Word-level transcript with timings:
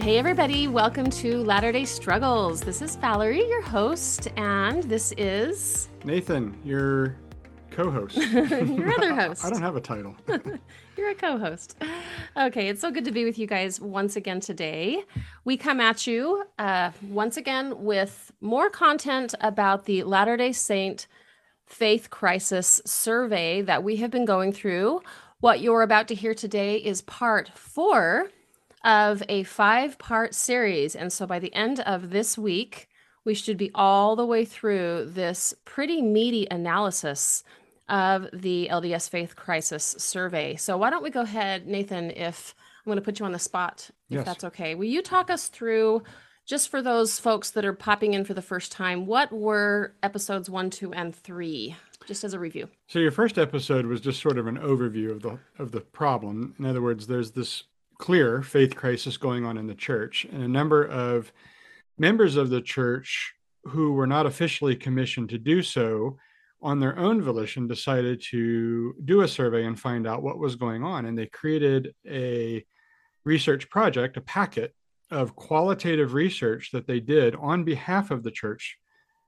Hey, 0.00 0.16
everybody, 0.16 0.66
welcome 0.66 1.10
to 1.10 1.44
Latter 1.44 1.72
day 1.72 1.84
Struggles. 1.84 2.62
This 2.62 2.80
is 2.80 2.96
Valerie, 2.96 3.46
your 3.46 3.60
host, 3.60 4.28
and 4.38 4.82
this 4.84 5.12
is 5.18 5.90
Nathan, 6.04 6.58
your 6.64 7.18
co 7.70 7.90
host. 7.90 8.16
your 8.32 8.94
other 8.94 9.14
host. 9.20 9.44
I 9.44 9.50
don't 9.50 9.60
have 9.60 9.76
a 9.76 9.80
title. 9.80 10.16
You're 10.96 11.10
a 11.10 11.14
co 11.14 11.36
host. 11.36 11.76
Okay, 12.34 12.68
it's 12.68 12.80
so 12.80 12.90
good 12.90 13.04
to 13.04 13.12
be 13.12 13.26
with 13.26 13.38
you 13.38 13.46
guys 13.46 13.78
once 13.78 14.16
again 14.16 14.40
today. 14.40 15.04
We 15.44 15.58
come 15.58 15.80
at 15.82 16.06
you 16.06 16.44
uh, 16.58 16.92
once 17.02 17.36
again 17.36 17.84
with 17.84 18.32
more 18.40 18.70
content 18.70 19.34
about 19.42 19.84
the 19.84 20.04
Latter 20.04 20.38
day 20.38 20.52
Saint 20.52 21.08
Faith 21.66 22.08
Crisis 22.08 22.80
survey 22.86 23.60
that 23.60 23.84
we 23.84 23.96
have 23.96 24.10
been 24.10 24.24
going 24.24 24.54
through. 24.54 25.02
What 25.40 25.60
you're 25.60 25.82
about 25.82 26.08
to 26.08 26.14
hear 26.14 26.34
today 26.34 26.76
is 26.76 27.02
part 27.02 27.50
four 27.54 28.30
of 28.84 29.22
a 29.28 29.42
five 29.44 29.98
part 29.98 30.34
series. 30.34 30.96
And 30.96 31.12
so 31.12 31.26
by 31.26 31.38
the 31.38 31.52
end 31.54 31.80
of 31.80 32.10
this 32.10 32.38
week, 32.38 32.88
we 33.24 33.34
should 33.34 33.56
be 33.58 33.70
all 33.74 34.16
the 34.16 34.24
way 34.26 34.44
through 34.44 35.10
this 35.10 35.52
pretty 35.64 36.00
meaty 36.00 36.46
analysis 36.50 37.44
of 37.88 38.28
the 38.32 38.68
LDS 38.70 39.10
Faith 39.10 39.36
Crisis 39.36 39.84
survey. 39.98 40.56
So 40.56 40.76
why 40.78 40.90
don't 40.90 41.02
we 41.02 41.10
go 41.10 41.22
ahead, 41.22 41.66
Nathan, 41.66 42.10
if 42.12 42.54
I'm 42.78 42.90
going 42.90 42.96
to 42.96 43.02
put 43.04 43.18
you 43.18 43.26
on 43.26 43.32
the 43.32 43.38
spot, 43.38 43.90
if 44.08 44.16
Yes. 44.16 44.24
that's 44.24 44.44
okay. 44.44 44.74
Will 44.74 44.84
you 44.86 45.02
talk 45.02 45.28
us 45.28 45.48
through, 45.48 46.02
just 46.46 46.68
for 46.70 46.80
those 46.80 47.18
folks 47.18 47.50
that 47.50 47.64
are 47.64 47.72
popping 47.74 48.14
in 48.14 48.24
for 48.24 48.32
the 48.32 48.42
first 48.42 48.72
time, 48.72 49.06
what 49.06 49.30
were 49.32 49.94
episodes 50.02 50.48
one, 50.48 50.70
two, 50.70 50.92
and 50.94 51.14
three, 51.14 51.76
just 52.06 52.24
as 52.24 52.32
a 52.32 52.38
review? 52.38 52.68
So 52.86 53.00
your 53.00 53.10
first 53.12 53.38
episode 53.38 53.86
was 53.86 54.00
just 54.00 54.22
sort 54.22 54.38
of 54.38 54.46
an 54.46 54.56
overview 54.56 55.10
of 55.10 55.22
the 55.22 55.38
of 55.58 55.72
the 55.72 55.80
problem. 55.80 56.54
In 56.58 56.64
other 56.66 56.80
words, 56.80 57.06
there's 57.08 57.32
this 57.32 57.64
clear 58.00 58.42
faith 58.42 58.74
crisis 58.74 59.18
going 59.18 59.44
on 59.44 59.58
in 59.58 59.66
the 59.66 59.74
church, 59.74 60.24
and 60.32 60.42
a 60.42 60.48
number 60.48 60.84
of 60.86 61.30
members 61.98 62.36
of 62.36 62.48
the 62.48 62.62
church 62.62 63.34
who 63.64 63.92
were 63.92 64.06
not 64.06 64.24
officially 64.24 64.74
commissioned 64.74 65.28
to 65.28 65.38
do 65.38 65.62
so 65.62 66.16
on 66.62 66.80
their 66.80 66.98
own 66.98 67.20
volition 67.20 67.68
decided 67.68 68.22
to 68.30 68.94
do 69.04 69.20
a 69.20 69.28
survey 69.28 69.64
and 69.66 69.78
find 69.78 70.06
out 70.06 70.22
what 70.22 70.38
was 70.38 70.56
going 70.56 70.82
on 70.82 71.04
and 71.04 71.16
they 71.16 71.26
created 71.26 71.94
a 72.08 72.64
research 73.24 73.68
project 73.68 74.16
a 74.16 74.20
packet 74.22 74.74
of 75.10 75.36
qualitative 75.36 76.14
research 76.14 76.70
that 76.72 76.86
they 76.86 77.00
did 77.00 77.34
on 77.36 77.64
behalf 77.64 78.10
of 78.10 78.22
the 78.22 78.30
church 78.30 78.78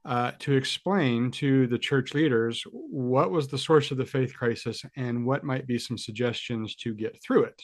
uh, 0.07 0.33
to 0.39 0.53
explain 0.55 1.31
to 1.31 1.67
the 1.67 1.79
church 1.79 2.15
leaders 2.15 2.65
what 2.73 3.31
was 3.31 3.49
the 3.49 3.59
source 3.59 3.91
of 3.91 3.99
the 3.99 4.05
faith 4.05 4.35
crisis 4.35 4.83
and 4.97 5.27
what 5.27 5.45
might 5.45 5.67
be 5.67 5.79
some 5.79 5.99
suggestions 5.99 6.75
to 6.75 6.95
get 6.95 7.23
through 7.23 7.45
it. 7.45 7.63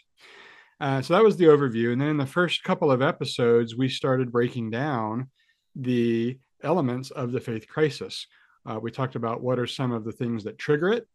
Uh, 0.81 1.03
so 1.03 1.15
that 1.15 1.25
was 1.25 1.37
the 1.37 1.47
overview. 1.47 1.93
And 1.93 2.01
then 2.01 2.09
in 2.09 2.17
the 2.17 2.27
first 2.27 2.63
couple 2.63 2.91
of 2.91 3.03
episodes, 3.03 3.77
we 3.77 3.89
started 3.89 4.31
breaking 4.31 4.71
down 4.71 5.29
the 5.75 6.39
elements 6.63 7.11
of 7.11 7.33
the 7.33 7.41
faith 7.41 7.67
crisis. 7.69 8.27
Uh, 8.65 8.79
we 8.81 8.91
talked 8.91 9.17
about 9.17 9.43
what 9.43 9.59
are 9.59 9.67
some 9.67 9.93
of 9.93 10.05
the 10.05 10.13
things 10.13 10.45
that 10.45 10.59
trigger 10.59 10.91
it 10.91 11.09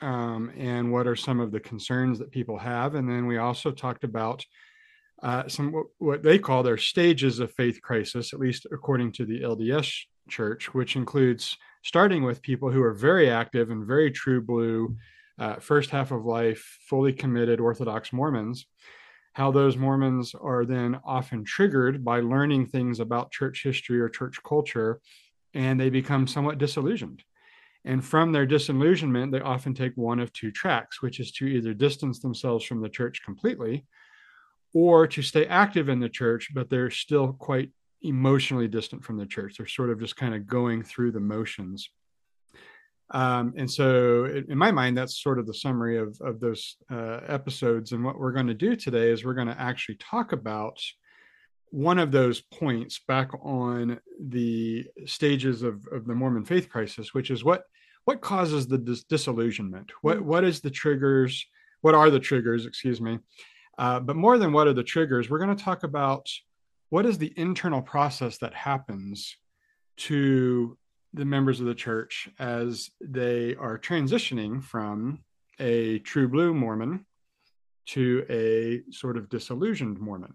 um, 0.00 0.52
and 0.56 0.92
what 0.92 1.06
are 1.06 1.16
some 1.16 1.40
of 1.40 1.50
the 1.50 1.60
concerns 1.60 2.18
that 2.18 2.30
people 2.30 2.58
have. 2.58 2.94
And 2.94 3.08
then 3.08 3.26
we 3.26 3.38
also 3.38 3.70
talked 3.70 4.04
about 4.04 4.44
uh, 5.22 5.48
some 5.48 5.84
what, 5.98 6.22
they 6.22 6.38
call 6.38 6.62
their 6.62 6.76
stages 6.76 7.40
of 7.40 7.52
faith 7.52 7.82
crisis, 7.82 8.32
at 8.32 8.38
least 8.38 8.66
according 8.70 9.12
to 9.12 9.24
the 9.24 9.40
LDS 9.40 9.92
Church, 10.28 10.72
which 10.74 10.94
includes 10.94 11.56
starting 11.82 12.22
with 12.22 12.42
people 12.42 12.70
who 12.70 12.82
are 12.82 12.92
very 12.92 13.28
active 13.30 13.70
and 13.70 13.86
very 13.86 14.10
true 14.12 14.40
blue, 14.40 14.96
uh, 15.38 15.56
first 15.56 15.90
half 15.90 16.12
of 16.12 16.24
life, 16.24 16.78
fully 16.88 17.12
committed 17.12 17.58
Orthodox 17.58 18.12
Mormons. 18.12 18.66
How 19.38 19.52
those 19.52 19.76
Mormons 19.76 20.34
are 20.34 20.64
then 20.64 20.98
often 21.04 21.44
triggered 21.44 22.04
by 22.04 22.18
learning 22.18 22.66
things 22.66 22.98
about 22.98 23.30
church 23.30 23.62
history 23.62 24.00
or 24.00 24.08
church 24.08 24.42
culture, 24.42 25.00
and 25.54 25.78
they 25.78 25.90
become 25.90 26.26
somewhat 26.26 26.58
disillusioned. 26.58 27.22
And 27.84 28.04
from 28.04 28.32
their 28.32 28.46
disillusionment, 28.46 29.30
they 29.30 29.38
often 29.38 29.74
take 29.74 29.92
one 29.94 30.18
of 30.18 30.32
two 30.32 30.50
tracks, 30.50 31.00
which 31.02 31.20
is 31.20 31.30
to 31.34 31.46
either 31.46 31.72
distance 31.72 32.18
themselves 32.18 32.64
from 32.64 32.82
the 32.82 32.88
church 32.88 33.22
completely 33.24 33.86
or 34.74 35.06
to 35.06 35.22
stay 35.22 35.46
active 35.46 35.88
in 35.88 36.00
the 36.00 36.08
church, 36.08 36.48
but 36.52 36.68
they're 36.68 36.90
still 36.90 37.32
quite 37.32 37.70
emotionally 38.02 38.66
distant 38.66 39.04
from 39.04 39.18
the 39.18 39.26
church. 39.26 39.54
They're 39.56 39.68
sort 39.68 39.90
of 39.90 40.00
just 40.00 40.16
kind 40.16 40.34
of 40.34 40.48
going 40.48 40.82
through 40.82 41.12
the 41.12 41.20
motions. 41.20 41.88
Um, 43.10 43.54
and 43.56 43.70
so, 43.70 44.26
in 44.26 44.58
my 44.58 44.70
mind, 44.70 44.96
that's 44.96 45.22
sort 45.22 45.38
of 45.38 45.46
the 45.46 45.54
summary 45.54 45.98
of, 45.98 46.18
of 46.20 46.40
those 46.40 46.76
uh, 46.90 47.20
episodes. 47.26 47.92
And 47.92 48.04
what 48.04 48.18
we're 48.18 48.32
going 48.32 48.48
to 48.48 48.54
do 48.54 48.76
today 48.76 49.10
is 49.10 49.24
we're 49.24 49.34
going 49.34 49.48
to 49.48 49.60
actually 49.60 49.96
talk 49.96 50.32
about 50.32 50.78
one 51.70 51.98
of 51.98 52.12
those 52.12 52.40
points 52.40 53.00
back 53.06 53.30
on 53.42 53.98
the 54.20 54.86
stages 55.06 55.62
of, 55.62 55.86
of 55.92 56.06
the 56.06 56.14
Mormon 56.14 56.44
faith 56.44 56.68
crisis, 56.68 57.14
which 57.14 57.30
is 57.30 57.44
what 57.44 57.64
what 58.04 58.20
causes 58.20 58.66
the 58.66 58.78
dis- 58.78 59.04
disillusionment. 59.04 59.92
What 60.02 60.20
what 60.20 60.44
is 60.44 60.60
the 60.60 60.70
triggers? 60.70 61.46
What 61.80 61.94
are 61.94 62.10
the 62.10 62.20
triggers? 62.20 62.66
Excuse 62.66 63.00
me. 63.00 63.18
Uh, 63.78 64.00
but 64.00 64.16
more 64.16 64.38
than 64.38 64.52
what 64.52 64.66
are 64.66 64.72
the 64.72 64.82
triggers, 64.82 65.30
we're 65.30 65.38
going 65.38 65.56
to 65.56 65.64
talk 65.64 65.84
about 65.84 66.28
what 66.90 67.06
is 67.06 67.18
the 67.18 67.32
internal 67.36 67.82
process 67.82 68.38
that 68.38 68.54
happens 68.54 69.36
to 69.96 70.76
the 71.14 71.24
members 71.24 71.60
of 71.60 71.66
the 71.66 71.74
church 71.74 72.28
as 72.38 72.90
they 73.00 73.54
are 73.56 73.78
transitioning 73.78 74.62
from 74.62 75.20
a 75.58 75.98
true 76.00 76.28
blue 76.28 76.54
Mormon 76.54 77.06
to 77.86 78.24
a 78.28 78.82
sort 78.92 79.16
of 79.16 79.28
disillusioned 79.28 79.98
Mormon. 79.98 80.34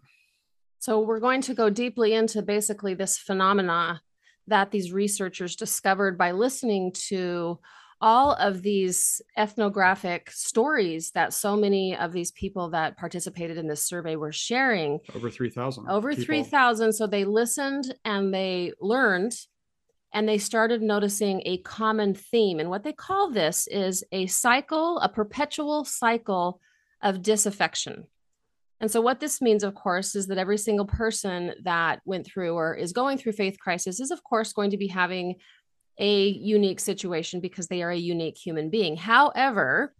So 0.79 0.99
we're 0.99 1.19
going 1.19 1.41
to 1.41 1.53
go 1.53 1.69
deeply 1.69 2.13
into 2.13 2.41
basically 2.41 2.93
this 2.93 3.17
phenomena 3.17 4.01
that 4.47 4.71
these 4.71 4.91
researchers 4.91 5.55
discovered 5.55 6.17
by 6.17 6.31
listening 6.31 6.91
to 7.09 7.59
all 8.01 8.33
of 8.33 8.61
these 8.61 9.21
ethnographic 9.37 10.29
stories 10.31 11.11
that 11.11 11.31
so 11.31 11.55
many 11.55 11.95
of 11.95 12.11
these 12.11 12.31
people 12.31 12.71
that 12.71 12.97
participated 12.97 13.57
in 13.57 13.67
this 13.67 13.85
survey 13.85 14.17
were 14.17 14.33
sharing 14.33 14.99
Over 15.15 15.29
3,000. 15.29 15.87
over 15.89 16.13
3000 16.13 16.91
so 16.91 17.07
they 17.07 17.23
listened 17.23 17.95
and 18.03 18.33
they 18.33 18.73
learned 18.81 19.31
and 20.13 20.29
they 20.29 20.37
started 20.37 20.81
noticing 20.81 21.41
a 21.45 21.57
common 21.57 22.13
theme. 22.13 22.59
And 22.59 22.69
what 22.69 22.83
they 22.83 22.93
call 22.93 23.31
this 23.31 23.67
is 23.67 24.03
a 24.11 24.27
cycle 24.27 24.99
a 24.99 25.09
perpetual 25.09 25.85
cycle 25.85 26.61
of 27.01 27.21
disaffection. 27.21 28.05
And 28.79 28.91
so 28.91 29.01
what 29.01 29.19
this 29.19 29.41
means 29.41 29.63
of 29.63 29.75
course 29.75 30.15
is 30.15 30.27
that 30.27 30.37
every 30.37 30.57
single 30.57 30.85
person 30.85 31.53
that 31.63 32.01
went 32.05 32.25
through 32.25 32.53
or 32.53 32.75
is 32.75 32.93
going 32.93 33.17
through 33.17 33.31
faith 33.33 33.57
crisis 33.59 33.99
is 33.99 34.11
of 34.11 34.23
course 34.23 34.53
going 34.53 34.71
to 34.71 34.77
be 34.77 34.87
having 34.87 35.35
a 35.99 36.27
unique 36.27 36.79
situation 36.79 37.39
because 37.39 37.67
they 37.67 37.81
are 37.81 37.91
a 37.91 37.97
unique 37.97 38.37
human 38.37 38.69
being. 38.69 38.95
However 38.95 39.93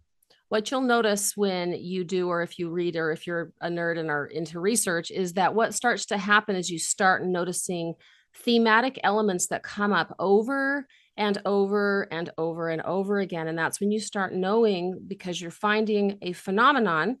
what 0.48 0.70
you'll 0.70 0.82
notice 0.82 1.36
when 1.36 1.72
you 1.72 2.04
do 2.04 2.28
or 2.28 2.42
if 2.42 2.58
you 2.58 2.70
read 2.70 2.94
or 2.94 3.10
if 3.10 3.26
you're 3.26 3.52
a 3.60 3.68
nerd 3.68 3.98
and 3.98 4.10
are 4.10 4.26
into 4.26 4.60
research 4.60 5.10
is 5.10 5.32
that 5.32 5.54
what 5.54 5.74
starts 5.74 6.06
to 6.06 6.18
happen 6.18 6.54
is 6.54 6.70
you 6.70 6.78
start 6.78 7.24
noticing 7.24 7.94
thematic 8.36 8.98
elements 9.04 9.46
that 9.48 9.62
come 9.62 9.92
up 9.92 10.14
over 10.18 10.86
and 11.16 11.40
over 11.44 12.08
and 12.10 12.30
over 12.36 12.68
and 12.68 12.82
over 12.82 13.20
again. 13.20 13.48
And 13.48 13.56
that's 13.56 13.80
when 13.80 13.92
you 13.92 14.00
start 14.00 14.34
knowing 14.34 15.00
because 15.06 15.40
you're 15.40 15.50
finding 15.50 16.18
a 16.22 16.32
phenomenon. 16.32 17.18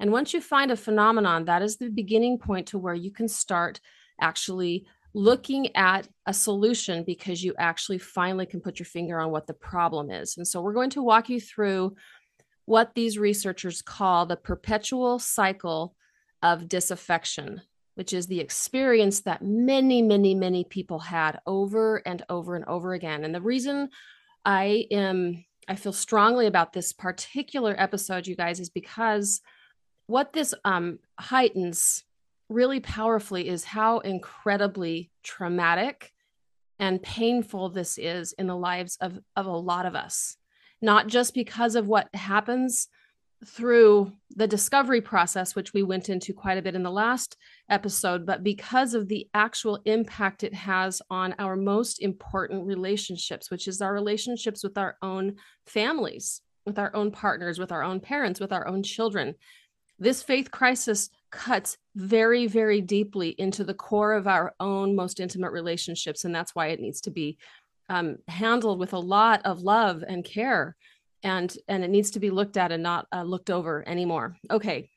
And 0.00 0.12
once 0.12 0.34
you 0.34 0.40
find 0.40 0.70
a 0.70 0.76
phenomenon 0.76 1.44
that 1.44 1.62
is 1.62 1.76
the 1.76 1.88
beginning 1.88 2.38
point 2.38 2.68
to 2.68 2.78
where 2.78 2.94
you 2.94 3.12
can 3.12 3.28
start 3.28 3.80
actually 4.20 4.86
looking 5.14 5.74
at 5.74 6.08
a 6.26 6.34
solution 6.34 7.02
because 7.04 7.42
you 7.42 7.54
actually 7.58 7.98
finally 7.98 8.46
can 8.46 8.60
put 8.60 8.78
your 8.78 8.86
finger 8.86 9.20
on 9.20 9.30
what 9.30 9.46
the 9.46 9.54
problem 9.54 10.10
is. 10.10 10.36
And 10.36 10.46
so 10.46 10.60
we're 10.60 10.74
going 10.74 10.90
to 10.90 11.02
walk 11.02 11.28
you 11.28 11.40
through 11.40 11.96
what 12.66 12.94
these 12.94 13.18
researchers 13.18 13.80
call 13.80 14.26
the 14.26 14.36
perpetual 14.36 15.18
cycle 15.18 15.94
of 16.42 16.68
disaffection, 16.68 17.62
which 17.98 18.12
is 18.12 18.28
the 18.28 18.38
experience 18.38 19.22
that 19.22 19.42
many, 19.42 20.00
many, 20.02 20.32
many 20.32 20.62
people 20.62 21.00
had 21.00 21.40
over 21.48 21.96
and 22.06 22.22
over 22.28 22.54
and 22.54 22.64
over 22.66 22.94
again. 22.94 23.24
And 23.24 23.34
the 23.34 23.40
reason 23.40 23.88
I 24.44 24.86
am, 24.92 25.44
I 25.66 25.74
feel 25.74 25.92
strongly 25.92 26.46
about 26.46 26.72
this 26.72 26.92
particular 26.92 27.74
episode, 27.76 28.28
you 28.28 28.36
guys, 28.36 28.60
is 28.60 28.70
because 28.70 29.40
what 30.06 30.32
this 30.32 30.54
um, 30.64 31.00
heightens 31.18 32.04
really 32.48 32.78
powerfully 32.78 33.48
is 33.48 33.64
how 33.64 33.98
incredibly 33.98 35.10
traumatic 35.24 36.12
and 36.78 37.02
painful 37.02 37.68
this 37.68 37.98
is 37.98 38.32
in 38.32 38.46
the 38.46 38.56
lives 38.56 38.96
of, 39.00 39.18
of 39.34 39.46
a 39.46 39.50
lot 39.50 39.86
of 39.86 39.96
us 39.96 40.36
not 40.80 41.08
just 41.08 41.34
because 41.34 41.74
of 41.74 41.88
what 41.88 42.08
happens 42.14 42.86
through 43.46 44.12
the 44.34 44.46
discovery 44.46 45.00
process, 45.00 45.54
which 45.54 45.72
we 45.72 45.82
went 45.82 46.08
into 46.08 46.32
quite 46.32 46.58
a 46.58 46.62
bit 46.62 46.74
in 46.74 46.82
the 46.82 46.90
last 46.90 47.36
episode, 47.70 48.26
but 48.26 48.42
because 48.42 48.94
of 48.94 49.08
the 49.08 49.28
actual 49.32 49.80
impact 49.84 50.42
it 50.42 50.54
has 50.54 51.00
on 51.08 51.34
our 51.38 51.54
most 51.54 52.02
important 52.02 52.66
relationships, 52.66 53.50
which 53.50 53.68
is 53.68 53.80
our 53.80 53.92
relationships 53.92 54.64
with 54.64 54.76
our 54.76 54.96
own 55.02 55.36
families, 55.66 56.40
with 56.66 56.78
our 56.78 56.94
own 56.94 57.10
partners, 57.10 57.58
with 57.58 57.70
our 57.70 57.82
own 57.82 58.00
parents, 58.00 58.40
with 58.40 58.52
our 58.52 58.66
own 58.66 58.82
children. 58.82 59.34
This 60.00 60.22
faith 60.22 60.50
crisis 60.50 61.10
cuts 61.30 61.76
very, 61.94 62.46
very 62.46 62.80
deeply 62.80 63.30
into 63.30 63.64
the 63.64 63.74
core 63.74 64.14
of 64.14 64.26
our 64.26 64.54
own 64.60 64.96
most 64.96 65.20
intimate 65.20 65.52
relationships. 65.52 66.24
And 66.24 66.34
that's 66.34 66.54
why 66.54 66.68
it 66.68 66.80
needs 66.80 67.00
to 67.02 67.10
be 67.10 67.38
um, 67.88 68.18
handled 68.28 68.78
with 68.78 68.92
a 68.92 68.98
lot 68.98 69.42
of 69.44 69.60
love 69.60 70.04
and 70.06 70.24
care. 70.24 70.76
And, 71.22 71.54
and 71.66 71.82
it 71.82 71.90
needs 71.90 72.12
to 72.12 72.20
be 72.20 72.30
looked 72.30 72.56
at 72.56 72.70
and 72.70 72.82
not 72.82 73.06
uh, 73.12 73.22
looked 73.22 73.50
over 73.50 73.86
anymore. 73.88 74.36
Okay. 74.50 74.90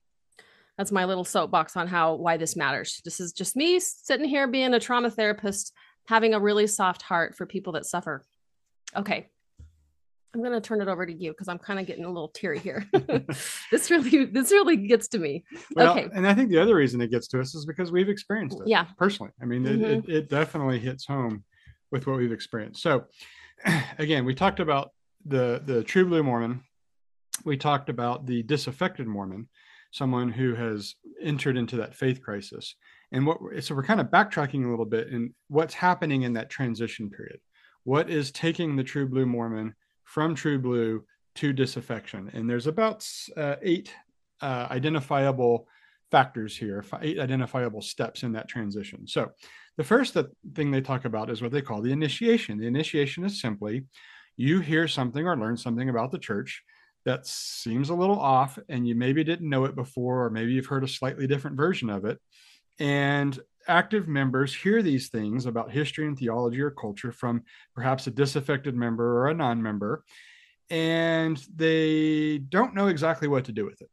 That's 0.78 0.92
my 0.92 1.06
little 1.06 1.24
soapbox 1.24 1.76
on 1.76 1.88
how 1.88 2.16
why 2.16 2.38
this 2.38 2.56
matters. 2.56 3.02
This 3.04 3.20
is 3.20 3.34
just 3.34 3.56
me 3.56 3.80
sitting 3.80 4.28
here 4.28 4.48
being 4.48 4.74
a 4.74 4.80
trauma 4.80 5.12
therapist, 5.12 5.74
having 6.08 6.34
a 6.34 6.40
really 6.40 6.68
soft 6.68 7.02
heart 7.02 7.36
for 7.36 7.46
people 7.46 7.74
that 7.74 7.86
suffer. 7.86 8.24
Okay. 8.96 9.28
I'm 10.34 10.42
going 10.42 10.54
to 10.54 10.62
turn 10.62 10.82
it 10.82 10.88
over 10.88 11.06
to 11.06 11.14
you 11.14 11.32
because 11.32 11.50
I'm 11.50 11.58
kind 11.58 11.80
of 11.80 11.86
getting 11.86 12.06
a 12.06 12.08
little 12.08 12.30
teary 12.30 12.60
here. 12.60 12.88
this 13.72 13.92
really, 13.92 14.26
this 14.26 14.52
really 14.52 14.78
gets 14.78 15.10
to 15.10 15.20
me. 15.20 15.44
Well, 15.76 15.92
okay. 15.92 16.08
And 16.14 16.26
I 16.26 16.34
think 16.34 16.50
the 16.50 16.58
other 16.58 16.76
reason 16.76 17.02
it 17.02 17.12
gets 17.12 17.28
to 17.30 17.42
us 17.42 17.54
is 17.54 17.66
because 17.66 17.92
we've 17.92 18.08
experienced 18.08 18.62
it. 18.62 18.68
Yeah. 18.68 18.86
Personally. 18.98 19.34
I 19.42 19.46
mean, 19.46 19.64
mm-hmm. 19.64 19.84
it, 19.84 20.06
it, 20.06 20.10
it 20.10 20.30
definitely 20.30 20.80
hits 20.80 21.06
home 21.06 21.44
with 21.92 22.08
what 22.08 22.18
we've 22.18 22.32
experienced. 22.32 22.82
So 22.82 23.06
again, 24.00 24.24
we 24.24 24.34
talked 24.34 24.62
about 24.62 24.92
the, 25.26 25.62
the 25.66 25.84
true 25.84 26.06
blue 26.06 26.24
Mormon. 26.24 26.64
We 27.44 27.58
talked 27.58 27.90
about 27.90 28.26
the 28.26 28.44
disaffected 28.44 29.08
Mormon, 29.08 29.50
someone 29.92 30.30
who 30.32 30.56
has 30.56 30.96
entered 31.22 31.58
into 31.58 31.78
that 31.78 31.96
faith 31.96 32.22
crisis. 32.22 32.76
And 33.12 33.26
what, 33.26 33.40
so 33.62 33.76
we're 33.76 33.84
kind 33.84 34.00
of 34.00 34.08
backtracking 34.08 34.66
a 34.66 34.70
little 34.70 34.86
bit 34.86 35.10
in 35.10 35.34
what's 35.48 35.74
happening 35.74 36.22
in 36.22 36.34
that 36.34 36.50
transition 36.50 37.10
period. 37.10 37.40
What 37.84 38.10
is 38.10 38.32
taking 38.32 38.76
the 38.76 38.84
true 38.84 39.08
blue 39.08 39.26
Mormon 39.26 39.74
from 40.04 40.36
True 40.36 40.60
Blue 40.60 41.04
to 41.36 41.54
disaffection. 41.54 42.30
And 42.34 42.50
there's 42.50 42.68
about 42.68 43.08
uh, 43.38 43.56
eight 43.62 43.94
uh, 44.42 44.68
identifiable 44.70 45.68
factors 46.10 46.58
here, 46.58 46.84
eight 47.02 47.20
identifiable 47.20 47.82
steps 47.82 48.24
in 48.24 48.34
that 48.34 48.50
transition. 48.50 49.08
So 49.08 49.32
the 49.78 49.84
first 49.84 50.18
thing 50.54 50.72
they 50.72 50.82
talk 50.82 51.06
about 51.06 51.30
is 51.30 51.42
what 51.42 51.52
they 51.52 51.62
call 51.62 51.82
the 51.82 51.94
initiation. 51.94 52.58
The 52.58 52.68
initiation 52.68 53.24
is 53.24 53.40
simply 53.40 53.86
you 54.38 54.60
hear 54.60 54.88
something 54.88 55.28
or 55.28 55.38
learn 55.38 55.58
something 55.58 55.90
about 55.90 56.12
the 56.12 56.20
church 56.20 56.64
that 57.06 57.26
seems 57.26 57.90
a 57.90 57.96
little 57.96 58.20
off 58.20 58.60
and 58.70 58.88
you 58.88 58.96
maybe 58.96 59.24
didn't 59.24 59.50
know 59.50 59.66
it 59.66 59.76
before 59.76 60.26
or 60.26 60.30
maybe 60.30 60.54
you've 60.54 60.68
heard 60.68 60.84
a 60.84 60.88
slightly 60.88 61.28
different 61.28 61.58
version 61.58 61.90
of 61.90 62.06
it 62.06 62.20
and 62.80 63.40
active 63.68 64.08
members 64.08 64.54
hear 64.54 64.82
these 64.82 65.10
things 65.10 65.46
about 65.46 65.72
history 65.72 66.08
and 66.08 66.18
theology 66.18 66.62
or 66.62 66.72
culture 66.72 67.12
from 67.12 67.44
perhaps 67.76 68.08
a 68.08 68.12
disaffected 68.12 68.76
member 68.76 69.20
or 69.20 69.30
a 69.30 69.34
non 69.34 69.62
member, 69.62 70.04
and 70.70 71.44
they 71.56 72.40
don't 72.40 72.74
know 72.74 72.88
exactly 72.88 73.28
what 73.28 73.46
to 73.46 73.52
do 73.52 73.66
with 73.66 73.82
it. 73.82 73.90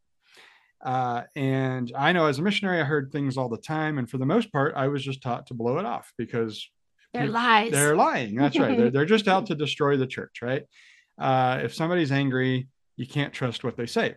Uh, 0.84 1.22
and 1.34 1.92
I 1.96 2.12
know 2.12 2.26
as 2.26 2.38
a 2.38 2.42
missionary, 2.42 2.80
I 2.80 2.84
heard 2.84 3.10
things 3.10 3.36
all 3.36 3.48
the 3.48 3.58
time. 3.58 3.98
And 3.98 4.08
for 4.08 4.18
the 4.18 4.26
most 4.26 4.52
part, 4.52 4.74
I 4.76 4.88
was 4.88 5.04
just 5.04 5.22
taught 5.22 5.48
to 5.48 5.54
blow 5.54 5.78
it 5.78 5.84
off 5.84 6.12
because 6.16 6.70
they're 7.14 7.26
lies. 7.26 7.72
They're 7.72 7.96
lying. 7.96 8.34
That's 8.34 8.58
right. 8.58 8.76
they're, 8.76 8.90
they're 8.90 9.04
just 9.04 9.28
out 9.28 9.46
to 9.46 9.54
destroy 9.56 9.96
the 9.96 10.06
church, 10.06 10.38
right? 10.42 10.64
Uh, 11.18 11.60
if 11.62 11.74
somebody's 11.74 12.12
angry, 12.12 12.68
you 12.96 13.06
can't 13.06 13.32
trust 13.32 13.64
what 13.64 13.76
they 13.76 13.86
say. 13.86 14.16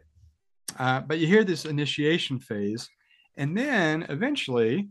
Uh, 0.77 1.01
but 1.01 1.19
you 1.19 1.27
hear 1.27 1.43
this 1.43 1.65
initiation 1.65 2.39
phase. 2.39 2.89
And 3.37 3.57
then 3.57 4.05
eventually, 4.09 4.89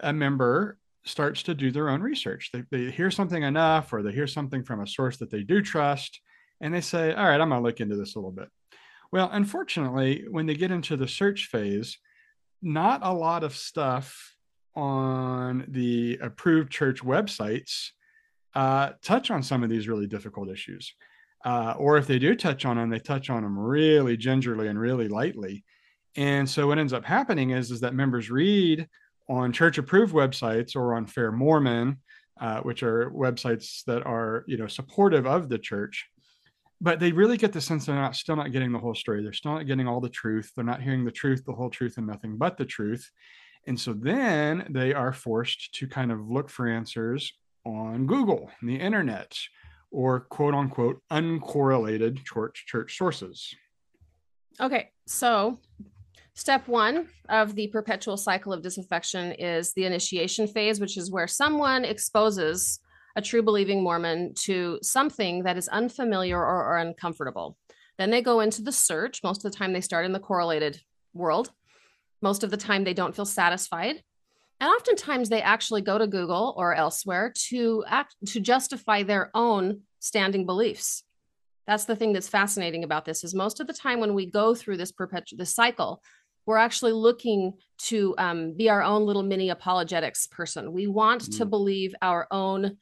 a 0.00 0.12
member 0.12 0.78
starts 1.04 1.42
to 1.44 1.54
do 1.54 1.70
their 1.70 1.88
own 1.88 2.02
research. 2.02 2.50
They, 2.52 2.64
they 2.70 2.90
hear 2.90 3.10
something 3.10 3.42
enough 3.42 3.92
or 3.92 4.02
they 4.02 4.12
hear 4.12 4.26
something 4.26 4.62
from 4.62 4.80
a 4.80 4.86
source 4.86 5.16
that 5.18 5.30
they 5.30 5.42
do 5.42 5.62
trust, 5.62 6.20
and 6.60 6.74
they 6.74 6.80
say, 6.80 7.14
All 7.14 7.24
right, 7.24 7.40
I'm 7.40 7.48
going 7.48 7.62
to 7.62 7.66
look 7.66 7.80
into 7.80 7.96
this 7.96 8.14
a 8.14 8.18
little 8.18 8.32
bit. 8.32 8.48
Well, 9.12 9.30
unfortunately, 9.32 10.24
when 10.30 10.46
they 10.46 10.54
get 10.54 10.70
into 10.70 10.96
the 10.96 11.08
search 11.08 11.46
phase, 11.46 11.98
not 12.62 13.00
a 13.02 13.12
lot 13.12 13.42
of 13.42 13.56
stuff 13.56 14.36
on 14.80 15.66
the 15.68 16.18
approved 16.22 16.70
church 16.72 17.02
websites 17.02 17.90
uh, 18.54 18.90
touch 19.02 19.30
on 19.30 19.42
some 19.42 19.62
of 19.62 19.68
these 19.68 19.88
really 19.88 20.06
difficult 20.06 20.48
issues. 20.48 20.94
Uh, 21.44 21.74
or 21.78 21.96
if 21.96 22.06
they 22.06 22.18
do 22.18 22.34
touch 22.34 22.64
on 22.64 22.76
them, 22.76 22.90
they 22.90 22.98
touch 22.98 23.30
on 23.30 23.42
them 23.42 23.58
really 23.58 24.16
gingerly 24.16 24.68
and 24.68 24.78
really 24.78 25.08
lightly. 25.08 25.64
And 26.16 26.48
so 26.48 26.66
what 26.66 26.78
ends 26.78 26.92
up 26.92 27.04
happening 27.04 27.50
is, 27.50 27.70
is 27.70 27.80
that 27.80 27.94
members 27.94 28.30
read 28.30 28.88
on 29.28 29.52
church 29.52 29.78
approved 29.78 30.12
websites 30.12 30.74
or 30.74 30.94
on 30.94 31.06
Fair 31.06 31.30
Mormon, 31.30 31.98
uh, 32.40 32.60
which 32.60 32.82
are 32.82 33.10
websites 33.10 33.84
that 33.84 34.04
are 34.06 34.44
you 34.46 34.56
know 34.56 34.66
supportive 34.66 35.26
of 35.26 35.48
the 35.48 35.58
church, 35.58 36.08
but 36.80 36.98
they 36.98 37.12
really 37.12 37.36
get 37.36 37.52
the 37.52 37.60
sense 37.60 37.86
they're 37.86 37.94
not 37.94 38.16
still 38.16 38.36
not 38.36 38.50
getting 38.50 38.72
the 38.72 38.78
whole 38.78 38.94
story. 38.94 39.22
They're 39.22 39.32
still 39.32 39.52
not 39.52 39.66
getting 39.66 39.86
all 39.86 40.00
the 40.00 40.08
truth. 40.08 40.50
They're 40.56 40.64
not 40.64 40.82
hearing 40.82 41.04
the 41.04 41.12
truth, 41.12 41.44
the 41.44 41.52
whole 41.52 41.70
truth, 41.70 41.96
and 41.96 42.06
nothing 42.06 42.38
but 42.38 42.56
the 42.56 42.64
truth. 42.64 43.08
And 43.66 43.78
so 43.78 43.92
then 43.92 44.66
they 44.70 44.92
are 44.92 45.12
forced 45.12 45.74
to 45.74 45.86
kind 45.86 46.10
of 46.10 46.28
look 46.28 46.48
for 46.48 46.68
answers 46.68 47.32
on 47.64 48.06
Google, 48.06 48.50
the 48.62 48.76
internet, 48.76 49.36
or 49.90 50.20
quote 50.20 50.54
unquote 50.54 51.02
uncorrelated 51.10 52.24
church 52.24 52.64
church 52.66 52.96
sources. 52.96 53.54
Okay, 54.60 54.90
so 55.06 55.58
Step 56.40 56.66
one 56.68 57.06
of 57.28 57.54
the 57.54 57.66
perpetual 57.66 58.16
cycle 58.16 58.50
of 58.50 58.62
disaffection 58.62 59.32
is 59.32 59.74
the 59.74 59.84
initiation 59.84 60.46
phase, 60.46 60.80
which 60.80 60.96
is 60.96 61.10
where 61.10 61.26
someone 61.26 61.84
exposes 61.84 62.80
a 63.14 63.20
true 63.20 63.42
believing 63.42 63.82
Mormon 63.82 64.32
to 64.34 64.78
something 64.82 65.42
that 65.42 65.58
is 65.58 65.68
unfamiliar 65.68 66.38
or, 66.38 66.64
or, 66.64 66.78
uncomfortable. 66.78 67.58
Then 67.98 68.08
they 68.08 68.22
go 68.22 68.40
into 68.40 68.62
the 68.62 68.72
search. 68.72 69.22
Most 69.22 69.44
of 69.44 69.52
the 69.52 69.58
time, 69.58 69.74
they 69.74 69.82
start 69.82 70.06
in 70.06 70.12
the 70.12 70.18
correlated 70.18 70.80
world. 71.12 71.50
Most 72.22 72.44
of 72.44 72.50
the 72.50 72.56
time, 72.56 72.84
they 72.84 72.94
don't 72.94 73.14
feel 73.14 73.24
satisfied. 73.24 74.02
And 74.60 74.70
oftentimes, 74.70 75.28
they 75.28 75.42
actually 75.42 75.80
go 75.80 75.98
to 75.98 76.06
Google 76.06 76.54
or 76.56 76.74
elsewhere 76.74 77.32
to 77.48 77.84
act 77.86 78.14
to 78.26 78.40
justify 78.40 79.02
their 79.02 79.30
own 79.34 79.82
standing 80.00 80.46
beliefs. 80.46 81.02
That's 81.66 81.84
the 81.84 81.96
thing 81.96 82.12
that's 82.12 82.28
fascinating 82.28 82.84
about 82.84 83.04
this 83.04 83.22
is 83.22 83.34
most 83.34 83.60
of 83.60 83.66
the 83.66 83.72
time 83.72 84.00
when 84.00 84.14
we 84.14 84.26
go 84.26 84.54
through 84.54 84.76
this 84.76 84.92
perpetual 84.92 85.38
this 85.38 85.54
cycle, 85.54 86.02
we're 86.46 86.56
actually 86.56 86.92
looking 86.92 87.52
to 87.78 88.14
um, 88.18 88.54
be 88.56 88.68
our 88.68 88.82
own 88.82 89.04
little 89.04 89.22
mini 89.22 89.50
apologetics 89.50 90.26
person. 90.26 90.72
We 90.72 90.88
want 90.88 91.22
mm-hmm. 91.22 91.38
to 91.38 91.46
believe 91.46 91.94
our 92.02 92.26
own 92.30 92.76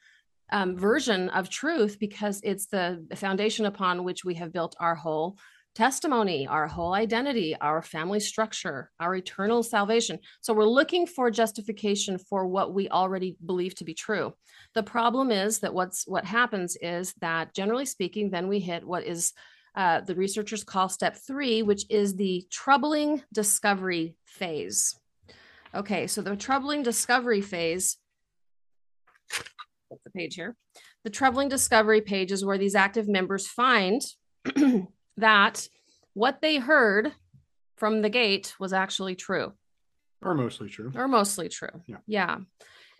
um, 0.51 0.77
version 0.77 1.29
of 1.29 1.51
truth 1.51 1.99
because 2.01 2.41
it's 2.43 2.67
the 2.67 3.05
foundation 3.15 3.67
upon 3.67 4.05
which 4.05 4.25
we 4.25 4.35
have 4.35 4.53
built 4.53 4.75
our 4.81 4.95
whole 4.95 5.37
testimony, 5.79 6.45
our 6.45 6.67
whole 6.67 6.93
identity, 6.93 7.55
our 7.61 7.81
family 7.81 8.19
structure, 8.19 8.91
our 8.99 9.15
eternal 9.15 9.63
salvation. 9.63 10.19
So 10.41 10.53
we're 10.53 10.65
looking 10.65 11.07
for 11.07 11.31
justification 11.31 12.19
for 12.19 12.49
what 12.49 12.75
we 12.75 12.89
already 12.89 13.37
believe 13.47 13.77
to 13.77 13.85
be 13.85 13.95
true. 13.95 14.35
The 14.75 14.83
problem 14.83 15.31
is 15.31 15.61
that 15.61 15.73
what's 15.73 16.05
what 16.09 16.25
happens 16.25 16.77
is 16.83 17.15
that 17.21 17.55
generally 17.55 17.87
speaking, 17.87 18.29
then 18.29 18.49
we 18.49 18.59
hit 18.59 18.85
what 18.85 19.05
is 19.05 19.33
uh, 19.77 20.01
the 20.01 20.17
researchers 20.17 20.65
call 20.65 20.89
step 20.89 21.17
three, 21.17 21.63
which 21.63 21.85
is 21.89 22.17
the 22.17 22.45
troubling 22.51 23.23
discovery 23.33 24.17
phase. 24.27 24.99
Okay, 25.73 26.09
so 26.09 26.23
the 26.23 26.35
troubling 26.35 26.83
discovery 26.83 27.41
phase, 27.41 27.99
the 29.31 30.11
page 30.11 30.35
here. 30.35 30.57
The 31.05 31.11
troubling 31.11 31.49
discovery 31.49 32.01
page 32.01 32.33
is 32.33 32.45
where 32.45 32.59
these 32.59 32.75
active 32.75 33.07
members 33.07 33.47
find 33.47 34.03
that 35.19 35.69
what 36.15 36.41
they 36.41 36.57
heard 36.57 37.13
from 37.77 38.03
the 38.03 38.11
gate 38.11 38.55
was 38.59 38.73
actually 38.73 39.15
true. 39.15 39.53
Or 40.23 40.35
mostly 40.35 40.69
true. 40.69 40.93
Or 40.95 41.07
mostly 41.07 41.49
true. 41.49 41.83
Yeah. 41.87 41.99
Yeah. 42.07 42.39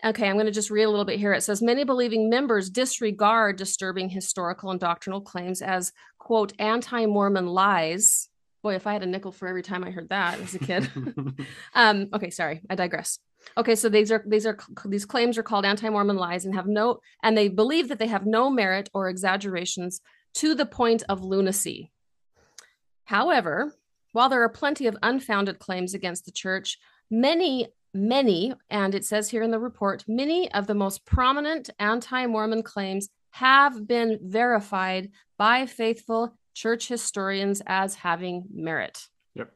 Okay, 0.03 0.29
I'm 0.29 0.35
going 0.35 0.45
to 0.45 0.51
just 0.51 0.71
read 0.71 0.83
a 0.83 0.89
little 0.89 1.05
bit 1.05 1.19
here. 1.19 1.33
It 1.33 1.41
says 1.41 1.61
many 1.61 1.83
believing 1.83 2.29
members 2.29 2.69
disregard 2.69 3.57
disturbing 3.57 4.07
historical 4.07 4.71
and 4.71 4.79
doctrinal 4.79 5.19
claims 5.19 5.61
as, 5.61 5.91
quote, 6.17 6.53
anti 6.57 7.05
Mormon 7.05 7.47
lies. 7.47 8.29
Boy, 8.63 8.75
if 8.75 8.87
I 8.87 8.93
had 8.93 9.03
a 9.03 9.05
nickel 9.05 9.33
for 9.33 9.47
every 9.47 9.63
time 9.63 9.83
I 9.83 9.91
heard 9.91 10.09
that 10.09 10.39
as 10.39 10.55
a 10.55 10.59
kid. 10.59 10.89
um, 11.75 12.07
okay, 12.13 12.29
sorry, 12.29 12.61
I 12.69 12.75
digress. 12.75 13.19
Okay, 13.57 13.75
so 13.75 13.89
these 13.89 14.11
are 14.11 14.23
these 14.25 14.45
are 14.45 14.57
these 14.85 15.05
claims 15.05 15.37
are 15.37 15.43
called 15.43 15.65
anti-Mormon 15.65 16.17
lies 16.17 16.45
and 16.45 16.55
have 16.55 16.67
no 16.67 16.99
and 17.23 17.37
they 17.37 17.47
believe 17.47 17.87
that 17.87 17.97
they 17.97 18.07
have 18.07 18.25
no 18.25 18.49
merit 18.49 18.89
or 18.93 19.09
exaggerations 19.09 20.01
to 20.35 20.55
the 20.55 20.65
point 20.65 21.03
of 21.09 21.23
lunacy. 21.23 21.91
However, 23.09 23.73
while 24.11 24.29
there 24.29 24.43
are 24.43 24.49
plenty 24.49 24.85
of 24.85 24.95
unfounded 25.01 25.57
claims 25.57 25.95
against 25.95 26.25
the 26.25 26.31
church, 26.31 26.77
many 27.09 27.69
many, 27.91 28.53
and 28.69 28.93
it 28.93 29.03
says 29.03 29.31
here 29.31 29.41
in 29.41 29.49
the 29.49 29.57
report, 29.57 30.03
many 30.07 30.51
of 30.53 30.67
the 30.67 30.75
most 30.75 31.07
prominent 31.07 31.71
anti 31.79 32.27
Mormon 32.27 32.61
claims 32.61 33.09
have 33.31 33.87
been 33.87 34.19
verified 34.21 35.09
by 35.39 35.65
faithful 35.65 36.37
church 36.53 36.87
historians 36.87 37.63
as 37.65 37.95
having 37.95 38.43
merit. 38.53 39.07
Yep. 39.33 39.53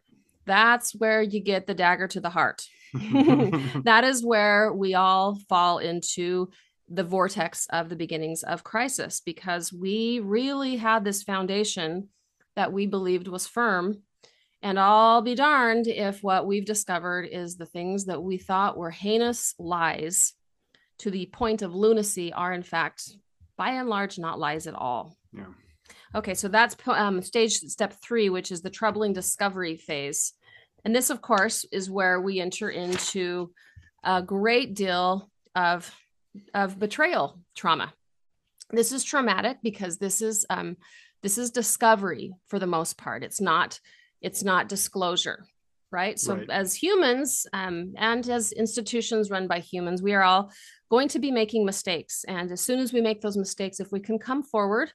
That's 0.48 0.96
where 0.96 1.22
you 1.22 1.40
get 1.40 1.68
the 1.68 1.76
dagger 1.76 2.08
to 2.08 2.20
the 2.20 2.32
heart. 2.32 2.68
that 3.84 4.04
is 4.04 4.26
where 4.26 4.74
we 4.74 4.96
all 4.96 5.38
fall 5.48 5.78
into 5.78 6.50
the 6.90 7.04
vortex 7.04 7.68
of 7.70 7.90
the 7.90 7.96
beginnings 7.96 8.42
of 8.42 8.64
crisis 8.64 9.22
because 9.24 9.72
we 9.72 10.22
really 10.22 10.78
had 10.78 11.04
this 11.04 11.22
foundation 11.22 12.10
that 12.56 12.72
we 12.74 12.86
believed 12.86 13.28
was 13.28 13.48
firm 13.48 14.04
And 14.64 14.80
I'll 14.80 15.22
be 15.22 15.36
darned 15.36 15.88
if 15.88 16.24
what 16.24 16.48
we've 16.48 16.66
discovered 16.66 17.28
is 17.30 17.58
the 17.58 17.66
things 17.66 18.06
that 18.06 18.24
we 18.24 18.38
thought 18.38 18.78
were 18.78 18.92
heinous 18.92 19.54
lies 19.60 20.34
to 21.00 21.12
the 21.12 21.26
point 21.26 21.62
of 21.62 21.76
lunacy 21.76 22.32
are, 22.32 22.54
in 22.54 22.64
fact, 22.64 23.12
by 23.58 23.72
and 23.72 23.90
large, 23.90 24.18
not 24.18 24.40
lies 24.40 24.66
at 24.66 24.74
all. 24.74 25.18
Yeah. 25.34 25.48
Okay, 26.16 26.34
so 26.34 26.48
that's 26.48 26.78
um, 26.88 27.22
stage 27.22 27.52
step 27.52 27.94
three, 28.02 28.30
which 28.30 28.52
is 28.52 28.62
the 28.62 28.70
troubling 28.70 29.12
discovery 29.12 29.76
phase. 29.76 30.32
And 30.86 30.96
this, 30.96 31.10
of 31.10 31.22
course, 31.22 31.66
is 31.72 31.92
where 31.92 32.22
we 32.22 32.40
enter 32.40 32.70
into 32.70 33.52
a 34.02 34.22
great 34.22 34.76
deal 34.76 35.30
of, 35.56 35.94
of 36.54 36.80
betrayal 36.80 37.38
trauma. 37.54 37.94
This 38.70 38.94
is 38.94 39.04
traumatic 39.04 39.58
because 39.62 39.98
this 39.98 40.22
is 40.22 40.46
um, 40.50 40.78
this 41.24 41.38
is 41.38 41.50
discovery 41.50 42.36
for 42.48 42.60
the 42.60 42.68
most 42.68 42.98
part. 42.98 43.24
It's 43.24 43.42
not 43.42 43.80
it's 44.22 44.44
not 44.44 44.70
disclosure, 44.70 45.46
right? 45.92 46.18
So 46.18 46.36
Right. 46.36 46.50
as 46.50 46.76
humans 46.76 47.46
um, 47.52 47.94
and 47.98 48.28
as 48.30 48.52
institutions 48.54 49.30
run 49.30 49.48
by 49.48 49.60
humans, 49.60 50.02
we 50.02 50.14
are 50.14 50.24
all 50.24 50.52
going 50.90 51.10
to 51.10 51.20
be 51.20 51.32
making 51.32 51.66
mistakes. 51.66 52.24
And 52.28 52.52
as 52.52 52.62
soon 52.62 52.80
as 52.80 52.94
we 52.94 53.02
make 53.02 53.20
those 53.20 53.38
mistakes, 53.38 53.80
if 53.80 53.92
we 53.92 54.00
can 54.00 54.20
come 54.20 54.44
forward 54.44 54.94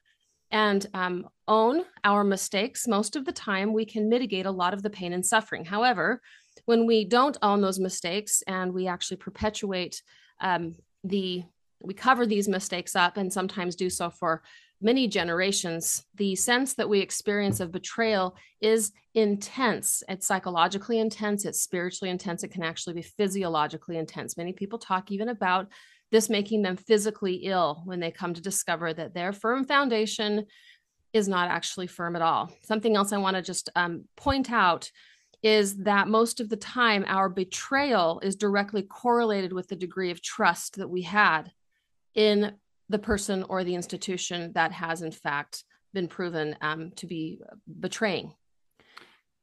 and 0.49 0.87
um, 0.95 1.27
own 1.47 1.83
our 2.03 2.23
mistakes, 2.23 2.87
most 2.87 3.15
of 3.15 3.25
the 3.25 3.31
time 3.31 3.71
we 3.71 3.85
can 3.85 4.09
mitigate 4.09 4.47
a 4.47 4.51
lot 4.51 4.73
of 4.73 4.81
the 4.81 4.89
pain 4.89 5.13
and 5.13 5.23
suffering. 5.23 5.63
However, 5.65 6.21
when 6.65 6.87
we 6.87 7.05
don't 7.05 7.37
own 7.43 7.61
those 7.61 7.79
mistakes 7.79 8.41
and 8.47 8.73
we 8.73 8.87
actually 8.87 9.17
perpetuate 9.17 10.01
um, 10.41 10.75
the, 11.03 11.43
we 11.81 11.93
cover 11.93 12.25
these 12.25 12.47
mistakes 12.47 12.95
up 12.95 13.17
and 13.17 13.31
sometimes 13.31 13.75
do 13.75 13.91
so 13.91 14.09
for 14.09 14.41
many 14.81 15.07
generations, 15.07 16.05
the 16.15 16.35
sense 16.35 16.73
that 16.75 16.87
we 16.87 16.99
experience 16.99 17.59
of 17.59 17.71
betrayal 17.71 18.35
is 18.61 18.91
intense. 19.13 20.03
It's 20.07 20.27
psychologically 20.27 20.99
intense, 20.99 21.45
it's 21.45 21.61
spiritually 21.61 22.09
intense, 22.09 22.43
it 22.43 22.51
can 22.51 22.63
actually 22.63 22.93
be 22.93 23.01
physiologically 23.01 23.97
intense. 23.97 24.37
Many 24.37 24.53
people 24.53 24.79
talk 24.79 25.11
even 25.11 25.29
about 25.29 25.67
this 26.11 26.29
making 26.29 26.61
them 26.61 26.75
physically 26.75 27.35
ill 27.35 27.81
when 27.85 27.99
they 27.99 28.11
come 28.11 28.33
to 28.33 28.41
discover 28.41 28.93
that 28.93 29.13
their 29.13 29.33
firm 29.33 29.65
foundation 29.65 30.45
is 31.13 31.27
not 31.27 31.49
actually 31.49 31.87
firm 31.87 32.15
at 32.15 32.21
all. 32.21 32.51
Something 32.63 32.95
else 32.95 33.11
I 33.11 33.17
want 33.17 33.35
to 33.35 33.41
just 33.41 33.69
um, 33.75 34.05
point 34.15 34.51
out 34.51 34.91
is 35.41 35.77
that 35.77 36.07
most 36.07 36.39
of 36.39 36.49
the 36.49 36.57
time 36.57 37.05
our 37.07 37.29
betrayal 37.29 38.19
is 38.21 38.35
directly 38.35 38.83
correlated 38.83 39.53
with 39.53 39.67
the 39.67 39.75
degree 39.75 40.11
of 40.11 40.21
trust 40.21 40.77
that 40.77 40.89
we 40.89 41.01
had 41.01 41.51
in 42.13 42.53
the 42.89 42.99
person 42.99 43.43
or 43.49 43.63
the 43.63 43.75
institution 43.75 44.51
that 44.53 44.71
has 44.71 45.01
in 45.01 45.11
fact 45.11 45.63
been 45.93 46.07
proven 46.07 46.55
um, 46.61 46.91
to 46.95 47.05
be 47.07 47.39
betraying 47.79 48.33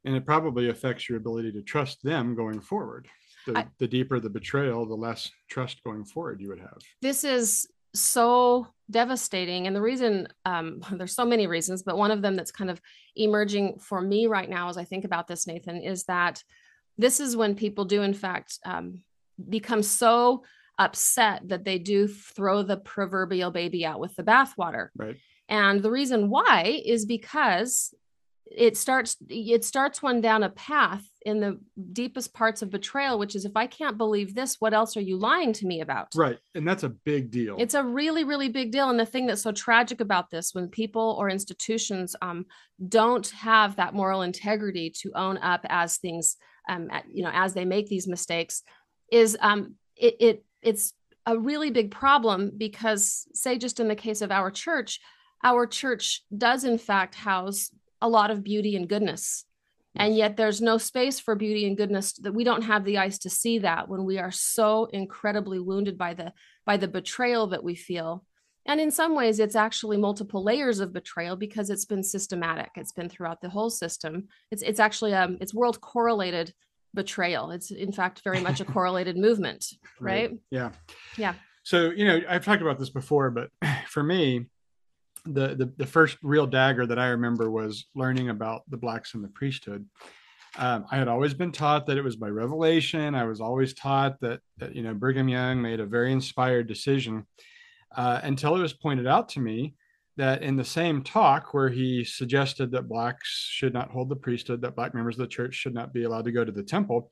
And 0.05 0.15
it 0.17 0.25
probably 0.25 0.69
affects 0.69 1.09
your 1.09 1.19
ability 1.19 1.53
to 1.53 1.63
trust 1.63 2.03
them 2.03 2.35
going 2.37 2.61
forward. 2.61 3.09
The, 3.47 3.59
I- 3.59 3.67
the 3.79 3.89
deeper 3.89 4.21
the 4.21 4.31
betrayal, 4.31 4.87
the 4.87 4.95
less 4.95 5.31
trust 5.49 5.83
going 5.85 6.05
forward 6.05 6.41
you 6.41 6.49
would 6.49 6.61
have. 6.61 6.79
this 7.03 7.25
is 7.25 7.67
so 7.95 8.67
devastating 8.91 9.67
and 9.67 9.75
the 9.75 9.81
reason 9.81 10.29
um, 10.45 10.81
there's 10.93 11.15
so 11.15 11.25
many 11.25 11.47
reasons 11.47 11.83
but 11.83 11.97
one 11.97 12.11
of 12.11 12.21
them 12.23 12.35
that's 12.37 12.51
kind 12.53 12.71
of 12.71 12.81
emerging 13.17 13.79
for 13.79 14.01
me 14.03 14.27
right 14.27 14.51
now 14.51 14.69
as 14.69 14.77
i 14.77 14.85
think 14.85 15.05
about 15.05 15.27
this 15.27 15.47
nathan 15.47 15.79
is 15.81 16.05
that 16.05 16.43
this 16.99 17.21
is 17.21 17.37
when 17.37 17.55
people 17.55 17.85
do 17.87 18.03
in 18.03 18.13
fact 18.13 18.59
um, 18.67 19.03
become 19.49 19.83
so 19.83 20.43
upset 20.79 21.43
that 21.49 21.65
they 21.65 21.79
do 21.79 22.07
throw 22.09 22.63
the 22.63 22.77
proverbial 22.77 23.51
baby 23.51 23.85
out 23.87 24.01
with 24.01 24.15
the 24.17 24.23
bathwater 24.23 24.89
Right. 24.97 25.17
and 25.49 25.83
the 25.83 25.91
reason 25.91 26.29
why 26.31 26.83
is 26.85 27.07
because 27.07 27.95
it 28.49 28.77
starts 28.77 29.17
it 29.29 29.65
starts 29.65 30.01
one 30.03 30.21
down 30.21 30.45
a 30.45 30.51
path 30.51 31.05
in 31.23 31.41
the 31.41 31.59
deepest 31.93 32.33
parts 32.33 32.63
of 32.63 32.71
betrayal 32.71 33.19
which 33.19 33.35
is 33.35 33.45
if 33.45 33.57
i 33.57 33.67
can't 33.67 33.99
believe 33.99 34.37
this 34.37 34.61
what 34.61 34.73
else 34.73 34.97
are 34.97 35.01
you 35.01 35.17
lying 35.17 35.53
to 35.53 35.67
me 35.67 35.81
about 35.81 36.07
Right. 36.15 36.39
And 36.55 36.67
that's 36.69 36.85
a 36.85 36.89
big 36.91 37.31
deal. 37.33 37.57
it's 37.59 37.75
a 37.75 37.83
really, 37.83 38.23
really 38.23 38.49
big 38.49 38.71
deal. 38.71 38.89
And 38.89 39.01
the 39.01 39.05
thing 39.05 39.27
that's 39.27 39.43
so 39.43 39.51
tragic 39.53 40.01
about 40.01 40.31
this, 40.31 40.55
when 40.55 40.69
people 40.69 41.17
or 41.19 41.29
institutions 41.29 42.15
um, 42.23 42.47
don't 42.89 43.29
have 43.31 43.77
that 43.77 43.93
moral 43.95 44.23
integrity 44.23 44.91
to 45.03 45.11
own 45.17 45.37
up 45.39 45.61
as 45.69 45.97
things, 45.99 46.37
um, 46.69 46.89
at- 46.91 47.05
you 47.13 47.23
know, 47.25 47.31
as 47.35 47.53
they 47.53 47.65
make 47.65 47.89
these 47.89 48.07
mistakes, 48.07 48.63
is 49.13 49.37
um, 49.41 49.75
it, 49.97 50.15
it 50.21 50.45
it's 50.67 50.93
a 51.25 51.39
really 51.39 51.71
big 51.71 51.91
problem 51.91 52.53
because, 52.57 53.27
say, 53.33 53.57
just 53.57 53.81
in 53.81 53.89
the 53.89 53.95
case 53.95 54.21
of 54.21 54.31
our 54.31 54.51
church, 54.51 55.01
our 55.45 55.67
church 55.67 56.23
does 56.37 56.65
in 56.65 56.79
fact 56.79 57.15
house 57.15 57.71
a 58.03 58.09
lot 58.09 58.31
of 58.31 58.45
beauty 58.45 58.77
and 58.77 58.89
goodness. 58.89 59.45
And 59.95 60.15
yet 60.15 60.37
there's 60.37 60.61
no 60.61 60.77
space 60.77 61.19
for 61.19 61.35
beauty 61.35 61.67
and 61.67 61.77
goodness 61.77 62.13
that 62.15 62.35
we 62.35 62.45
don't 62.45 62.63
have 62.63 62.85
the 62.85 62.99
eyes 62.99 63.19
to 63.21 63.31
see 63.31 63.61
that 63.61 63.89
when 63.89 64.05
we 64.05 64.19
are 64.19 64.31
so 64.31 64.87
incredibly 64.93 65.59
wounded 65.59 65.97
by 65.97 66.13
the 66.15 66.33
by 66.67 66.77
the 66.77 66.89
betrayal 66.89 67.47
that 67.49 67.65
we 67.65 67.75
feel. 67.75 68.25
And 68.67 68.81
in 68.81 68.91
some 68.91 69.15
ways, 69.15 69.39
it's 69.39 69.55
actually 69.55 69.97
multiple 69.97 70.43
layers 70.43 70.81
of 70.81 70.93
betrayal 70.93 71.37
because 71.37 71.71
it's 71.71 71.85
been 71.85 72.03
systematic. 72.03 72.71
It's 72.75 72.93
been 72.93 73.09
throughout 73.09 73.41
the 73.41 73.49
whole 73.49 73.71
system. 73.71 74.29
It's 74.51 74.63
it's 74.63 74.81
actually 74.81 75.15
um 75.15 75.39
it's 75.41 75.55
world 75.55 75.81
correlated 75.81 76.53
betrayal. 76.97 77.53
It's 77.53 77.71
in 77.71 77.93
fact 78.01 78.23
very 78.25 78.41
much 78.41 78.61
a 78.61 78.65
correlated 78.65 79.17
movement, 79.17 79.67
right? 80.01 80.33
Yeah. 80.51 80.73
Yeah. 81.17 81.35
So, 81.63 81.91
you 81.91 82.05
know, 82.05 82.21
I've 82.29 82.45
talked 82.45 82.63
about 82.63 82.79
this 82.79 82.91
before, 82.91 83.31
but 83.31 83.51
for 83.89 84.03
me, 84.03 84.47
the, 85.25 85.57
the 85.57 85.73
the 85.77 85.87
first 85.87 86.19
real 86.23 86.47
dagger 86.47 86.87
that 86.87 87.01
I 87.01 87.09
remember 87.09 87.51
was 87.51 87.87
learning 87.97 88.29
about 88.29 88.63
the 88.71 88.77
blacks 88.77 89.15
in 89.15 89.23
the 89.23 89.29
priesthood. 89.29 89.85
Um, 90.57 90.87
I 90.91 90.97
had 90.97 91.09
always 91.09 91.35
been 91.35 91.53
taught 91.53 91.87
that 91.87 91.99
it 91.99 92.05
was 92.05 92.17
by 92.17 92.29
revelation. 92.29 93.15
I 93.15 93.25
was 93.25 93.41
always 93.41 93.75
taught 93.75 94.21
that, 94.21 94.41
that 94.59 94.75
you 94.75 94.83
know 94.83 94.95
Brigham 94.95 95.29
Young 95.29 95.61
made 95.61 95.81
a 95.81 95.87
very 95.87 96.13
inspired 96.13 96.69
decision 96.69 97.27
uh, 97.97 98.21
until 98.23 98.57
it 98.57 98.63
was 98.63 98.73
pointed 98.73 99.07
out 99.07 99.29
to 99.31 99.41
me 99.41 99.75
that 100.17 100.43
in 100.43 100.57
the 100.57 100.65
same 100.65 101.03
talk 101.03 101.53
where 101.53 101.69
he 101.69 102.05
suggested 102.05 102.71
that 102.71 102.89
blacks 102.89 103.49
should 103.51 103.75
not 103.75 103.91
hold 103.91 104.09
the 104.09 104.17
priesthood, 104.17 104.63
that 104.63 104.75
black 104.75 104.95
members 104.95 105.17
of 105.17 105.21
the 105.21 105.27
church 105.27 105.55
should 105.55 105.75
not 105.75 105.93
be 105.93 106.05
allowed 106.05 106.25
to 106.25 106.33
go 106.33 106.45
to 106.45 106.53
the 106.53 106.63
temple, 106.63 107.11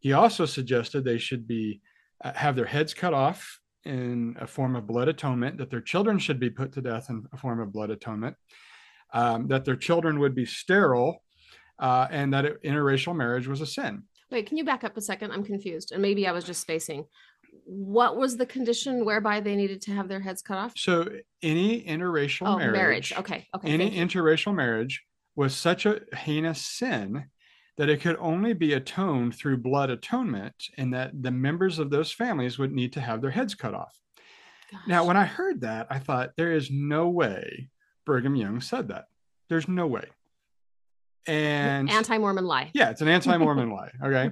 he 0.00 0.12
also 0.12 0.44
suggested 0.44 1.04
they 1.04 1.18
should 1.18 1.46
be 1.46 1.80
uh, 2.22 2.32
have 2.34 2.56
their 2.56 2.66
heads 2.66 2.94
cut 2.94 3.14
off 3.14 3.58
in 3.84 4.36
a 4.40 4.46
form 4.46 4.76
of 4.76 4.86
blood 4.86 5.08
atonement, 5.08 5.58
that 5.58 5.70
their 5.70 5.80
children 5.80 6.18
should 6.18 6.38
be 6.38 6.50
put 6.50 6.72
to 6.72 6.80
death 6.80 7.10
in 7.10 7.24
a 7.32 7.36
form 7.36 7.60
of 7.60 7.72
blood 7.72 7.90
atonement, 7.90 8.36
um, 9.12 9.48
that 9.48 9.64
their 9.64 9.76
children 9.76 10.20
would 10.20 10.34
be 10.34 10.46
sterile, 10.46 11.22
uh, 11.78 12.06
and 12.10 12.32
that 12.32 12.62
interracial 12.62 13.16
marriage 13.16 13.48
was 13.48 13.60
a 13.60 13.66
sin. 13.66 14.04
Wait, 14.30 14.46
can 14.46 14.56
you 14.56 14.64
back 14.64 14.84
up 14.84 14.96
a 14.96 15.00
second? 15.00 15.32
I'm 15.32 15.44
confused. 15.44 15.92
And 15.92 16.00
maybe 16.00 16.26
I 16.26 16.32
was 16.32 16.44
just 16.44 16.60
spacing. 16.60 17.04
What 17.64 18.16
was 18.16 18.36
the 18.36 18.46
condition 18.46 19.04
whereby 19.04 19.40
they 19.40 19.56
needed 19.56 19.82
to 19.82 19.92
have 19.92 20.08
their 20.08 20.20
heads 20.20 20.42
cut 20.42 20.58
off? 20.58 20.72
So 20.76 21.08
any 21.42 21.82
interracial 21.84 22.46
Oh, 22.46 22.56
marriage, 22.58 22.72
marriage. 22.72 23.12
Okay. 23.18 23.46
Okay. 23.54 23.68
any 23.68 23.90
interracial 23.96 24.54
marriage 24.54 25.02
was 25.36 25.54
such 25.54 25.86
a 25.86 26.00
heinous 26.16 26.60
sin 26.62 27.26
that 27.78 27.88
it 27.88 28.00
could 28.00 28.16
only 28.18 28.52
be 28.52 28.74
atoned 28.74 29.34
through 29.34 29.56
blood 29.56 29.88
atonement, 29.88 30.54
and 30.76 30.92
that 30.92 31.10
the 31.22 31.30
members 31.30 31.78
of 31.78 31.88
those 31.88 32.12
families 32.12 32.58
would 32.58 32.70
need 32.72 32.92
to 32.92 33.00
have 33.00 33.22
their 33.22 33.30
heads 33.30 33.54
cut 33.54 33.72
off. 33.74 33.98
Now, 34.86 35.04
when 35.04 35.16
I 35.16 35.24
heard 35.24 35.62
that, 35.62 35.86
I 35.90 35.98
thought 35.98 36.32
there 36.36 36.52
is 36.52 36.70
no 36.70 37.08
way 37.08 37.68
Brigham 38.04 38.36
Young 38.36 38.60
said 38.60 38.88
that. 38.88 39.06
There's 39.48 39.68
no 39.68 39.86
way. 39.86 40.04
And 41.26 41.88
anti-Mormon 41.90 42.44
lie. 42.44 42.70
yeah, 42.74 42.90
it's 42.90 43.00
an 43.00 43.08
anti-Mormon 43.08 43.70
lie. 43.74 43.92
Okay. 44.02 44.30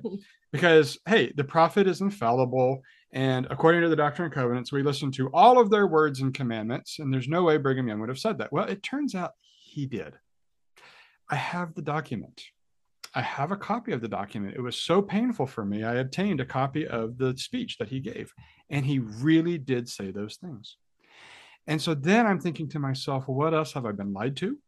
Because 0.53 0.99
hey, 1.07 1.33
the 1.37 1.45
prophet 1.45 1.87
is 1.87 2.01
infallible. 2.01 2.83
And 3.13 3.47
according 3.51 3.83
to 3.83 3.89
the 3.89 3.97
Doctrine 3.97 4.27
and 4.27 4.35
Covenants, 4.35 4.71
we 4.71 4.83
listen 4.83 5.11
to 5.13 5.29
all 5.33 5.59
of 5.59 5.71
their 5.71 5.87
words 5.87 6.21
and 6.21 6.33
commandments. 6.33 6.99
And 7.01 7.13
there's 7.13 7.29
no 7.29 7.43
way 7.43 7.57
Brigham 7.57 7.89
Young 7.89 8.01
would 8.01 8.09
have 8.09 8.19
said 8.19 8.39
that. 8.39 8.53
Well, 8.53 8.67
it 8.67 8.83
turns 8.83 9.15
out 9.15 9.33
he 9.41 9.87
did. 9.87 10.15
I 11.29 11.37
have 11.37 11.75
the 11.75 11.83
document. 11.83 12.43
I 13.13 13.23
have 13.23 13.51
a 13.51 13.57
copy 13.57 13.93
of 13.93 14.01
the 14.01 14.09
document. 14.09 14.55
It 14.57 14.61
was 14.61 14.77
so 14.77 15.03
painful 15.03 15.47
for 15.47 15.65
me. 15.65 15.83
I 15.83 15.97
obtained 15.97 16.41
a 16.41 16.45
copy 16.45 16.87
of 16.87 17.19
the 17.19 17.37
speech 17.37 17.79
that 17.79 17.89
he 17.89 17.99
gave. 17.99 18.33
And 18.69 18.87
he 18.87 19.01
really 19.01 19.59
did 19.59 19.89
say 19.89 20.13
those 20.13 20.37
things. 20.37 20.77
And 21.67 21.83
so 21.83 21.95
then 21.95 22.27
I'm 22.27 22.41
thinking 22.41 22.69
to 22.71 22.79
myself, 22.79 23.27
well, 23.27 23.37
what 23.37 23.55
else 23.55 23.73
have 23.73 23.87
I 23.87 23.93
been 23.93 24.13
lied 24.13 24.37
to 24.39 24.59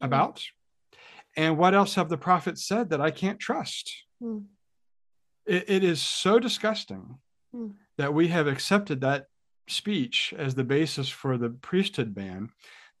about? 0.00 0.42
And 1.36 1.58
what 1.58 1.74
else 1.74 1.94
have 1.94 2.08
the 2.08 2.16
prophets 2.16 2.66
said 2.66 2.90
that 2.90 3.00
I 3.02 3.10
can't 3.10 3.38
trust? 3.38 3.92
Hmm. 4.20 4.38
It, 5.46 5.64
it 5.68 5.84
is 5.84 6.00
so 6.00 6.38
disgusting 6.38 7.18
Hmm. 7.52 7.68
that 7.96 8.12
we 8.12 8.28
have 8.28 8.46
accepted 8.46 9.00
that 9.00 9.26
speech 9.68 10.34
as 10.36 10.54
the 10.54 10.64
basis 10.64 11.08
for 11.08 11.38
the 11.38 11.50
priesthood 11.50 12.14
ban 12.14 12.50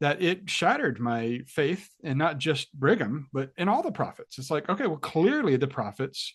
that 0.00 0.22
it 0.22 0.48
shattered 0.48 1.00
my 1.00 1.40
faith 1.46 1.88
in 2.02 2.18
not 2.18 2.38
just 2.38 2.72
Brigham, 2.72 3.28
but 3.32 3.50
in 3.56 3.68
all 3.68 3.82
the 3.82 3.90
prophets. 3.90 4.38
It's 4.38 4.50
like, 4.50 4.68
okay, 4.68 4.86
well, 4.86 4.98
clearly 4.98 5.56
the 5.56 5.66
prophets 5.66 6.34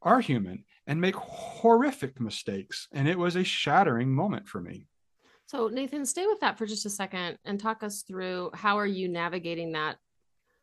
are 0.00 0.20
human 0.20 0.64
and 0.86 1.00
make 1.00 1.14
horrific 1.14 2.20
mistakes. 2.20 2.88
And 2.92 3.06
it 3.06 3.18
was 3.18 3.36
a 3.36 3.44
shattering 3.44 4.12
moment 4.12 4.48
for 4.48 4.60
me. 4.60 4.86
So 5.46 5.68
Nathan, 5.68 6.06
stay 6.06 6.26
with 6.26 6.40
that 6.40 6.56
for 6.56 6.66
just 6.66 6.86
a 6.86 6.90
second 6.90 7.38
and 7.44 7.60
talk 7.60 7.82
us 7.82 8.02
through 8.02 8.50
how 8.54 8.78
are 8.78 8.86
you 8.86 9.08
navigating 9.08 9.72
that 9.72 9.98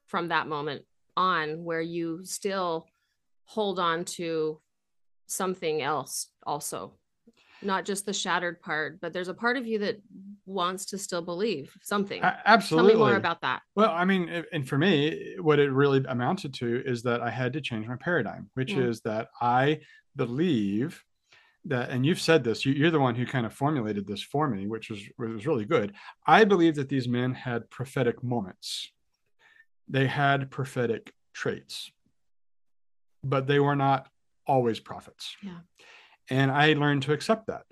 from 0.08 0.29
that 0.29 0.48
moment 0.48 0.84
on 1.15 1.63
where 1.63 1.82
you 1.82 2.25
still 2.25 2.88
hold 3.46 3.79
on 3.79 4.06
to 4.06 4.60
something 5.29 5.81
else 5.81 6.27
also. 6.45 6.93
Not 7.62 7.86
just 7.86 8.05
the 8.05 8.13
shattered 8.13 8.62
part 8.62 9.00
but 9.01 9.13
there's 9.13 9.27
a 9.27 9.33
part 9.33 9.57
of 9.57 9.67
you 9.67 9.79
that 9.79 10.01
wants 10.45 10.86
to 10.88 10.98
still 10.98 11.21
believe 11.21 11.75
something. 11.83 12.24
A- 12.24 12.41
absolutely 12.45 12.93
tell 12.93 13.00
me 13.00 13.05
more 13.12 13.17
about 13.17 13.41
that. 13.41 13.62
Well 13.75 13.91
i 13.91 14.05
mean 14.05 14.43
and 14.51 14.67
for 14.67 14.77
me 14.77 15.36
what 15.39 15.59
it 15.59 15.71
really 15.71 16.03
amounted 16.07 16.53
to 16.55 16.81
is 16.86 17.03
that 17.03 17.21
i 17.21 17.29
had 17.29 17.53
to 17.53 17.62
change 17.62 17.86
my 17.88 17.98
paradigm 17.98 18.50
which 18.55 18.74
Mm. 18.74 18.88
is 18.89 19.01
that 19.01 19.27
i 19.41 19.79
believe 20.15 21.03
that 21.65 21.89
and 21.89 22.05
you've 22.05 22.21
said 22.21 22.43
this 22.43 22.65
you, 22.65 22.71
you're 22.74 22.91
the 22.91 23.00
one 23.00 23.13
who 23.15 23.25
kind 23.25 23.45
of 23.45 23.53
formulated 23.53 24.07
this 24.07 24.21
for 24.24 24.48
me 24.50 24.65
which 24.65 24.89
was 24.89 25.01
was 25.17 25.45
really 25.45 25.65
good. 25.65 25.93
I 26.25 26.45
believe 26.45 26.75
that 26.75 26.89
these 26.89 27.07
men 27.07 27.33
had 27.33 27.69
prophetic 27.69 28.24
moments. 28.24 28.89
They 29.89 30.07
had 30.07 30.50
prophetic 30.50 31.13
traits 31.33 31.91
but 33.24 33.48
they 33.48 33.59
were 33.59 33.75
not 33.75 34.07
always 34.53 34.79
prophets. 34.79 35.36
Yeah. 35.41 35.62
and 36.29 36.51
i 36.51 36.74
learned 36.74 37.03
to 37.03 37.13
accept 37.13 37.48
that 37.48 37.65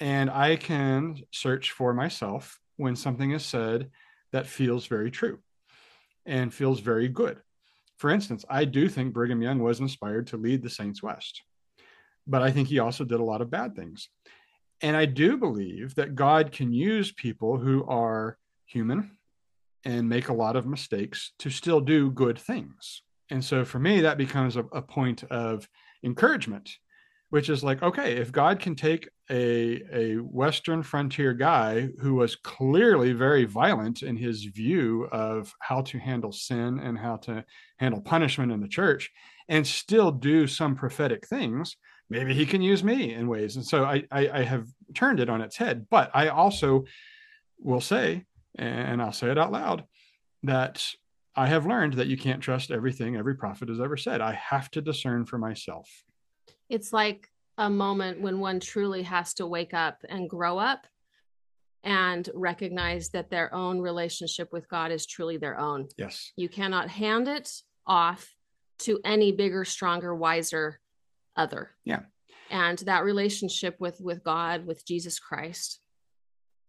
and 0.00 0.30
i 0.30 0.56
can 0.56 1.00
search 1.32 1.72
for 1.72 1.94
myself 1.94 2.60
when 2.76 2.96
something 2.96 3.30
is 3.32 3.44
said 3.44 3.90
that 4.32 4.46
feels 4.46 4.86
very 4.86 5.10
true 5.10 5.38
and 6.26 6.52
feels 6.52 6.80
very 6.80 7.08
good 7.08 7.36
for 7.96 8.10
instance 8.10 8.44
i 8.60 8.64
do 8.64 8.88
think 8.88 9.14
brigham 9.14 9.42
young 9.42 9.58
was 9.58 9.80
inspired 9.80 10.26
to 10.28 10.36
lead 10.36 10.62
the 10.62 10.70
saints 10.70 11.02
west 11.02 11.42
but 12.28 12.42
I 12.42 12.50
think 12.50 12.68
he 12.68 12.78
also 12.78 13.04
did 13.04 13.20
a 13.20 13.24
lot 13.24 13.40
of 13.40 13.50
bad 13.50 13.74
things. 13.74 14.08
And 14.82 14.96
I 14.96 15.06
do 15.06 15.36
believe 15.38 15.94
that 15.96 16.14
God 16.14 16.52
can 16.52 16.72
use 16.72 17.10
people 17.10 17.56
who 17.58 17.84
are 17.86 18.38
human 18.66 19.16
and 19.84 20.08
make 20.08 20.28
a 20.28 20.34
lot 20.34 20.54
of 20.54 20.66
mistakes 20.66 21.32
to 21.40 21.50
still 21.50 21.80
do 21.80 22.10
good 22.10 22.38
things. 22.38 23.02
And 23.30 23.44
so 23.44 23.64
for 23.64 23.78
me, 23.78 24.02
that 24.02 24.18
becomes 24.18 24.56
a, 24.56 24.64
a 24.72 24.82
point 24.82 25.24
of 25.24 25.68
encouragement, 26.02 26.70
which 27.30 27.48
is 27.48 27.62
like, 27.62 27.82
okay, 27.82 28.16
if 28.16 28.32
God 28.32 28.60
can 28.60 28.74
take 28.74 29.08
a, 29.30 29.82
a 29.92 30.14
Western 30.16 30.82
frontier 30.82 31.34
guy 31.34 31.88
who 32.00 32.14
was 32.14 32.36
clearly 32.36 33.12
very 33.12 33.44
violent 33.44 34.02
in 34.02 34.16
his 34.16 34.44
view 34.44 35.06
of 35.12 35.54
how 35.60 35.82
to 35.82 35.98
handle 35.98 36.32
sin 36.32 36.78
and 36.78 36.98
how 36.98 37.16
to 37.16 37.44
handle 37.78 38.00
punishment 38.00 38.50
in 38.50 38.60
the 38.60 38.68
church 38.68 39.10
and 39.48 39.66
still 39.66 40.10
do 40.10 40.46
some 40.46 40.74
prophetic 40.74 41.26
things, 41.26 41.76
maybe 42.08 42.32
he 42.32 42.46
can 42.46 42.62
use 42.62 42.82
me 42.82 43.12
in 43.12 43.28
ways. 43.28 43.56
And 43.56 43.64
so 43.64 43.84
I, 43.84 44.04
I, 44.10 44.28
I 44.30 44.42
have 44.42 44.66
turned 44.94 45.20
it 45.20 45.28
on 45.28 45.42
its 45.42 45.56
head. 45.56 45.86
But 45.90 46.10
I 46.14 46.28
also 46.28 46.84
will 47.58 47.80
say, 47.80 48.24
and 48.56 49.02
I'll 49.02 49.12
say 49.12 49.30
it 49.30 49.38
out 49.38 49.52
loud, 49.52 49.84
that 50.44 50.84
I 51.38 51.46
have 51.46 51.66
learned 51.66 51.94
that 51.94 52.08
you 52.08 52.16
can't 52.16 52.42
trust 52.42 52.72
everything 52.72 53.14
every 53.14 53.36
prophet 53.36 53.68
has 53.68 53.80
ever 53.80 53.96
said. 53.96 54.20
I 54.20 54.32
have 54.32 54.72
to 54.72 54.80
discern 54.80 55.24
for 55.24 55.38
myself. 55.38 55.88
it's 56.68 56.92
like 56.92 57.28
a 57.56 57.70
moment 57.70 58.20
when 58.20 58.38
one 58.38 58.60
truly 58.60 59.02
has 59.02 59.34
to 59.34 59.46
wake 59.46 59.74
up 59.74 59.98
and 60.08 60.28
grow 60.28 60.58
up 60.58 60.86
and 61.82 62.28
recognize 62.34 63.10
that 63.10 63.30
their 63.30 63.52
own 63.54 63.80
relationship 63.80 64.52
with 64.52 64.68
God 64.68 64.90
is 64.92 65.06
truly 65.06 65.36
their 65.36 65.58
own. 65.58 65.88
Yes. 65.96 66.32
You 66.36 66.48
cannot 66.48 66.88
hand 66.88 67.28
it 67.28 67.50
off 67.86 68.34
to 68.80 69.00
any 69.04 69.32
bigger, 69.32 69.64
stronger, 69.64 70.14
wiser 70.14 70.80
other. 71.36 71.70
Yeah. 71.84 72.00
And 72.50 72.78
that 72.80 73.04
relationship 73.04 73.76
with 73.78 74.00
with 74.00 74.22
God, 74.24 74.66
with 74.66 74.86
Jesus 74.86 75.18
Christ 75.18 75.80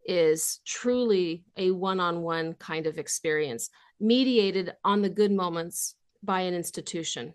is 0.05 0.59
truly 0.65 1.45
a 1.55 1.71
one-on-one 1.71 2.53
kind 2.55 2.87
of 2.87 2.97
experience, 2.97 3.69
mediated 3.99 4.73
on 4.83 5.01
the 5.01 5.09
good 5.09 5.31
moments 5.31 5.95
by 6.23 6.41
an 6.41 6.53
institution. 6.53 7.33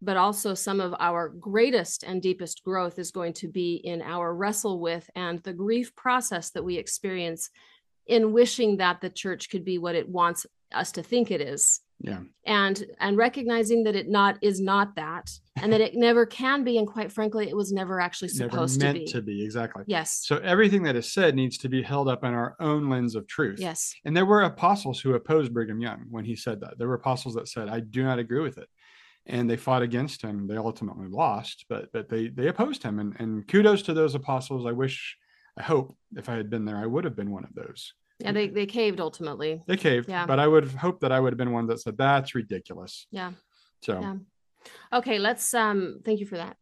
But 0.00 0.16
also 0.16 0.54
some 0.54 0.80
of 0.80 0.94
our 1.00 1.28
greatest 1.28 2.04
and 2.04 2.22
deepest 2.22 2.62
growth 2.64 2.98
is 2.98 3.10
going 3.10 3.32
to 3.34 3.48
be 3.48 3.74
in 3.76 4.00
our 4.00 4.32
wrestle 4.34 4.80
with 4.80 5.08
and 5.14 5.40
the 5.40 5.52
grief 5.52 5.94
process 5.96 6.50
that 6.50 6.64
we 6.64 6.76
experience 6.76 7.50
in 8.06 8.32
wishing 8.32 8.76
that 8.76 9.00
the 9.00 9.10
church 9.10 9.50
could 9.50 9.64
be 9.64 9.78
what 9.78 9.96
it 9.96 10.08
wants 10.08 10.46
us 10.72 10.92
to 10.92 11.02
think 11.02 11.30
it 11.30 11.40
is 11.40 11.80
Yeah. 12.00 12.20
and 12.46 12.84
and 13.00 13.16
recognizing 13.16 13.82
that 13.84 13.96
it 13.96 14.08
not 14.08 14.38
is 14.40 14.60
not 14.60 14.94
that 14.94 15.30
and 15.60 15.72
that 15.72 15.80
it 15.80 15.96
never 15.96 16.26
can 16.26 16.62
be 16.62 16.78
and 16.78 16.86
quite 16.86 17.10
frankly 17.10 17.48
it 17.48 17.56
was 17.56 17.72
never 17.72 18.00
actually 18.00 18.30
Never 18.36 18.50
supposed 18.50 18.80
meant 18.80 18.98
to 18.98 19.00
be 19.04 19.12
to 19.12 19.22
be. 19.22 19.44
Exactly. 19.44 19.82
yes 19.88 20.22
So 20.24 20.36
everything 20.38 20.84
that 20.84 20.94
is 20.94 21.12
said 21.12 21.34
needs 21.34 21.58
to 21.58 21.68
be 21.68 21.82
held 21.82 22.08
up 22.08 22.22
in 22.22 22.32
our 22.32 22.54
own 22.60 22.88
lens 22.88 23.16
of 23.16 23.26
truth. 23.26 23.58
yes 23.58 23.94
And 24.04 24.16
there 24.16 24.26
were 24.26 24.42
apostles 24.42 25.00
who 25.00 25.14
opposed 25.14 25.52
Brigham 25.52 25.80
Young 25.80 26.04
when 26.10 26.24
he 26.24 26.36
said 26.36 26.60
that. 26.60 26.78
There 26.78 26.86
were 26.88 26.94
apostles 26.94 27.34
that 27.34 27.48
said, 27.48 27.68
I 27.68 27.80
do 27.80 28.04
not 28.04 28.20
agree 28.20 28.40
with 28.42 28.58
it. 28.58 28.68
And 29.26 29.50
they 29.50 29.56
fought 29.56 29.82
against 29.82 30.22
him. 30.22 30.46
They 30.46 30.56
ultimately 30.56 31.08
lost, 31.08 31.66
but 31.68 31.90
but 31.92 32.08
they 32.08 32.28
they 32.28 32.46
opposed 32.48 32.82
him. 32.82 32.98
And 33.00 33.14
and 33.18 33.46
kudos 33.48 33.82
to 33.82 33.92
those 33.92 34.14
apostles. 34.14 34.64
I 34.66 34.72
wish, 34.72 35.16
I 35.58 35.62
hope 35.64 35.94
if 36.16 36.28
I 36.30 36.34
had 36.36 36.48
been 36.48 36.64
there, 36.64 36.78
I 36.78 36.86
would 36.86 37.04
have 37.04 37.14
been 37.16 37.30
one 37.30 37.44
of 37.44 37.52
those. 37.54 37.92
And 38.24 38.36
they 38.36 38.48
they 38.48 38.66
caved 38.66 39.00
ultimately. 39.00 39.62
They 39.66 39.76
caved, 39.76 40.08
Yeah. 40.08 40.26
but 40.26 40.38
I 40.40 40.46
would 40.48 40.64
have 40.64 40.74
hoped 40.74 41.00
that 41.02 41.12
I 41.12 41.20
would 41.20 41.32
have 41.32 41.38
been 41.38 41.52
one 41.52 41.66
that 41.68 41.80
said, 41.80 41.96
That's 41.96 42.34
ridiculous. 42.34 43.06
yeah. 43.10 43.32
So. 43.82 44.00
Yeah. 44.00 44.16
okay 44.92 45.18
let's 45.20 45.54
um 45.54 46.00
thank 46.04 46.18
you 46.20 46.26
for 46.26 46.36
that. 46.36 46.56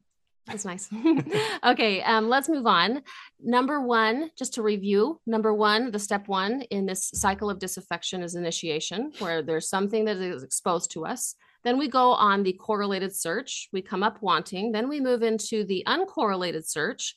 That's 0.46 0.64
nice. 0.64 0.88
Okay 1.64 2.02
um 2.02 2.28
let's 2.28 2.48
move 2.48 2.66
on. 2.66 3.02
Number 3.40 3.80
one 3.80 4.30
just 4.38 4.54
to 4.54 4.62
review 4.62 5.20
number 5.26 5.52
one 5.54 5.90
the 5.90 5.98
step 5.98 6.28
one 6.28 6.62
in 6.70 6.84
this 6.86 7.10
cycle 7.14 7.48
of 7.50 7.58
disaffection 7.58 8.22
is 8.22 8.34
initiation 8.34 9.12
where 9.18 9.42
there's 9.42 9.68
something 9.68 10.04
that 10.04 10.18
is 10.18 10.42
exposed 10.42 10.90
to 10.92 11.06
us. 11.06 11.34
Then 11.64 11.78
we 11.78 11.88
go 11.88 12.12
on 12.12 12.42
the 12.44 12.52
correlated 12.52 13.12
search. 13.16 13.68
We 13.72 13.82
come 13.82 14.02
up 14.04 14.22
wanting. 14.22 14.70
Then 14.72 14.88
we 14.88 15.00
move 15.00 15.22
into 15.24 15.64
the 15.64 15.82
uncorrelated 15.88 16.64
search. 16.68 17.16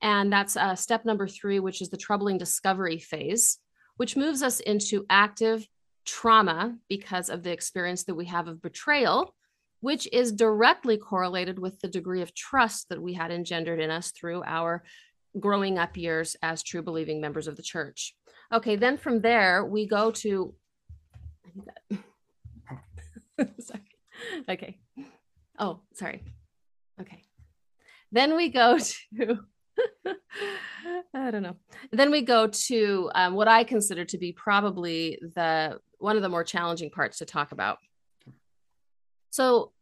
And 0.00 0.32
that's 0.32 0.56
uh, 0.56 0.74
step 0.76 1.04
number 1.04 1.26
three 1.28 1.58
which 1.60 1.82
is 1.82 1.90
the 1.90 1.96
troubling 1.98 2.38
discovery 2.38 2.98
phase 2.98 3.58
which 3.96 4.16
moves 4.16 4.42
us 4.42 4.60
into 4.60 5.06
active 5.08 5.66
trauma 6.04 6.76
because 6.88 7.30
of 7.30 7.42
the 7.42 7.52
experience 7.52 8.04
that 8.04 8.14
we 8.14 8.26
have 8.26 8.48
of 8.48 8.60
betrayal 8.60 9.34
which 9.82 10.08
is 10.12 10.32
directly 10.32 10.96
correlated 10.96 11.58
with 11.58 11.78
the 11.80 11.88
degree 11.88 12.22
of 12.22 12.32
trust 12.34 12.88
that 12.88 13.02
we 13.02 13.12
had 13.12 13.32
engendered 13.32 13.80
in 13.80 13.90
us 13.90 14.12
through 14.12 14.42
our 14.46 14.84
growing 15.40 15.76
up 15.76 15.96
years 15.96 16.36
as 16.40 16.62
true 16.62 16.82
believing 16.82 17.20
members 17.20 17.48
of 17.48 17.56
the 17.56 17.62
church. 17.62 18.14
Okay, 18.52 18.76
then 18.76 18.96
from 18.96 19.20
there 19.20 19.64
we 19.64 19.86
go 19.86 20.12
to. 20.12 20.54
Sorry. 23.58 23.82
Okay. 24.48 24.78
Oh, 25.58 25.80
sorry. 25.94 26.22
Okay. 27.00 27.24
Then 28.12 28.36
we 28.36 28.50
go 28.50 28.78
to. 29.18 29.38
I 31.14 31.30
don't 31.30 31.42
know. 31.42 31.56
Then 31.90 32.10
we 32.10 32.22
go 32.22 32.46
to 32.46 33.10
um, 33.14 33.34
what 33.34 33.48
I 33.48 33.64
consider 33.64 34.04
to 34.06 34.18
be 34.18 34.32
probably 34.32 35.18
the 35.34 35.78
one 35.98 36.16
of 36.16 36.22
the 36.22 36.28
more 36.28 36.42
challenging 36.42 36.90
parts 36.90 37.18
to 37.18 37.24
talk 37.24 37.52
about. 37.52 37.78
So 39.30 39.72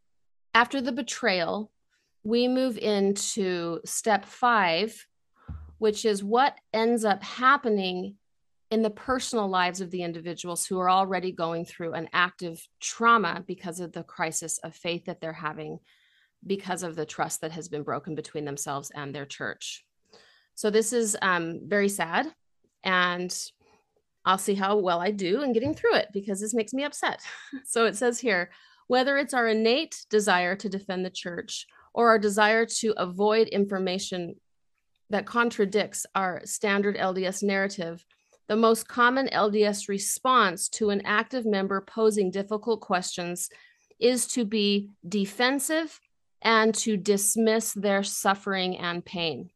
after 0.54 0.80
the 0.80 0.92
betrayal, 0.92 1.70
we 2.24 2.48
move 2.48 2.76
into 2.76 3.80
step 3.84 4.26
five, 4.26 5.06
which 5.78 6.04
is 6.04 6.22
what 6.22 6.58
ends 6.74 7.04
up 7.04 7.22
happening 7.22 8.16
in 8.70 8.82
the 8.82 8.90
personal 8.90 9.48
lives 9.48 9.80
of 9.80 9.90
the 9.90 10.02
individuals 10.02 10.66
who 10.66 10.78
are 10.78 10.90
already 10.90 11.32
going 11.32 11.64
through 11.64 11.94
an 11.94 12.08
active 12.12 12.64
trauma 12.80 13.42
because 13.46 13.80
of 13.80 13.92
the 13.92 14.04
crisis 14.04 14.58
of 14.58 14.74
faith 14.76 15.06
that 15.06 15.20
they're 15.20 15.32
having, 15.32 15.78
because 16.46 16.82
of 16.82 16.94
the 16.94 17.06
trust 17.06 17.40
that 17.40 17.52
has 17.52 17.68
been 17.68 17.82
broken 17.82 18.14
between 18.14 18.44
themselves 18.44 18.90
and 18.94 19.14
their 19.14 19.26
church. 19.26 19.84
So 20.60 20.68
this 20.68 20.92
is 20.92 21.16
um, 21.22 21.60
very 21.64 21.88
sad. 21.88 22.30
And 22.84 23.34
I'll 24.26 24.36
see 24.36 24.54
how 24.54 24.76
well 24.76 25.00
I 25.00 25.10
do 25.10 25.40
in 25.40 25.54
getting 25.54 25.72
through 25.72 25.94
it 25.94 26.08
because 26.12 26.38
this 26.38 26.52
makes 26.52 26.74
me 26.74 26.84
upset. 26.84 27.22
So 27.64 27.86
it 27.86 27.96
says 27.96 28.20
here, 28.20 28.50
whether 28.86 29.16
it's 29.16 29.32
our 29.32 29.48
innate 29.48 30.04
desire 30.10 30.54
to 30.56 30.68
defend 30.68 31.02
the 31.02 31.16
church 31.24 31.66
or 31.94 32.10
our 32.10 32.18
desire 32.18 32.66
to 32.80 32.92
avoid 32.98 33.48
information 33.48 34.34
that 35.08 35.24
contradicts 35.24 36.04
our 36.14 36.42
standard 36.44 36.98
LDS 36.98 37.42
narrative, 37.42 38.04
the 38.46 38.56
most 38.56 38.86
common 38.86 39.28
LDS 39.28 39.88
response 39.88 40.68
to 40.76 40.90
an 40.90 41.00
active 41.06 41.46
member 41.46 41.80
posing 41.80 42.30
difficult 42.30 42.82
questions 42.82 43.48
is 43.98 44.26
to 44.26 44.44
be 44.44 44.90
defensive 45.08 45.98
and 46.42 46.74
to 46.74 46.98
dismiss 46.98 47.72
their 47.72 48.02
suffering 48.02 48.76
and 48.76 49.02
pain. 49.02 49.48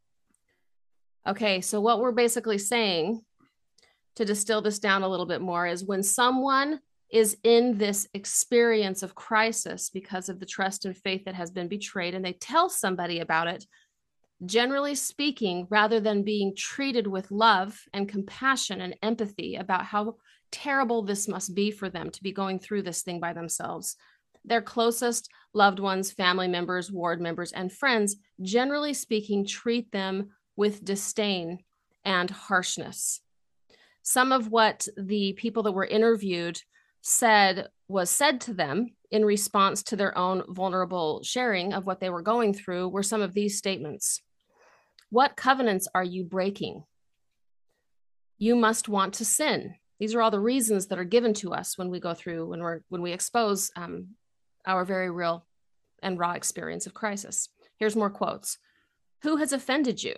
Okay, 1.27 1.61
so 1.61 1.81
what 1.81 2.01
we're 2.01 2.13
basically 2.13 2.59
saying 2.59 3.23
to 4.17 4.25
distill 4.25 4.63
this 4.63 4.79
down 4.79 5.03
a 5.03 5.09
little 5.09 5.27
bit 5.27 5.41
more 5.41 5.67
is 5.67 5.85
when 5.85 6.03
someone 6.03 6.81
is 7.11 7.37
in 7.45 7.79
this 7.79 8.09
experience 8.15 9.03
of 9.03 9.15
crisis 9.15 9.91
because 9.91 10.29
of 10.29 10.41
the 10.41 10.47
trust 10.47 10.85
and 10.85 10.97
faith 10.97 11.25
that 11.25 11.35
has 11.35 11.51
been 11.51 11.69
betrayed 11.69 12.15
and 12.15 12.25
they 12.25 12.33
tell 12.33 12.69
somebody 12.69 13.21
about 13.21 13.47
it 13.47 13.65
generally 14.45 14.95
speaking 14.95 15.67
rather 15.71 16.01
than 16.01 16.23
being 16.23 16.55
treated 16.57 17.07
with 17.07 17.31
love 17.31 17.81
and 17.93 18.09
compassion 18.09 18.81
and 18.81 18.97
empathy 19.03 19.57
about 19.57 19.85
how 19.85 20.17
terrible 20.51 21.03
this 21.03 21.29
must 21.29 21.55
be 21.55 21.71
for 21.71 21.89
them 21.89 22.11
to 22.11 22.23
be 22.23 22.33
going 22.33 22.59
through 22.59 22.83
this 22.83 23.03
thing 23.03 23.21
by 23.21 23.33
themselves 23.33 23.97
their 24.45 24.63
closest 24.63 25.31
loved 25.55 25.79
ones, 25.79 26.13
family 26.13 26.49
members, 26.49 26.93
ward 26.93 27.21
members, 27.21 27.53
and 27.53 27.73
friends, 27.73 28.17
generally 28.43 28.93
speaking, 28.93 29.47
treat 29.47 29.91
them 29.93 30.31
with 30.57 30.85
disdain 30.85 31.59
and 32.05 32.31
harshness. 32.31 33.21
Some 34.03 34.33
of 34.33 34.51
what 34.51 34.87
the 34.97 35.33
people 35.33 35.63
that 35.65 35.73
were 35.73 35.87
interviewed 35.87 36.61
said 37.01 37.69
was 37.89 38.11
said 38.11 38.41
to 38.43 38.55
them 38.55 38.91
in 39.11 39.25
response 39.25 39.83
to 39.85 39.97
their 39.97 40.17
own 40.17 40.43
vulnerable 40.49 41.23
sharing 41.23 41.73
of 41.73 41.87
what 41.87 42.01
they 42.01 42.11
were 42.11 42.23
going 42.23 42.53
through 42.55 42.89
were 42.89 43.03
some 43.03 43.23
of 43.23 43.35
these 43.35 43.59
statements 43.59 44.21
What 45.11 45.37
covenants 45.37 45.87
are 45.95 46.05
you 46.05 46.25
breaking? 46.25 46.85
You 48.39 48.57
must 48.57 48.89
want 48.89 49.15
to 49.15 49.25
sin. 49.25 49.77
These 50.01 50.15
are 50.15 50.23
all 50.23 50.33
the 50.33 50.41
reasons 50.41 50.89
that 50.89 50.99
are 50.99 51.05
given 51.05 51.35
to 51.35 51.53
us 51.53 51.79
when 51.79 51.89
we 51.89 52.01
go 52.01 52.15
through, 52.15 52.47
when 52.49 52.61
we're 52.61 52.81
when 52.89 53.01
we 53.01 53.13
expose 53.13 53.71
um, 53.77 54.09
our 54.67 54.85
very 54.85 55.11
real 55.11 55.47
and 56.03 56.19
raw 56.19 56.33
experience 56.33 56.87
of 56.87 56.95
crisis. 56.95 57.49
Here's 57.79 57.97
more 57.97 58.11
quotes. 58.11 58.59
Who 59.23 59.37
has 59.37 59.53
offended 59.53 60.03
you? 60.03 60.17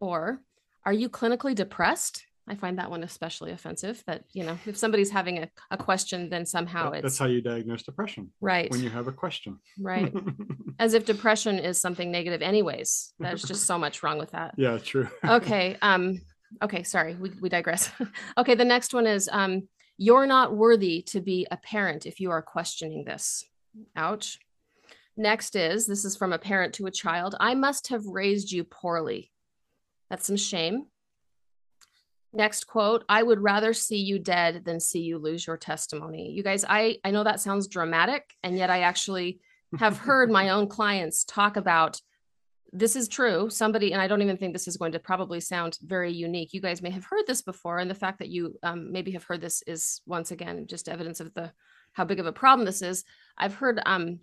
Or 0.00 0.40
are 0.84 0.92
you 0.92 1.08
clinically 1.08 1.54
depressed? 1.54 2.24
I 2.48 2.54
find 2.54 2.78
that 2.78 2.90
one 2.90 3.02
especially 3.02 3.52
offensive. 3.52 4.02
That, 4.06 4.24
you 4.32 4.44
know, 4.44 4.58
if 4.64 4.76
somebody's 4.76 5.10
having 5.10 5.38
a, 5.38 5.50
a 5.70 5.76
question, 5.76 6.30
then 6.30 6.46
somehow 6.46 6.92
it's. 6.92 7.02
That's 7.02 7.18
how 7.18 7.26
you 7.26 7.42
diagnose 7.42 7.82
depression. 7.82 8.32
Right. 8.40 8.70
When 8.70 8.82
you 8.82 8.88
have 8.90 9.06
a 9.06 9.12
question. 9.12 9.58
Right. 9.78 10.12
As 10.78 10.94
if 10.94 11.04
depression 11.04 11.58
is 11.58 11.80
something 11.80 12.10
negative, 12.10 12.40
anyways. 12.40 13.12
There's 13.18 13.42
just 13.42 13.66
so 13.66 13.78
much 13.78 14.02
wrong 14.02 14.18
with 14.18 14.30
that. 14.30 14.54
yeah, 14.56 14.78
true. 14.78 15.08
Okay. 15.28 15.76
Um, 15.82 16.22
okay, 16.62 16.82
sorry, 16.82 17.14
we, 17.14 17.32
we 17.40 17.48
digress. 17.48 17.90
okay, 18.38 18.54
the 18.54 18.64
next 18.64 18.94
one 18.94 19.06
is 19.06 19.28
um, 19.30 19.68
you're 19.98 20.26
not 20.26 20.56
worthy 20.56 21.02
to 21.02 21.20
be 21.20 21.46
a 21.50 21.56
parent 21.58 22.06
if 22.06 22.20
you 22.20 22.30
are 22.30 22.42
questioning 22.42 23.04
this. 23.04 23.44
Ouch. 23.94 24.38
Next 25.16 25.56
is 25.56 25.86
this 25.86 26.04
is 26.04 26.16
from 26.16 26.32
a 26.32 26.38
parent 26.38 26.74
to 26.74 26.86
a 26.86 26.90
child. 26.90 27.34
I 27.40 27.54
must 27.54 27.88
have 27.88 28.06
raised 28.06 28.52
you 28.52 28.64
poorly. 28.64 29.32
That's 30.10 30.26
some 30.26 30.36
shame. 30.36 30.86
Next 32.32 32.66
quote, 32.66 33.04
I 33.08 33.22
would 33.22 33.40
rather 33.40 33.72
see 33.72 33.98
you 33.98 34.18
dead 34.18 34.64
than 34.64 34.80
see 34.80 35.00
you 35.00 35.18
lose 35.18 35.46
your 35.46 35.56
testimony. 35.56 36.30
You 36.30 36.42
guys, 36.42 36.64
I 36.68 36.98
I 37.04 37.10
know 37.10 37.24
that 37.24 37.40
sounds 37.40 37.68
dramatic 37.68 38.34
and 38.42 38.56
yet 38.56 38.70
I 38.70 38.80
actually 38.80 39.40
have 39.78 39.98
heard 40.08 40.30
my 40.30 40.50
own 40.50 40.68
clients 40.68 41.24
talk 41.24 41.56
about 41.56 42.00
this 42.72 42.96
is 42.96 43.08
true. 43.08 43.48
Somebody, 43.48 43.92
and 43.92 44.02
I 44.02 44.06
don't 44.06 44.20
even 44.22 44.36
think 44.36 44.52
this 44.52 44.68
is 44.68 44.76
going 44.76 44.92
to 44.92 44.98
probably 44.98 45.40
sound 45.40 45.78
very 45.82 46.12
unique. 46.12 46.52
You 46.52 46.60
guys 46.60 46.82
may 46.82 46.90
have 46.90 47.04
heard 47.04 47.26
this 47.26 47.40
before, 47.40 47.78
and 47.78 47.90
the 47.90 47.94
fact 47.94 48.18
that 48.18 48.28
you 48.28 48.56
um, 48.62 48.92
maybe 48.92 49.12
have 49.12 49.24
heard 49.24 49.40
this 49.40 49.62
is 49.66 50.02
once 50.06 50.30
again 50.32 50.66
just 50.66 50.88
evidence 50.88 51.20
of 51.20 51.32
the 51.34 51.50
how 51.94 52.04
big 52.04 52.20
of 52.20 52.26
a 52.26 52.32
problem 52.32 52.66
this 52.66 52.82
is. 52.82 53.04
I've 53.38 53.54
heard 53.54 53.80
um, 53.86 54.20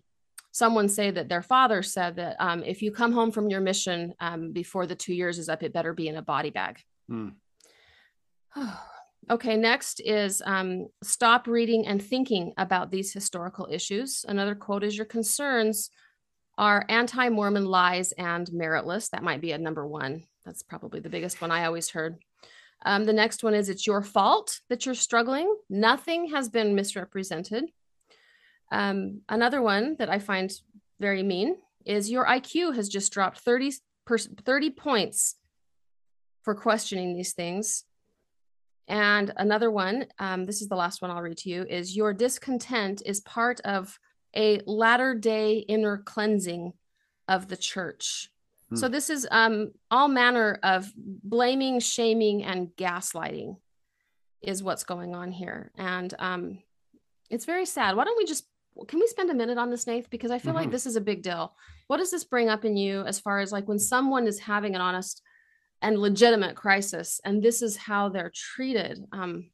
someone 0.56 0.88
say 0.88 1.12
that 1.12 1.28
their 1.28 1.42
father 1.42 1.84
said 1.84 2.16
that 2.16 2.38
um, 2.40 2.64
if 2.64 2.82
you 2.82 2.90
come 2.90 3.12
home 3.12 3.30
from 3.30 3.50
your 3.50 3.60
mission 3.60 4.14
um, 4.22 4.54
before 4.54 4.88
the 4.88 4.96
two 4.96 5.14
years 5.14 5.38
is 5.38 5.50
up, 5.50 5.62
it 5.64 5.74
better 5.74 5.92
be 5.92 6.08
in 6.08 6.16
a 6.16 6.22
body 6.22 6.50
bag. 6.50 6.80
Hmm. 7.10 7.32
okay, 9.30 9.58
next 9.58 10.00
is 10.00 10.42
um, 10.46 10.88
stop 11.04 11.48
reading 11.48 11.86
and 11.86 12.02
thinking 12.02 12.54
about 12.56 12.90
these 12.90 13.12
historical 13.12 13.68
issues. 13.70 14.24
Another 14.30 14.56
quote 14.56 14.86
is 14.86 14.96
your 14.96 15.06
concerns 15.06 15.90
are 16.58 16.86
anti 16.88 17.28
Mormon 17.28 17.66
lies 17.66 18.14
and 18.14 18.48
meritless. 18.48 19.10
That 19.10 19.24
might 19.24 19.42
be 19.42 19.52
a 19.52 19.58
number 19.58 19.86
one. 19.86 20.24
That's 20.46 20.64
probably 20.64 21.02
the 21.02 21.10
biggest 21.10 21.42
one 21.42 21.52
I 21.52 21.66
always 21.66 21.90
heard. 21.90 22.16
Um, 22.86 23.04
the 23.04 23.12
next 23.12 23.44
one 23.44 23.56
is 23.56 23.68
it's 23.68 23.86
your 23.86 24.02
fault 24.02 24.62
that 24.70 24.86
you're 24.86 24.96
struggling. 24.96 25.54
Nothing 25.70 26.30
has 26.30 26.48
been 26.48 26.76
misrepresented. 26.76 27.66
Um, 28.72 29.22
another 29.30 29.62
one 29.62 29.96
that 30.00 30.10
I 30.10 30.20
find 30.20 30.52
very 31.00 31.24
mean 31.24 31.56
is 31.86 32.10
your 32.10 32.26
IQ 32.26 32.76
has 32.76 32.90
just 32.90 33.12
dropped 33.12 33.40
30, 33.40 33.74
per, 34.06 34.18
30 34.18 34.70
points 34.72 35.36
for 36.44 36.56
questioning 36.56 37.16
these 37.16 37.34
things. 37.34 37.84
And 38.88 39.34
another 39.38 39.72
one, 39.72 40.08
um, 40.20 40.46
this 40.46 40.62
is 40.62 40.68
the 40.68 40.76
last 40.76 41.02
one 41.02 41.10
I'll 41.10 41.22
read 41.22 41.38
to 41.38 41.50
you, 41.50 41.66
is 41.68 41.96
your 41.96 42.14
discontent 42.14 43.02
is 43.06 43.22
part 43.22 43.60
of 43.62 43.98
a 44.36 44.62
latter 44.66 45.16
day 45.16 45.60
inner 45.60 45.98
cleansing 45.98 46.74
of 47.28 47.48
the 47.48 47.58
church. 47.58 48.30
Hmm. 48.70 48.76
So 48.76 48.88
this 48.88 49.10
is 49.10 49.28
um, 49.32 49.72
all 49.90 50.08
manner 50.08 50.60
of 50.62 50.92
blaming, 50.96 51.80
shaming, 51.80 52.44
and 52.44 52.70
gaslighting 52.78 53.58
is 54.42 54.62
what's 54.62 54.84
going 54.84 55.16
on 55.16 55.32
here, 55.32 55.72
and 55.76 56.14
um, 56.20 56.60
it's 57.32 57.46
very 57.46 57.66
sad. 57.66 57.96
Why 57.96 58.04
don't 58.04 58.18
we 58.18 58.26
just 58.26 58.46
can 58.84 59.00
we 59.00 59.08
spend 59.08 59.30
a 59.30 59.34
minute 59.34 59.58
on 59.58 59.70
this, 59.70 59.88
Nath? 59.88 60.10
Because 60.10 60.32
I 60.32 60.40
feel 60.40 60.50
mm-hmm. 60.50 60.64
like 60.64 60.72
this 60.72 60.86
is 60.86 60.96
a 60.96 61.02
big 61.02 61.22
deal. 61.22 61.56
What 61.88 61.98
does 61.98 62.12
this 62.12 62.24
bring 62.24 62.50
up 62.50 62.66
in 62.66 62.76
you 62.76 63.02
as 63.02 63.20
far 63.20 63.40
as 63.40 63.52
like 63.52 63.68
when 63.68 63.80
someone 63.80 64.28
is 64.28 64.40
having 64.40 64.76
an 64.76 64.82
honest 64.82 65.22
and 65.82 66.00
legitimate 66.00 66.56
crisis, 66.56 67.22
and 67.24 67.42
this 67.42 67.62
is 67.62 67.78
how 67.78 68.10
they're 68.10 68.32
treated? 68.34 69.06
Um, 69.12 69.50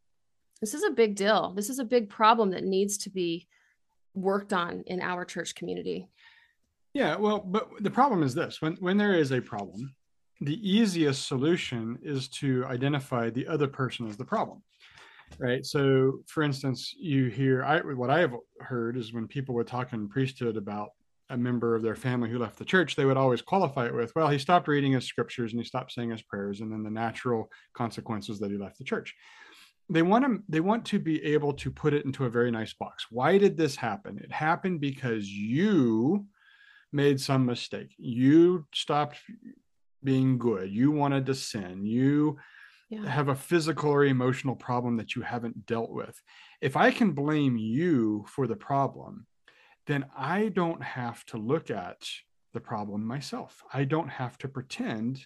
this 0.59 0.73
is 0.73 0.83
a 0.83 0.91
big 0.91 1.15
deal. 1.15 1.53
This 1.55 1.69
is 1.69 1.79
a 1.79 1.85
big 1.85 2.09
problem 2.09 2.51
that 2.51 2.63
needs 2.63 2.97
to 2.99 3.09
be 3.09 3.47
worked 4.13 4.53
on 4.53 4.83
in 4.87 5.01
our 5.01 5.25
church 5.25 5.55
community. 5.55 6.07
Yeah, 6.93 7.15
well, 7.15 7.39
but 7.39 7.69
the 7.79 7.91
problem 7.91 8.23
is 8.23 8.33
this 8.33 8.61
when 8.61 8.75
when 8.75 8.97
there 8.97 9.13
is 9.13 9.31
a 9.31 9.41
problem, 9.41 9.95
the 10.41 10.69
easiest 10.69 11.27
solution 11.27 11.99
is 12.01 12.27
to 12.29 12.65
identify 12.65 13.29
the 13.29 13.47
other 13.47 13.67
person 13.67 14.07
as 14.07 14.17
the 14.17 14.25
problem. 14.25 14.63
Right. 15.39 15.65
So 15.65 16.19
for 16.27 16.43
instance, 16.43 16.93
you 16.97 17.27
hear 17.27 17.63
I 17.63 17.79
what 17.79 18.09
I 18.09 18.19
have 18.19 18.35
heard 18.59 18.95
is 18.95 19.13
when 19.13 19.27
people 19.27 19.55
would 19.55 19.67
talk 19.67 19.91
in 19.93 20.07
priesthood 20.07 20.55
about 20.55 20.89
a 21.31 21.37
member 21.37 21.75
of 21.75 21.81
their 21.81 21.95
family 21.95 22.29
who 22.29 22.37
left 22.37 22.59
the 22.59 22.65
church, 22.65 22.95
they 22.95 23.05
would 23.05 23.17
always 23.17 23.41
qualify 23.41 23.85
it 23.85 23.95
with, 23.95 24.11
well, 24.15 24.27
he 24.27 24.37
stopped 24.37 24.67
reading 24.67 24.91
his 24.91 25.05
scriptures 25.05 25.53
and 25.53 25.61
he 25.61 25.65
stopped 25.65 25.93
saying 25.93 26.11
his 26.11 26.21
prayers, 26.21 26.59
and 26.59 26.71
then 26.71 26.83
the 26.83 26.91
natural 26.91 27.49
consequences 27.73 28.37
that 28.39 28.51
he 28.51 28.57
left 28.57 28.77
the 28.77 28.83
church. 28.83 29.15
They 29.89 30.01
want 30.01 30.25
to 30.25 30.43
they 30.47 30.59
want 30.59 30.85
to 30.85 30.99
be 30.99 31.23
able 31.23 31.53
to 31.53 31.71
put 31.71 31.93
it 31.93 32.05
into 32.05 32.25
a 32.25 32.29
very 32.29 32.51
nice 32.51 32.73
box. 32.73 33.07
Why 33.09 33.37
did 33.37 33.57
this 33.57 33.75
happen? 33.75 34.19
It 34.19 34.31
happened 34.31 34.79
because 34.81 35.27
you 35.27 36.25
made 36.91 37.19
some 37.19 37.45
mistake. 37.45 37.93
You 37.97 38.65
stopped 38.73 39.17
being 40.03 40.37
good. 40.37 40.71
You 40.71 40.91
wanted 40.91 41.25
to 41.27 41.35
sin. 41.35 41.85
You 41.85 42.37
yeah. 42.91 43.05
have 43.07 43.29
a 43.29 43.35
physical 43.35 43.89
or 43.89 44.05
emotional 44.05 44.55
problem 44.55 44.97
that 44.97 45.15
you 45.15 45.23
haven't 45.23 45.65
dealt 45.65 45.89
with 45.91 46.21
if 46.61 46.77
i 46.77 46.91
can 46.91 47.11
blame 47.11 47.57
you 47.57 48.23
for 48.27 48.45
the 48.45 48.55
problem 48.55 49.25
then 49.87 50.05
i 50.15 50.49
don't 50.49 50.83
have 50.83 51.25
to 51.25 51.37
look 51.37 51.71
at 51.71 52.07
the 52.53 52.59
problem 52.59 53.03
myself 53.03 53.63
i 53.73 53.83
don't 53.83 54.09
have 54.09 54.37
to 54.37 54.47
pretend 54.47 55.25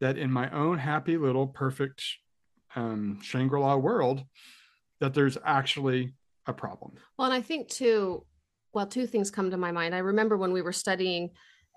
that 0.00 0.16
in 0.16 0.32
my 0.32 0.50
own 0.50 0.78
happy 0.78 1.16
little 1.16 1.46
perfect 1.46 2.02
um, 2.74 3.20
Shangri-La 3.22 3.76
world 3.76 4.24
that 5.00 5.14
there's 5.14 5.38
actually 5.44 6.14
a 6.46 6.52
problem. 6.52 6.92
Well, 7.18 7.30
and 7.30 7.34
I 7.34 7.42
think 7.42 7.68
too, 7.68 8.24
well, 8.72 8.86
two 8.86 9.06
things 9.06 9.30
come 9.30 9.50
to 9.50 9.56
my 9.56 9.72
mind. 9.72 9.94
I 9.94 9.98
remember 9.98 10.36
when 10.36 10.52
we 10.52 10.62
were 10.62 10.72
studying 10.72 11.30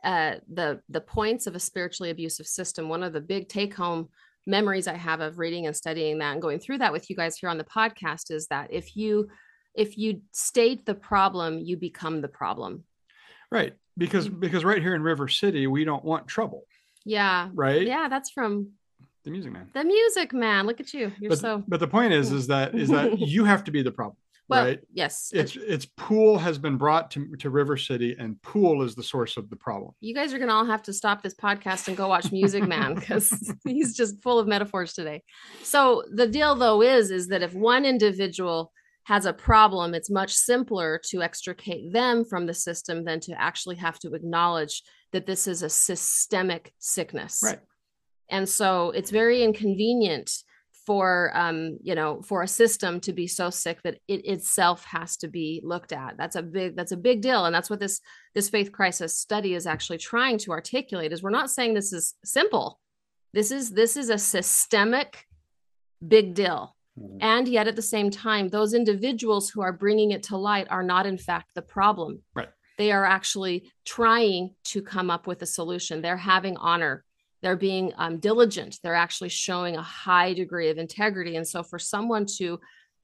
uh, 0.03 0.35
the 0.51 0.81
the 0.89 1.01
points 1.01 1.47
of 1.47 1.55
a 1.55 1.59
spiritually 1.59 2.11
abusive 2.11 2.45
system. 2.45 2.89
One 2.89 3.03
of 3.03 3.13
the 3.13 3.21
big 3.21 3.49
take 3.49 3.73
home 3.73 4.09
memories 4.45 4.87
I 4.87 4.95
have 4.95 5.21
of 5.21 5.39
reading 5.39 5.65
and 5.65 5.75
studying 5.75 6.19
that 6.19 6.33
and 6.33 6.41
going 6.41 6.59
through 6.59 6.79
that 6.79 6.91
with 6.91 7.09
you 7.09 7.15
guys 7.15 7.37
here 7.37 7.49
on 7.49 7.57
the 7.57 7.63
podcast 7.63 8.31
is 8.31 8.47
that 8.47 8.71
if 8.71 8.95
you 8.95 9.29
if 9.73 9.97
you 9.97 10.21
state 10.31 10.85
the 10.85 10.95
problem, 10.95 11.59
you 11.59 11.75
become 11.75 12.21
the 12.21 12.29
problem. 12.29 12.85
Right. 13.51 13.73
Because 13.97 14.29
mm. 14.29 14.39
because 14.39 14.63
right 14.63 14.81
here 14.81 14.95
in 14.95 15.01
River 15.01 15.27
City, 15.27 15.67
we 15.67 15.83
don't 15.83 16.03
want 16.03 16.27
trouble. 16.27 16.65
Yeah. 17.03 17.49
Right. 17.53 17.85
Yeah, 17.85 18.07
that's 18.09 18.29
from 18.29 18.71
the 19.25 19.31
music 19.31 19.51
man 19.51 19.67
the 19.73 19.83
music 19.83 20.33
man 20.33 20.67
look 20.67 20.79
at 20.79 20.93
you 20.93 21.11
you're 21.19 21.29
but, 21.29 21.39
so 21.39 21.63
but 21.67 21.79
the 21.79 21.87
point 21.87 22.13
is 22.13 22.31
is 22.31 22.45
that 22.47 22.75
is 22.75 22.89
that 22.89 23.17
you 23.19 23.43
have 23.43 23.63
to 23.63 23.71
be 23.71 23.81
the 23.81 23.91
problem 23.91 24.15
well, 24.47 24.65
right? 24.65 24.79
yes. 24.93 25.31
It's 25.33 25.55
it's 25.55 25.85
pool 25.85 26.37
has 26.37 26.57
been 26.57 26.77
brought 26.77 27.11
to, 27.11 27.35
to 27.37 27.49
river 27.49 27.77
city 27.77 28.15
and 28.17 28.41
pool 28.41 28.83
is 28.83 28.95
the 28.95 29.03
source 29.03 29.37
of 29.37 29.49
the 29.49 29.55
problem. 29.55 29.91
You 30.01 30.13
guys 30.13 30.33
are 30.33 30.39
gonna 30.39 30.53
all 30.53 30.65
have 30.65 30.83
to 30.83 30.93
stop 30.93 31.23
this 31.23 31.33
podcast 31.33 31.87
and 31.87 31.97
go 31.97 32.07
watch 32.07 32.31
music 32.31 32.63
man 32.67 32.95
because 32.95 33.31
he's 33.65 33.95
just 33.95 34.21
full 34.21 34.39
of 34.39 34.47
metaphors 34.47 34.93
today. 34.93 35.23
So 35.63 36.03
the 36.13 36.27
deal 36.27 36.55
though 36.55 36.81
is 36.81 37.11
is 37.11 37.27
that 37.29 37.41
if 37.41 37.53
one 37.53 37.85
individual 37.85 38.71
has 39.05 39.25
a 39.25 39.33
problem, 39.33 39.93
it's 39.93 40.09
much 40.09 40.33
simpler 40.33 40.99
to 41.09 41.21
extricate 41.21 41.93
them 41.93 42.25
from 42.25 42.45
the 42.45 42.53
system 42.53 43.05
than 43.05 43.19
to 43.21 43.39
actually 43.39 43.75
have 43.75 43.99
to 43.99 44.13
acknowledge 44.13 44.83
that 45.11 45.25
this 45.25 45.47
is 45.47 45.61
a 45.61 45.69
systemic 45.69 46.73
sickness. 46.79 47.41
Right. 47.43 47.59
And 48.29 48.49
so 48.49 48.89
it's 48.91 49.11
very 49.11 49.43
inconvenient 49.43 50.31
for 50.85 51.31
um, 51.33 51.77
you 51.81 51.95
know 51.95 52.21
for 52.21 52.43
a 52.43 52.47
system 52.47 52.99
to 52.99 53.13
be 53.13 53.27
so 53.27 53.49
sick 53.49 53.81
that 53.83 53.97
it 54.07 54.25
itself 54.25 54.85
has 54.85 55.17
to 55.17 55.27
be 55.27 55.61
looked 55.63 55.91
at 55.91 56.17
that's 56.17 56.35
a 56.35 56.43
big 56.43 56.75
that's 56.75 56.91
a 56.91 56.97
big 56.97 57.21
deal 57.21 57.45
and 57.45 57.55
that's 57.55 57.69
what 57.69 57.79
this 57.79 58.01
this 58.33 58.49
faith 58.49 58.71
crisis 58.71 59.17
study 59.17 59.53
is 59.53 59.65
actually 59.65 59.97
trying 59.97 60.37
to 60.37 60.51
articulate 60.51 61.11
is 61.11 61.23
we're 61.23 61.29
not 61.29 61.49
saying 61.49 61.73
this 61.73 61.93
is 61.93 62.13
simple 62.23 62.79
this 63.33 63.51
is 63.51 63.71
this 63.71 63.97
is 63.97 64.09
a 64.09 64.17
systemic 64.17 65.25
big 66.07 66.33
deal 66.33 66.75
Mm-hmm. 66.99 67.17
And 67.21 67.47
yet, 67.47 67.67
at 67.67 67.75
the 67.75 67.81
same 67.81 68.09
time, 68.09 68.49
those 68.49 68.73
individuals 68.73 69.49
who 69.49 69.61
are 69.61 69.73
bringing 69.73 70.11
it 70.11 70.23
to 70.23 70.37
light 70.37 70.67
are 70.69 70.83
not, 70.83 71.05
in 71.05 71.17
fact, 71.17 71.49
the 71.53 71.61
problem. 71.61 72.21
Right. 72.33 72.49
They 72.77 72.91
are 72.91 73.05
actually 73.05 73.71
trying 73.85 74.55
to 74.65 74.81
come 74.81 75.09
up 75.09 75.27
with 75.27 75.41
a 75.41 75.45
solution. 75.45 76.01
They're 76.01 76.17
having 76.17 76.57
honor. 76.57 77.03
They're 77.45 77.55
being 77.55 77.93
um, 77.97 78.17
diligent. 78.17 78.79
They're 78.81 78.95
actually 78.95 79.29
showing 79.29 79.75
a 79.75 79.81
high 79.83 80.33
degree 80.33 80.69
of 80.71 80.79
integrity. 80.79 81.35
And 81.35 81.47
so, 81.47 81.61
for 81.61 81.77
someone 81.77 82.25
to 82.37 82.59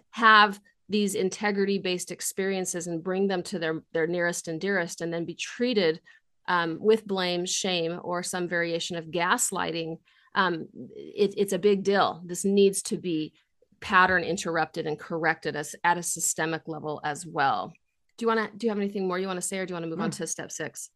have 0.09 0.59
these 0.89 1.13
integrity 1.13 1.77
based 1.77 2.09
experiences 2.09 2.87
and 2.87 3.03
bring 3.03 3.27
them 3.27 3.43
to 3.43 3.59
their, 3.59 3.83
their 3.93 4.07
nearest 4.07 4.47
and 4.47 4.59
dearest, 4.59 5.01
and 5.01 5.13
then 5.13 5.25
be 5.25 5.35
treated 5.35 6.01
um, 6.47 6.79
with 6.81 7.05
blame, 7.05 7.45
shame, 7.45 7.99
or 8.01 8.23
some 8.23 8.47
variation 8.47 8.97
of 8.97 9.11
gaslighting, 9.11 9.99
um, 10.33 10.67
it, 10.95 11.35
it's 11.37 11.53
a 11.53 11.59
big 11.59 11.83
deal. 11.83 12.23
This 12.25 12.43
needs 12.43 12.81
to 12.81 12.97
be 12.97 13.33
pattern 13.79 14.23
interrupted 14.23 14.87
and 14.87 14.97
corrected 14.97 15.55
as 15.55 15.75
at 15.83 15.99
a 15.99 16.03
systemic 16.03 16.63
level 16.65 16.99
as 17.03 17.27
well. 17.27 17.71
Do 18.17 18.23
you 18.23 18.27
want 18.27 18.51
to 18.51 18.57
do 18.57 18.65
you 18.65 18.71
have 18.71 18.79
anything 18.79 19.07
more 19.07 19.19
you 19.19 19.27
want 19.27 19.37
to 19.37 19.47
say 19.47 19.59
or 19.59 19.67
do 19.67 19.73
you 19.73 19.75
want 19.75 19.83
to 19.83 19.89
move 19.91 20.01
on 20.01 20.09
to 20.09 20.25
step 20.25 20.51
6? 20.51 20.89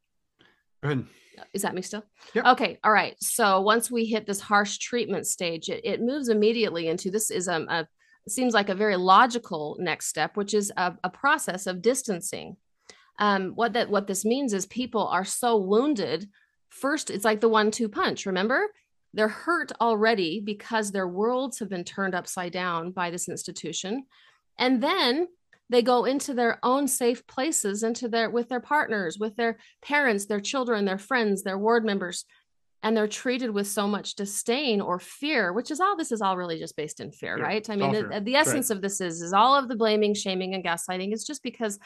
Go 0.85 0.91
ahead. 0.91 1.05
Is 1.53 1.63
that 1.63 1.73
me 1.73 1.81
still? 1.81 2.03
Yep. 2.33 2.45
Okay. 2.45 2.79
All 2.83 2.91
right. 2.91 3.15
So 3.19 3.59
once 3.61 3.91
we 3.91 4.05
hit 4.05 4.25
this 4.25 4.39
harsh 4.39 4.77
treatment 4.77 5.27
stage, 5.27 5.69
it, 5.69 5.81
it 5.83 6.01
moves 6.01 6.29
immediately 6.29 6.87
into 6.87 7.09
this 7.11 7.31
is 7.31 7.47
a, 7.47 7.65
a 7.67 7.87
seems 8.29 8.53
like 8.53 8.69
a 8.69 8.75
very 8.75 8.95
logical 8.95 9.77
next 9.79 10.07
step, 10.07 10.37
which 10.37 10.53
is 10.53 10.71
a, 10.77 10.95
a 11.03 11.09
process 11.09 11.67
of 11.67 11.81
distancing. 11.81 12.57
Um, 13.19 13.51
what 13.55 13.73
that 13.73 13.89
what 13.89 14.07
this 14.07 14.25
means 14.25 14.53
is 14.53 14.65
people 14.65 15.07
are 15.07 15.25
so 15.25 15.57
wounded. 15.57 16.29
First, 16.69 17.09
it's 17.09 17.25
like 17.25 17.41
the 17.41 17.49
one-two 17.49 17.89
punch. 17.89 18.25
Remember, 18.25 18.61
they're 19.13 19.27
hurt 19.27 19.71
already 19.79 20.41
because 20.41 20.91
their 20.91 21.07
worlds 21.07 21.59
have 21.59 21.69
been 21.69 21.85
turned 21.85 22.15
upside 22.15 22.51
down 22.51 22.91
by 22.91 23.09
this 23.09 23.29
institution. 23.29 24.05
And 24.57 24.83
then 24.83 25.27
they 25.69 25.81
go 25.81 26.05
into 26.05 26.33
their 26.33 26.59
own 26.63 26.87
safe 26.87 27.25
places, 27.27 27.83
into 27.83 28.07
their 28.07 28.29
with 28.29 28.49
their 28.49 28.59
partners, 28.59 29.17
with 29.17 29.35
their 29.35 29.57
parents, 29.81 30.25
their 30.25 30.39
children, 30.39 30.85
their 30.85 30.97
friends, 30.97 31.43
their 31.43 31.57
ward 31.57 31.85
members, 31.85 32.25
and 32.83 32.95
they're 32.95 33.07
treated 33.07 33.49
with 33.49 33.67
so 33.67 33.87
much 33.87 34.13
disdain 34.15 34.79
or 34.79 34.99
fear, 34.99 35.51
which 35.53 35.71
is 35.71 35.79
all 35.79 35.97
this 35.97 36.11
is 36.11 36.21
all 36.21 36.37
really 36.37 36.59
just 36.59 36.75
based 36.75 36.99
in 36.99 37.11
fear, 37.11 37.35
right? 37.35 37.67
I 37.67 37.75
mean, 37.75 37.93
the, 37.93 38.21
the, 38.21 38.35
essence 38.35 38.69
right. 38.69 38.75
of 38.75 38.81
this 38.83 39.01
is 39.01 39.21
is 39.21 39.33
all 39.33 39.55
of 39.55 39.67
the 39.67 39.75
blaming, 39.75 40.13
shaming, 40.13 40.53
and 40.53 40.63
gaslighting 40.63 41.11
is 41.11 41.25
just 41.25 41.41
because 41.41 41.79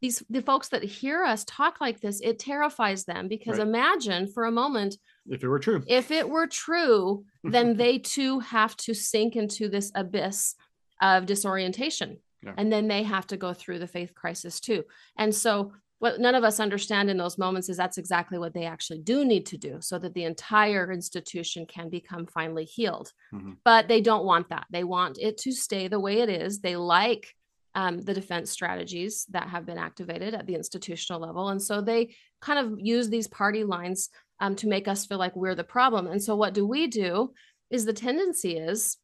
these 0.00 0.22
the 0.30 0.40
folks 0.42 0.68
that 0.68 0.82
hear 0.82 1.24
us 1.24 1.44
talk 1.44 1.80
like 1.80 2.00
this, 2.00 2.20
it 2.22 2.38
terrifies 2.38 3.04
them 3.04 3.28
because 3.28 3.58
right. 3.58 3.66
imagine 3.66 4.28
for 4.28 4.44
a 4.44 4.50
moment 4.50 4.96
if 5.28 5.42
it 5.42 5.48
were 5.48 5.58
true. 5.58 5.82
If 5.86 6.10
it 6.10 6.28
were 6.28 6.46
true, 6.46 7.24
then 7.44 7.76
they 7.76 7.98
too 7.98 8.40
have 8.40 8.76
to 8.78 8.94
sink 8.94 9.36
into 9.36 9.68
this 9.68 9.92
abyss 9.94 10.54
of 11.02 11.26
disorientation. 11.26 12.18
Yeah. 12.46 12.54
And 12.56 12.72
then 12.72 12.88
they 12.88 13.02
have 13.02 13.26
to 13.28 13.36
go 13.36 13.52
through 13.52 13.78
the 13.78 13.86
faith 13.86 14.14
crisis 14.14 14.60
too. 14.60 14.84
And 15.18 15.34
so, 15.34 15.72
what 15.98 16.20
none 16.20 16.34
of 16.34 16.44
us 16.44 16.60
understand 16.60 17.08
in 17.08 17.16
those 17.16 17.38
moments 17.38 17.70
is 17.70 17.76
that's 17.78 17.96
exactly 17.96 18.38
what 18.38 18.52
they 18.52 18.66
actually 18.66 18.98
do 18.98 19.24
need 19.24 19.46
to 19.46 19.56
do 19.56 19.78
so 19.80 19.98
that 19.98 20.12
the 20.12 20.24
entire 20.24 20.92
institution 20.92 21.64
can 21.64 21.88
become 21.88 22.26
finally 22.26 22.64
healed. 22.64 23.10
Mm-hmm. 23.32 23.52
But 23.64 23.88
they 23.88 24.02
don't 24.02 24.26
want 24.26 24.50
that. 24.50 24.66
They 24.70 24.84
want 24.84 25.16
it 25.18 25.38
to 25.38 25.52
stay 25.52 25.88
the 25.88 25.98
way 25.98 26.20
it 26.20 26.28
is. 26.28 26.60
They 26.60 26.76
like 26.76 27.34
um, 27.74 28.02
the 28.02 28.12
defense 28.12 28.50
strategies 28.50 29.24
that 29.30 29.48
have 29.48 29.64
been 29.64 29.78
activated 29.78 30.34
at 30.34 30.46
the 30.46 30.54
institutional 30.54 31.20
level. 31.20 31.48
And 31.48 31.62
so 31.62 31.80
they 31.80 32.14
kind 32.42 32.58
of 32.58 32.78
use 32.78 33.08
these 33.08 33.28
party 33.28 33.64
lines 33.64 34.10
um, 34.40 34.54
to 34.56 34.68
make 34.68 34.88
us 34.88 35.06
feel 35.06 35.18
like 35.18 35.34
we're 35.34 35.54
the 35.54 35.64
problem. 35.64 36.06
And 36.06 36.22
so 36.22 36.36
what 36.36 36.52
do 36.52 36.66
we 36.66 36.88
do? 36.88 37.32
Is 37.70 37.86
the 37.86 37.92
tendency 37.92 38.56
is 38.56 38.98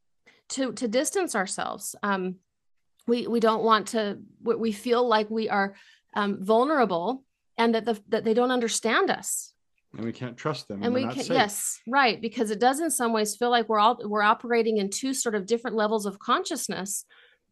to 0.50 0.72
to 0.74 0.88
distance 0.88 1.34
ourselves. 1.34 1.94
Um, 2.02 2.36
we 3.06 3.26
we 3.26 3.40
don't 3.40 3.62
want 3.62 3.88
to. 3.88 4.18
We 4.42 4.72
feel 4.72 5.06
like 5.06 5.30
we 5.30 5.48
are 5.48 5.74
um, 6.14 6.44
vulnerable 6.44 7.24
and 7.58 7.74
that 7.74 7.84
the 7.84 8.00
that 8.08 8.24
they 8.24 8.34
don't 8.34 8.50
understand 8.50 9.10
us. 9.10 9.52
And 9.94 10.06
we 10.06 10.12
can't 10.12 10.38
trust 10.38 10.68
them. 10.68 10.82
And, 10.82 10.94
we 10.94 11.06
can 11.06 11.26
yes, 11.26 11.78
right, 11.86 12.18
because 12.18 12.50
it 12.50 12.58
does 12.58 12.80
in 12.80 12.90
some 12.90 13.12
ways 13.12 13.36
feel 13.36 13.50
like 13.50 13.68
we're 13.68 13.78
all 13.78 13.98
we're 14.02 14.22
operating 14.22 14.78
in 14.78 14.88
two 14.88 15.12
sort 15.12 15.34
of 15.34 15.46
different 15.46 15.76
levels 15.76 16.06
of 16.06 16.18
consciousness. 16.18 17.04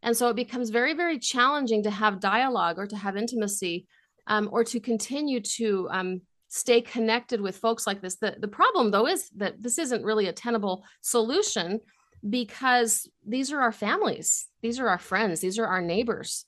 And 0.02 0.16
so 0.16 0.28
it 0.28 0.36
becomes 0.36 0.70
very, 0.70 0.94
very 0.94 1.18
challenging 1.18 1.82
to 1.82 1.90
have 1.90 2.20
dialogue 2.20 2.78
or 2.78 2.86
to 2.86 2.96
have 2.96 3.16
intimacy 3.16 3.86
um, 4.26 4.48
or 4.50 4.64
to 4.64 4.80
continue 4.80 5.40
to 5.40 5.88
um, 5.90 6.20
stay 6.48 6.80
connected 6.80 7.40
with 7.40 7.58
folks 7.58 7.86
like 7.86 8.00
this. 8.00 8.16
The, 8.16 8.36
the 8.38 8.48
problem, 8.48 8.90
though, 8.90 9.06
is 9.06 9.28
that 9.36 9.62
this 9.62 9.78
isn't 9.78 10.04
really 10.04 10.28
a 10.28 10.32
tenable 10.32 10.84
solution 11.02 11.80
because 12.28 13.08
these 13.26 13.52
are 13.52 13.60
our 13.60 13.72
families, 13.72 14.46
these 14.62 14.78
are 14.78 14.88
our 14.88 14.98
friends, 14.98 15.40
these 15.40 15.58
are 15.58 15.66
our 15.66 15.80
neighbors. 15.80 16.44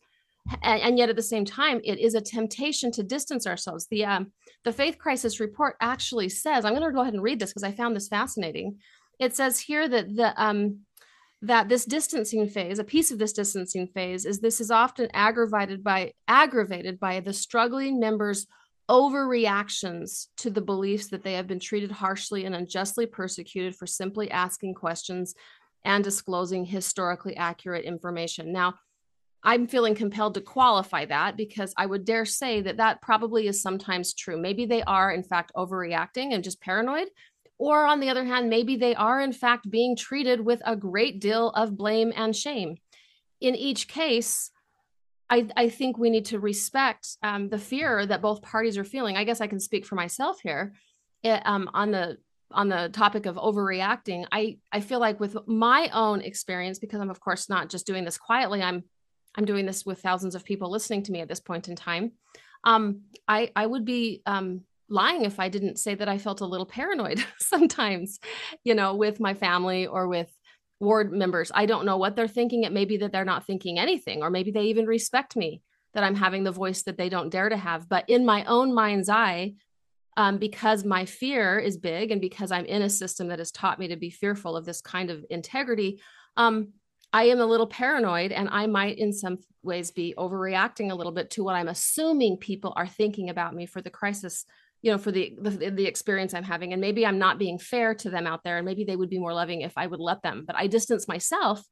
And, 0.62 0.82
and 0.82 0.98
yet, 0.98 1.08
at 1.08 1.16
the 1.16 1.22
same 1.22 1.44
time, 1.44 1.80
it 1.84 1.98
is 1.98 2.14
a 2.14 2.20
temptation 2.20 2.90
to 2.92 3.02
distance 3.02 3.46
ourselves. 3.46 3.86
The 3.90 4.04
um, 4.04 4.32
the 4.64 4.72
faith 4.72 4.98
crisis 4.98 5.40
report 5.40 5.76
actually 5.80 6.28
says, 6.28 6.64
I'm 6.64 6.74
going 6.74 6.86
to 6.86 6.92
go 6.92 7.02
ahead 7.02 7.14
and 7.14 7.22
read 7.22 7.38
this 7.38 7.50
because 7.50 7.62
I 7.62 7.72
found 7.72 7.94
this 7.94 8.08
fascinating. 8.08 8.78
It 9.20 9.36
says 9.36 9.60
here 9.60 9.88
that 9.88 10.16
the 10.16 10.42
um, 10.42 10.80
that 11.42 11.68
this 11.68 11.84
distancing 11.84 12.48
phase, 12.48 12.78
a 12.78 12.84
piece 12.84 13.10
of 13.10 13.18
this 13.18 13.32
distancing 13.32 13.86
phase, 13.88 14.24
is 14.24 14.40
this 14.40 14.60
is 14.60 14.70
often 14.70 15.08
aggravated 15.12 15.82
by 15.82 16.12
aggravated 16.26 16.98
by 16.98 17.20
the 17.20 17.32
struggling 17.32 18.00
members 18.00 18.46
overreactions 18.88 20.26
to 20.36 20.50
the 20.50 20.60
beliefs 20.60 21.08
that 21.08 21.22
they 21.22 21.34
have 21.34 21.46
been 21.46 21.60
treated 21.60 21.90
harshly 21.90 22.44
and 22.44 22.54
unjustly 22.54 23.06
persecuted 23.06 23.74
for 23.76 23.86
simply 23.86 24.30
asking 24.30 24.74
questions 24.74 25.34
and 25.84 26.04
disclosing 26.04 26.64
historically 26.64 27.36
accurate 27.36 27.84
information. 27.84 28.52
Now, 28.52 28.74
I'm 29.44 29.66
feeling 29.66 29.94
compelled 29.94 30.34
to 30.34 30.40
qualify 30.40 31.04
that 31.06 31.36
because 31.36 31.74
I 31.76 31.86
would 31.86 32.04
dare 32.04 32.24
say 32.24 32.60
that 32.60 32.76
that 32.76 33.02
probably 33.02 33.48
is 33.48 33.60
sometimes 33.60 34.14
true. 34.14 34.40
Maybe 34.40 34.66
they 34.66 34.82
are, 34.84 35.10
in 35.10 35.24
fact, 35.24 35.50
overreacting 35.56 36.32
and 36.32 36.44
just 36.44 36.60
paranoid. 36.60 37.08
Or 37.58 37.84
on 37.86 38.00
the 38.00 38.08
other 38.08 38.24
hand, 38.24 38.48
maybe 38.48 38.76
they 38.76 38.94
are, 38.94 39.20
in 39.20 39.32
fact, 39.32 39.70
being 39.70 39.96
treated 39.96 40.40
with 40.40 40.62
a 40.64 40.76
great 40.76 41.20
deal 41.20 41.50
of 41.50 41.76
blame 41.76 42.12
and 42.14 42.34
shame. 42.34 42.76
In 43.40 43.56
each 43.56 43.88
case, 43.88 44.50
I, 45.28 45.48
I 45.56 45.68
think 45.68 45.98
we 45.98 46.10
need 46.10 46.26
to 46.26 46.38
respect 46.38 47.16
um, 47.22 47.48
the 47.48 47.58
fear 47.58 48.04
that 48.06 48.22
both 48.22 48.42
parties 48.42 48.78
are 48.78 48.84
feeling. 48.84 49.16
I 49.16 49.24
guess 49.24 49.40
I 49.40 49.46
can 49.46 49.60
speak 49.60 49.86
for 49.86 49.94
myself 49.94 50.40
here. 50.42 50.74
It, 51.22 51.40
um, 51.44 51.70
on 51.72 51.90
the 51.90 52.18
on 52.54 52.68
the 52.68 52.90
topic 52.92 53.26
of 53.26 53.36
overreacting, 53.36 54.26
I 54.32 54.58
I 54.70 54.80
feel 54.80 55.00
like 55.00 55.20
with 55.20 55.36
my 55.46 55.90
own 55.92 56.20
experience, 56.20 56.78
because 56.78 57.00
I'm 57.00 57.10
of 57.10 57.20
course 57.20 57.48
not 57.48 57.68
just 57.68 57.86
doing 57.86 58.04
this 58.04 58.18
quietly. 58.18 58.62
I'm 58.62 58.84
I'm 59.34 59.44
doing 59.44 59.66
this 59.66 59.84
with 59.86 60.00
thousands 60.00 60.34
of 60.34 60.44
people 60.44 60.70
listening 60.70 61.02
to 61.04 61.12
me 61.12 61.20
at 61.20 61.28
this 61.28 61.40
point 61.40 61.68
in 61.68 61.76
time. 61.76 62.12
Um, 62.64 63.02
I 63.26 63.50
I 63.56 63.66
would 63.66 63.84
be 63.84 64.22
um, 64.26 64.62
lying 64.88 65.24
if 65.24 65.40
I 65.40 65.48
didn't 65.48 65.78
say 65.78 65.94
that 65.94 66.08
I 66.08 66.18
felt 66.18 66.40
a 66.40 66.46
little 66.46 66.66
paranoid 66.66 67.24
sometimes, 67.38 68.20
you 68.64 68.74
know, 68.74 68.94
with 68.94 69.20
my 69.20 69.34
family 69.34 69.86
or 69.86 70.06
with 70.06 70.30
ward 70.80 71.12
members. 71.12 71.50
I 71.54 71.66
don't 71.66 71.86
know 71.86 71.96
what 71.96 72.16
they're 72.16 72.28
thinking. 72.28 72.64
It 72.64 72.72
may 72.72 72.84
be 72.84 72.98
that 72.98 73.12
they're 73.12 73.24
not 73.24 73.46
thinking 73.46 73.78
anything, 73.78 74.22
or 74.22 74.30
maybe 74.30 74.50
they 74.50 74.64
even 74.64 74.86
respect 74.86 75.36
me 75.36 75.62
that 75.94 76.04
I'm 76.04 76.14
having 76.14 76.44
the 76.44 76.50
voice 76.50 76.82
that 76.82 76.96
they 76.96 77.08
don't 77.08 77.30
dare 77.30 77.48
to 77.48 77.56
have. 77.56 77.88
But 77.88 78.08
in 78.08 78.24
my 78.24 78.44
own 78.44 78.74
mind's 78.74 79.08
eye, 79.08 79.54
um, 80.16 80.38
because 80.38 80.84
my 80.84 81.04
fear 81.04 81.58
is 81.58 81.76
big 81.76 82.10
and 82.10 82.20
because 82.20 82.52
I'm 82.52 82.66
in 82.66 82.82
a 82.82 82.90
system 82.90 83.28
that 83.28 83.38
has 83.38 83.50
taught 83.50 83.78
me 83.78 83.88
to 83.88 83.96
be 83.96 84.10
fearful 84.10 84.56
of 84.56 84.64
this 84.64 84.80
kind 84.80 85.10
of 85.10 85.24
integrity, 85.30 86.00
um, 86.36 86.68
I 87.12 87.24
am 87.24 87.40
a 87.40 87.46
little 87.46 87.66
paranoid 87.66 88.32
and 88.32 88.48
I 88.50 88.66
might, 88.66 88.98
in 88.98 89.12
some 89.12 89.38
ways, 89.62 89.90
be 89.90 90.14
overreacting 90.16 90.90
a 90.90 90.94
little 90.94 91.12
bit 91.12 91.30
to 91.30 91.44
what 91.44 91.54
I'm 91.54 91.68
assuming 91.68 92.38
people 92.38 92.72
are 92.76 92.86
thinking 92.86 93.28
about 93.28 93.54
me 93.54 93.66
for 93.66 93.80
the 93.80 93.90
crisis 93.90 94.44
you 94.82 94.90
know 94.90 94.98
for 94.98 95.12
the, 95.12 95.34
the 95.40 95.70
the 95.70 95.86
experience 95.86 96.34
i'm 96.34 96.42
having. 96.42 96.72
And 96.72 96.80
maybe 96.80 97.06
i'm 97.06 97.18
not 97.18 97.38
being 97.38 97.58
fair 97.58 97.94
to 97.94 98.10
them 98.10 98.26
out 98.26 98.42
there 98.44 98.58
and 98.58 98.66
maybe 98.66 98.84
they 98.84 98.96
would 98.96 99.08
be 99.08 99.18
more 99.18 99.32
loving 99.32 99.62
if 99.62 99.72
i 99.76 99.86
would 99.86 100.00
let 100.00 100.22
them 100.22 100.44
but 100.44 100.56
i 100.56 100.66
distance 100.66 101.08
myself 101.08 101.64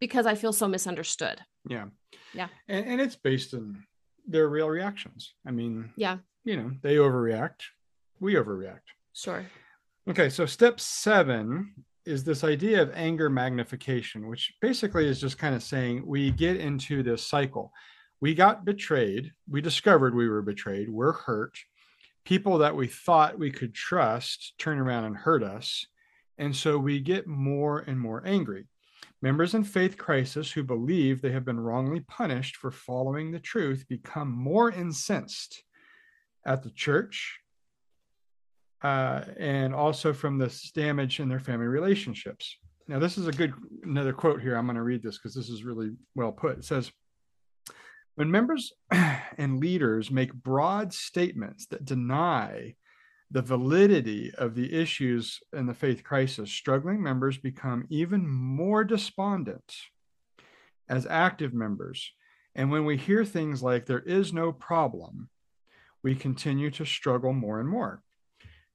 because 0.00 0.26
i 0.26 0.34
feel 0.34 0.52
so 0.52 0.68
misunderstood. 0.68 1.40
Yeah. 1.68 1.86
Yeah. 2.32 2.48
And, 2.68 2.86
and 2.86 3.00
it's 3.00 3.16
based 3.16 3.52
on 3.52 3.84
their 4.26 4.48
real 4.48 4.70
reactions. 4.70 5.34
I 5.46 5.50
mean 5.50 5.90
yeah. 5.96 6.18
you 6.44 6.56
know 6.56 6.70
they 6.82 6.96
overreact 6.96 7.62
we 8.22 8.34
overreact. 8.34 8.88
Sure. 9.12 9.44
Okay 10.08 10.30
so 10.30 10.46
step 10.46 10.80
seven 10.80 11.74
is 12.06 12.24
this 12.24 12.44
idea 12.44 12.80
of 12.80 12.90
anger 12.94 13.28
magnification 13.28 14.26
which 14.28 14.54
basically 14.60 15.06
is 15.06 15.20
just 15.20 15.38
kind 15.38 15.54
of 15.54 15.62
saying 15.62 16.06
we 16.06 16.30
get 16.30 16.56
into 16.56 17.02
this 17.02 17.26
cycle. 17.26 17.72
We 18.20 18.34
got 18.34 18.64
betrayed. 18.64 19.32
We 19.50 19.60
discovered 19.60 20.14
we 20.14 20.28
were 20.28 20.42
betrayed. 20.42 20.88
We're 20.88 21.12
hurt. 21.12 21.58
People 22.24 22.58
that 22.58 22.74
we 22.74 22.86
thought 22.86 23.38
we 23.38 23.50
could 23.50 23.74
trust 23.74 24.54
turn 24.58 24.78
around 24.78 25.04
and 25.04 25.16
hurt 25.16 25.42
us. 25.42 25.84
And 26.38 26.54
so 26.54 26.78
we 26.78 27.00
get 27.00 27.26
more 27.26 27.80
and 27.80 27.98
more 27.98 28.22
angry. 28.24 28.66
Members 29.20 29.54
in 29.54 29.64
faith 29.64 29.98
crisis 29.98 30.52
who 30.52 30.62
believe 30.62 31.20
they 31.20 31.32
have 31.32 31.44
been 31.44 31.58
wrongly 31.58 32.00
punished 32.00 32.56
for 32.56 32.70
following 32.70 33.30
the 33.30 33.40
truth 33.40 33.84
become 33.88 34.30
more 34.30 34.70
incensed 34.70 35.64
at 36.46 36.62
the 36.62 36.70
church 36.70 37.41
uh, 38.82 39.24
and 39.38 39.74
also 39.74 40.12
from 40.12 40.38
this 40.38 40.70
damage 40.72 41.20
in 41.20 41.28
their 41.28 41.40
family 41.40 41.66
relationships. 41.66 42.56
Now, 42.88 42.98
this 42.98 43.16
is 43.16 43.28
a 43.28 43.32
good 43.32 43.54
another 43.84 44.12
quote 44.12 44.42
here. 44.42 44.56
I'm 44.56 44.66
going 44.66 44.76
to 44.76 44.82
read 44.82 45.02
this 45.02 45.18
because 45.18 45.34
this 45.34 45.48
is 45.48 45.64
really 45.64 45.92
well 46.14 46.32
put. 46.32 46.58
It 46.58 46.64
says, 46.64 46.90
when 48.16 48.30
members 48.30 48.72
and 48.90 49.60
leaders 49.60 50.10
make 50.10 50.34
broad 50.34 50.92
statements 50.92 51.66
that 51.66 51.84
deny 51.84 52.74
the 53.30 53.42
validity 53.42 54.30
of 54.36 54.54
the 54.54 54.74
issues 54.74 55.40
in 55.54 55.66
the 55.66 55.74
faith 55.74 56.04
crisis, 56.04 56.50
struggling 56.50 57.02
members 57.02 57.38
become 57.38 57.86
even 57.88 58.28
more 58.28 58.84
despondent 58.84 59.74
as 60.88 61.06
active 61.06 61.54
members. 61.54 62.12
And 62.54 62.70
when 62.70 62.84
we 62.84 62.98
hear 62.98 63.24
things 63.24 63.62
like, 63.62 63.86
there 63.86 64.00
is 64.00 64.34
no 64.34 64.52
problem, 64.52 65.30
we 66.02 66.14
continue 66.14 66.70
to 66.72 66.84
struggle 66.84 67.32
more 67.32 67.58
and 67.58 67.68
more. 67.68 68.02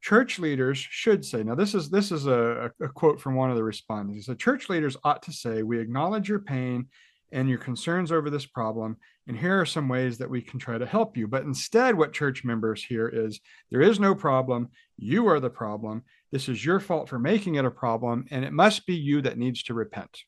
Church 0.02 0.40
leaders 0.40 0.78
should 0.78 1.26
say, 1.26 1.44
now 1.44 1.56
this 1.56 1.74
is 1.74 1.90
this 1.90 2.12
is 2.12 2.28
a, 2.28 2.72
a 2.82 2.88
quote 2.88 3.20
from 3.20 3.36
one 3.36 3.50
of 3.50 3.56
the 3.56 3.64
respondents. 3.64 4.18
He 4.18 4.22
said, 4.22 4.40
church 4.40 4.70
leaders 4.70 4.96
ought 5.04 5.24
to 5.24 5.34
say, 5.34 5.64
we 5.64 5.80
acknowledge 5.80 6.30
your 6.30 6.40
pain 6.40 6.88
and 7.32 7.50
your 7.50 7.58
concerns 7.58 8.12
over 8.12 8.30
this 8.30 8.46
problem. 8.46 8.98
And 9.28 9.38
here 9.38 9.60
are 9.60 9.66
some 9.66 9.90
ways 9.90 10.18
that 10.18 10.30
we 10.30 10.42
can 10.42 10.60
try 10.60 10.78
to 10.78 10.86
help 10.86 11.18
you. 11.18 11.28
But 11.28 11.44
instead, 11.44 11.98
what 11.98 12.14
church 12.14 12.46
members 12.46 12.84
hear 12.84 13.10
is 13.10 13.42
there 13.70 13.82
is 13.82 14.00
no 14.00 14.16
problem. 14.16 14.70
You 14.98 15.28
are 15.28 15.42
the 15.42 15.50
problem. 15.50 16.04
This 16.32 16.48
is 16.48 16.64
your 16.64 16.80
fault 16.80 17.10
for 17.10 17.20
making 17.20 17.56
it 17.56 17.66
a 17.66 17.72
problem. 17.72 18.26
And 18.32 18.46
it 18.46 18.54
must 18.54 18.86
be 18.86 18.96
you 18.96 19.22
that 19.24 19.38
needs 19.38 19.64
to 19.64 19.74
repent. 19.74 20.24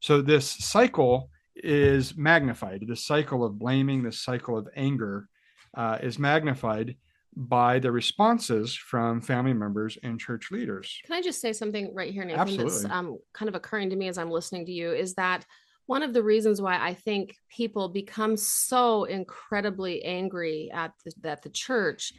So 0.00 0.22
this 0.22 0.48
cycle 0.48 1.28
is 1.56 2.16
magnified. 2.16 2.84
This 2.86 3.04
cycle 3.04 3.44
of 3.44 3.58
blaming, 3.58 4.02
this 4.02 4.20
cycle 4.20 4.56
of 4.56 4.68
anger 4.74 5.28
uh, 5.76 5.98
is 6.02 6.18
magnified 6.18 6.96
by 7.34 7.78
the 7.78 7.90
responses 7.90 8.74
from 8.74 9.20
family 9.20 9.54
members 9.54 9.96
and 10.02 10.20
church 10.20 10.50
leaders. 10.50 11.00
Can 11.06 11.14
I 11.14 11.22
just 11.22 11.40
say 11.40 11.52
something 11.52 11.94
right 11.94 12.12
here, 12.12 12.24
Nathan? 12.24 12.40
Absolutely. 12.40 12.82
That's 12.82 12.84
um, 12.84 13.18
kind 13.32 13.48
of 13.48 13.54
occurring 13.54 13.90
to 13.90 13.96
me 13.96 14.08
as 14.08 14.18
I'm 14.18 14.30
listening 14.30 14.66
to 14.66 14.72
you 14.72 14.92
is 14.92 15.14
that 15.14 15.46
one 15.86 16.02
of 16.02 16.12
the 16.12 16.22
reasons 16.22 16.60
why 16.60 16.78
I 16.78 16.94
think 16.94 17.34
people 17.48 17.88
become 17.88 18.36
so 18.36 19.04
incredibly 19.04 20.04
angry 20.04 20.70
at 20.72 20.92
the, 21.04 21.28
at 21.28 21.42
the 21.42 21.50
church 21.50 22.12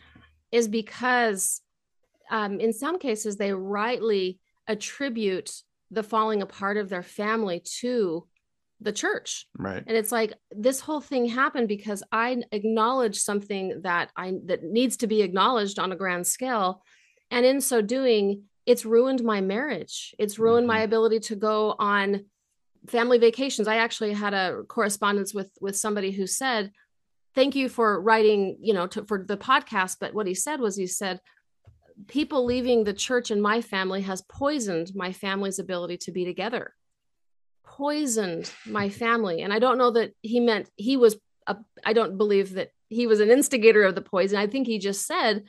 is 0.52 0.68
because, 0.68 1.62
um, 2.30 2.60
in 2.60 2.74
some 2.74 3.00
cases, 3.00 3.38
they 3.38 3.54
rightly 3.54 4.40
attribute 4.68 5.52
the 5.92 6.04
falling 6.04 6.42
apart 6.42 6.78
of 6.78 6.90
their 6.90 7.04
family 7.04 7.62
to 7.80 8.28
the 8.82 8.92
church. 8.92 9.48
Right. 9.58 9.84
And 9.86 9.98
it's 9.98 10.12
like 10.12 10.34
this 10.52 10.80
whole 10.80 11.02
thing 11.02 11.26
happened 11.26 11.68
because 11.68 12.04
i 12.12 12.42
acknowledged 12.52 13.22
something 13.22 13.82
that 13.84 14.12
i 14.16 14.34
that 14.46 14.64
needs 14.64 14.98
to 14.98 15.08
be 15.08 15.22
acknowledged 15.22 15.80
on 15.80 15.92
a 15.92 15.96
grand 15.96 16.28
scale. 16.28 16.84
And 17.32 17.46
in 17.46 17.62
so 17.62 17.82
doing 17.82 18.44
it's 18.66 18.86
ruined 18.86 19.24
my 19.24 19.42
marriage. 19.42 20.16
It's 20.18 20.40
ruined 20.40 20.64
mm-hmm. 20.64 20.78
my 20.78 20.82
ability 20.82 21.20
to 21.22 21.36
go 21.36 21.76
on 21.78 22.26
family 22.88 23.18
vacations. 23.18 23.68
I 23.68 23.78
actually 23.78 24.14
had 24.14 24.34
a 24.34 24.64
correspondence 24.68 25.34
with 25.34 25.52
with 25.60 25.78
somebody 25.78 26.12
who 26.12 26.28
said 26.28 26.72
thank 27.36 27.56
you 27.56 27.68
for 27.70 28.00
writing 28.02 28.58
you 28.62 28.74
know 28.74 28.88
to, 28.88 29.06
for 29.06 29.24
the 29.24 29.38
podcast. 29.38 29.98
But 30.00 30.14
what 30.14 30.28
he 30.28 30.34
said 30.34 30.60
was 30.60 30.76
he 30.76 30.88
said 30.88 31.20
people 32.08 32.46
leaving 32.46 32.84
the 32.84 32.94
church 32.94 33.32
in 33.32 33.42
my 33.42 33.62
family 33.62 34.02
has 34.02 34.22
poisoned 34.24 34.92
my 34.96 35.14
family's 35.14 35.60
ability 35.60 35.98
to 35.98 36.12
be 36.12 36.26
together 36.26 36.74
poisoned 37.78 38.52
my 38.66 38.90
family. 38.90 39.42
And 39.42 39.52
I 39.52 39.60
don't 39.60 39.78
know 39.78 39.92
that 39.92 40.14
he 40.22 40.40
meant 40.40 40.70
he 40.76 40.96
was, 40.98 41.18
I 41.86 41.94
don't 41.94 42.18
believe 42.18 42.54
that 42.54 42.70
he 42.90 43.08
was 43.08 43.20
an 43.20 43.32
instigator 43.32 43.84
of 43.84 43.96
the 43.96 44.02
poison. 44.02 44.38
I 44.38 44.48
think 44.48 44.68
he 44.68 44.78
just 44.78 45.08
said 45.08 45.44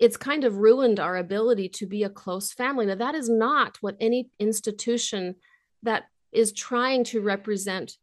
it's 0.00 0.16
kind 0.16 0.44
of 0.44 0.58
ruined 0.58 1.00
our 1.00 1.16
ability 1.16 1.68
to 1.70 1.86
be 1.86 2.02
a 2.02 2.10
close 2.10 2.52
family. 2.52 2.84
Now, 2.86 2.96
that 2.96 3.14
is 3.14 3.28
not 3.28 3.78
what 3.80 3.96
any 3.98 4.28
institution 4.38 5.36
that 5.82 6.04
is 6.32 6.52
trying 6.52 7.04
to 7.04 7.20
represent 7.20 7.96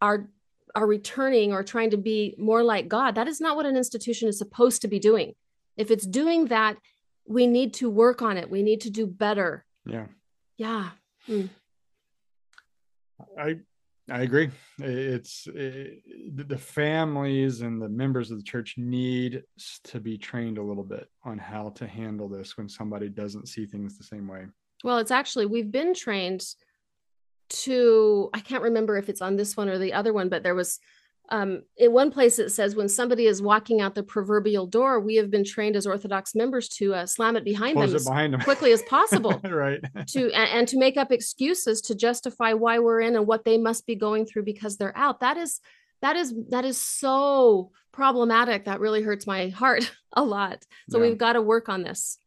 our 0.00 0.28
are 0.74 0.86
returning 0.86 1.52
or 1.52 1.62
trying 1.62 1.90
to 1.90 1.98
be 1.98 2.34
more 2.38 2.62
like 2.62 2.88
God. 2.88 3.14
That 3.14 3.28
is 3.28 3.40
not 3.40 3.56
what 3.56 3.66
an 3.66 3.76
institution 3.76 4.28
is 4.28 4.38
supposed 4.38 4.80
to 4.82 4.88
be 4.88 4.98
doing. 4.98 5.34
If 5.76 5.90
it's 5.90 6.06
doing 6.06 6.46
that, 6.46 6.78
we 7.26 7.46
need 7.46 7.74
to 7.74 7.90
work 7.90 8.22
on 8.22 8.38
it. 8.38 8.50
We 8.50 8.62
need 8.62 8.80
to 8.82 8.90
do 8.90 9.06
better. 9.06 9.66
Yeah. 9.84 10.06
Yeah. 10.56 10.90
Mm. 11.28 11.50
I 13.38 13.56
I 14.10 14.22
agree. 14.22 14.50
It's 14.78 15.46
it, 15.54 16.02
the 16.48 16.58
families 16.58 17.60
and 17.60 17.80
the 17.80 17.88
members 17.88 18.30
of 18.30 18.38
the 18.38 18.44
church 18.44 18.74
need 18.76 19.44
to 19.84 20.00
be 20.00 20.18
trained 20.18 20.58
a 20.58 20.62
little 20.62 20.84
bit 20.84 21.08
on 21.24 21.38
how 21.38 21.70
to 21.70 21.86
handle 21.86 22.28
this 22.28 22.56
when 22.56 22.68
somebody 22.68 23.08
doesn't 23.08 23.48
see 23.48 23.64
things 23.64 23.96
the 23.96 24.04
same 24.04 24.26
way. 24.26 24.46
Well, 24.82 24.98
it's 24.98 25.12
actually 25.12 25.46
we've 25.46 25.70
been 25.70 25.94
trained 25.94 26.44
to 27.48 28.30
I 28.34 28.40
can't 28.40 28.62
remember 28.62 28.96
if 28.96 29.08
it's 29.08 29.22
on 29.22 29.36
this 29.36 29.56
one 29.56 29.68
or 29.68 29.78
the 29.78 29.92
other 29.92 30.12
one, 30.12 30.28
but 30.28 30.42
there 30.42 30.54
was 30.54 30.80
um, 31.32 31.62
in 31.78 31.94
one 31.94 32.10
place 32.10 32.38
it 32.38 32.50
says 32.50 32.76
when 32.76 32.90
somebody 32.90 33.24
is 33.24 33.40
walking 33.40 33.80
out 33.80 33.94
the 33.94 34.02
proverbial 34.02 34.66
door, 34.66 35.00
we 35.00 35.16
have 35.16 35.30
been 35.30 35.44
trained 35.44 35.76
as 35.76 35.86
Orthodox 35.86 36.34
members 36.34 36.68
to 36.68 36.92
uh, 36.92 37.06
slam 37.06 37.36
it 37.36 37.44
behind 37.44 37.76
Close 37.76 37.92
them 37.92 38.02
it 38.02 38.04
behind 38.04 38.34
as 38.34 38.38
them. 38.38 38.40
quickly 38.44 38.70
as 38.70 38.82
possible, 38.82 39.40
right? 39.44 39.80
to 40.08 40.30
and, 40.32 40.50
and 40.50 40.68
to 40.68 40.78
make 40.78 40.98
up 40.98 41.10
excuses 41.10 41.80
to 41.82 41.94
justify 41.94 42.52
why 42.52 42.80
we're 42.80 43.00
in 43.00 43.16
and 43.16 43.26
what 43.26 43.46
they 43.46 43.56
must 43.56 43.86
be 43.86 43.96
going 43.96 44.26
through 44.26 44.42
because 44.42 44.76
they're 44.76 44.96
out. 44.96 45.20
That 45.20 45.38
is 45.38 45.60
that 46.02 46.16
is 46.16 46.34
that 46.50 46.66
is 46.66 46.78
so 46.78 47.70
problematic. 47.92 48.66
That 48.66 48.80
really 48.80 49.00
hurts 49.00 49.26
my 49.26 49.48
heart 49.48 49.90
a 50.12 50.22
lot. 50.22 50.66
So 50.90 50.98
yeah. 50.98 51.08
we've 51.08 51.18
got 51.18 51.32
to 51.32 51.40
work 51.40 51.70
on 51.70 51.82
this. 51.82 52.18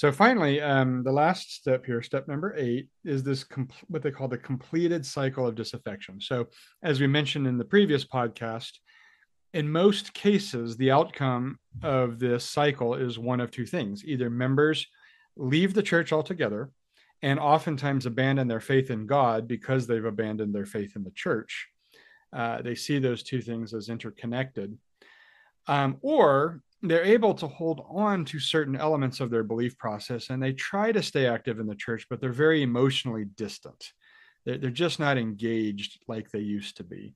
So 0.00 0.10
finally, 0.10 0.62
um, 0.62 1.02
the 1.02 1.12
last 1.12 1.56
step 1.56 1.84
here, 1.84 2.00
step 2.00 2.26
number 2.26 2.54
eight, 2.56 2.88
is 3.04 3.22
this 3.22 3.44
what 3.88 4.00
they 4.00 4.10
call 4.10 4.28
the 4.28 4.38
completed 4.38 5.04
cycle 5.04 5.46
of 5.46 5.54
disaffection. 5.54 6.22
So 6.22 6.46
as 6.82 7.02
we 7.02 7.06
mentioned 7.06 7.46
in 7.46 7.58
the 7.58 7.66
previous 7.66 8.02
podcast, 8.02 8.78
in 9.52 9.70
most 9.70 10.14
cases, 10.14 10.78
the 10.78 10.90
outcome 10.90 11.58
of 11.82 12.18
this 12.18 12.46
cycle 12.46 12.94
is 12.94 13.18
one 13.18 13.40
of 13.40 13.50
two 13.50 13.66
things: 13.66 14.02
either 14.06 14.30
members 14.30 14.86
leave 15.36 15.74
the 15.74 15.82
church 15.82 16.14
altogether, 16.14 16.70
and 17.20 17.38
oftentimes 17.38 18.06
abandon 18.06 18.48
their 18.48 18.58
faith 18.58 18.90
in 18.90 19.06
God 19.06 19.46
because 19.46 19.86
they've 19.86 20.02
abandoned 20.02 20.54
their 20.54 20.64
faith 20.64 20.96
in 20.96 21.04
the 21.04 21.10
church. 21.10 21.68
Uh, 22.32 22.62
they 22.62 22.74
see 22.74 23.00
those 23.00 23.22
two 23.22 23.42
things 23.42 23.74
as 23.74 23.90
interconnected. 23.90 24.78
Um, 25.66 25.98
or 26.00 26.62
they're 26.82 27.04
able 27.04 27.34
to 27.34 27.46
hold 27.46 27.84
on 27.90 28.24
to 28.24 28.38
certain 28.38 28.76
elements 28.76 29.20
of 29.20 29.30
their 29.30 29.44
belief 29.44 29.76
process 29.76 30.30
and 30.30 30.42
they 30.42 30.52
try 30.52 30.92
to 30.92 31.02
stay 31.02 31.26
active 31.26 31.60
in 31.60 31.66
the 31.66 31.74
church, 31.74 32.06
but 32.08 32.20
they're 32.20 32.32
very 32.32 32.62
emotionally 32.62 33.26
distant. 33.36 33.92
They're, 34.46 34.58
they're 34.58 34.70
just 34.70 34.98
not 34.98 35.18
engaged 35.18 36.00
like 36.08 36.30
they 36.30 36.40
used 36.40 36.78
to 36.78 36.84
be. 36.84 37.14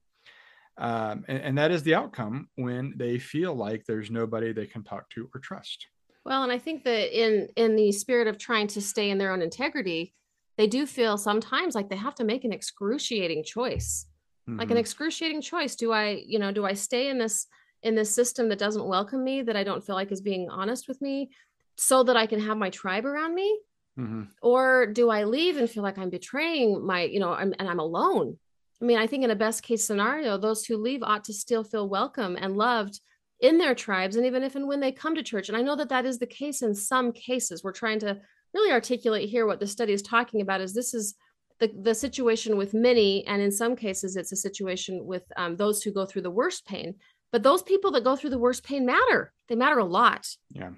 Um, 0.76 1.24
and, 1.28 1.42
and 1.42 1.58
that 1.58 1.70
is 1.70 1.82
the 1.82 1.94
outcome 1.94 2.48
when 2.56 2.94
they 2.96 3.18
feel 3.18 3.54
like 3.54 3.84
there's 3.84 4.10
nobody 4.10 4.52
they 4.52 4.66
can 4.66 4.82
talk 4.82 5.08
to 5.10 5.28
or 5.34 5.40
trust. 5.40 5.86
Well, 6.24 6.42
and 6.42 6.50
I 6.50 6.58
think 6.58 6.84
that 6.84 7.16
in 7.16 7.48
in 7.56 7.76
the 7.76 7.92
spirit 7.92 8.28
of 8.28 8.38
trying 8.38 8.66
to 8.68 8.80
stay 8.80 9.10
in 9.10 9.18
their 9.18 9.32
own 9.32 9.42
integrity, 9.42 10.14
they 10.56 10.66
do 10.66 10.86
feel 10.86 11.18
sometimes 11.18 11.74
like 11.74 11.90
they 11.90 11.96
have 11.96 12.14
to 12.16 12.24
make 12.24 12.44
an 12.44 12.52
excruciating 12.52 13.44
choice. 13.44 14.06
Mm-hmm. 14.48 14.58
Like 14.58 14.68
an 14.68 14.74
mm-hmm. 14.74 14.80
excruciating 14.80 15.42
choice. 15.42 15.76
Do 15.76 15.92
I, 15.92 16.22
you 16.26 16.38
know, 16.38 16.50
do 16.50 16.64
I 16.64 16.74
stay 16.74 17.08
in 17.08 17.18
this 17.18 17.46
in 17.84 17.94
this 17.94 18.14
system 18.14 18.48
that 18.48 18.58
doesn't 18.58 18.88
welcome 18.88 19.22
me, 19.22 19.42
that 19.42 19.56
I 19.56 19.62
don't 19.62 19.84
feel 19.84 19.94
like 19.94 20.10
is 20.10 20.20
being 20.20 20.48
honest 20.50 20.88
with 20.88 21.00
me, 21.00 21.30
so 21.76 22.02
that 22.04 22.16
I 22.16 22.26
can 22.26 22.40
have 22.40 22.56
my 22.56 22.70
tribe 22.70 23.06
around 23.06 23.34
me? 23.34 23.60
Mm-hmm. 23.98 24.22
Or 24.42 24.86
do 24.86 25.10
I 25.10 25.22
leave 25.24 25.56
and 25.56 25.70
feel 25.70 25.84
like 25.84 25.98
I'm 25.98 26.10
betraying 26.10 26.84
my, 26.84 27.02
you 27.04 27.20
know, 27.20 27.32
I'm, 27.32 27.54
and 27.58 27.68
I'm 27.68 27.78
alone? 27.78 28.38
I 28.82 28.84
mean, 28.84 28.98
I 28.98 29.06
think 29.06 29.22
in 29.22 29.30
a 29.30 29.36
best 29.36 29.62
case 29.62 29.86
scenario, 29.86 30.36
those 30.36 30.64
who 30.64 30.76
leave 30.76 31.02
ought 31.02 31.24
to 31.24 31.32
still 31.32 31.62
feel 31.62 31.88
welcome 31.88 32.36
and 32.40 32.56
loved 32.56 33.00
in 33.40 33.58
their 33.58 33.74
tribes, 33.74 34.16
and 34.16 34.26
even 34.26 34.42
if 34.42 34.56
and 34.56 34.66
when 34.66 34.80
they 34.80 34.92
come 34.92 35.14
to 35.14 35.22
church. 35.22 35.48
And 35.48 35.56
I 35.56 35.62
know 35.62 35.76
that 35.76 35.90
that 35.90 36.06
is 36.06 36.18
the 36.18 36.26
case 36.26 36.62
in 36.62 36.74
some 36.74 37.12
cases. 37.12 37.62
We're 37.62 37.72
trying 37.72 38.00
to 38.00 38.18
really 38.54 38.72
articulate 38.72 39.28
here 39.28 39.46
what 39.46 39.60
the 39.60 39.66
study 39.66 39.92
is 39.92 40.02
talking 40.02 40.40
about. 40.40 40.60
Is 40.60 40.72
this 40.72 40.94
is 40.94 41.14
the, 41.60 41.70
the 41.82 41.94
situation 41.94 42.56
with 42.56 42.74
many, 42.74 43.26
and 43.26 43.42
in 43.42 43.52
some 43.52 43.76
cases, 43.76 44.16
it's 44.16 44.32
a 44.32 44.36
situation 44.36 45.04
with 45.04 45.22
um, 45.36 45.56
those 45.56 45.82
who 45.82 45.92
go 45.92 46.06
through 46.06 46.22
the 46.22 46.30
worst 46.30 46.66
pain. 46.66 46.94
But 47.34 47.42
those 47.42 47.64
people 47.64 47.90
that 47.90 48.04
go 48.04 48.14
through 48.14 48.30
the 48.30 48.38
worst 48.38 48.62
pain 48.62 48.86
matter. 48.86 49.32
They 49.48 49.56
matter 49.56 49.80
a 49.80 49.84
lot. 49.84 50.24
Yeah. 50.50 50.70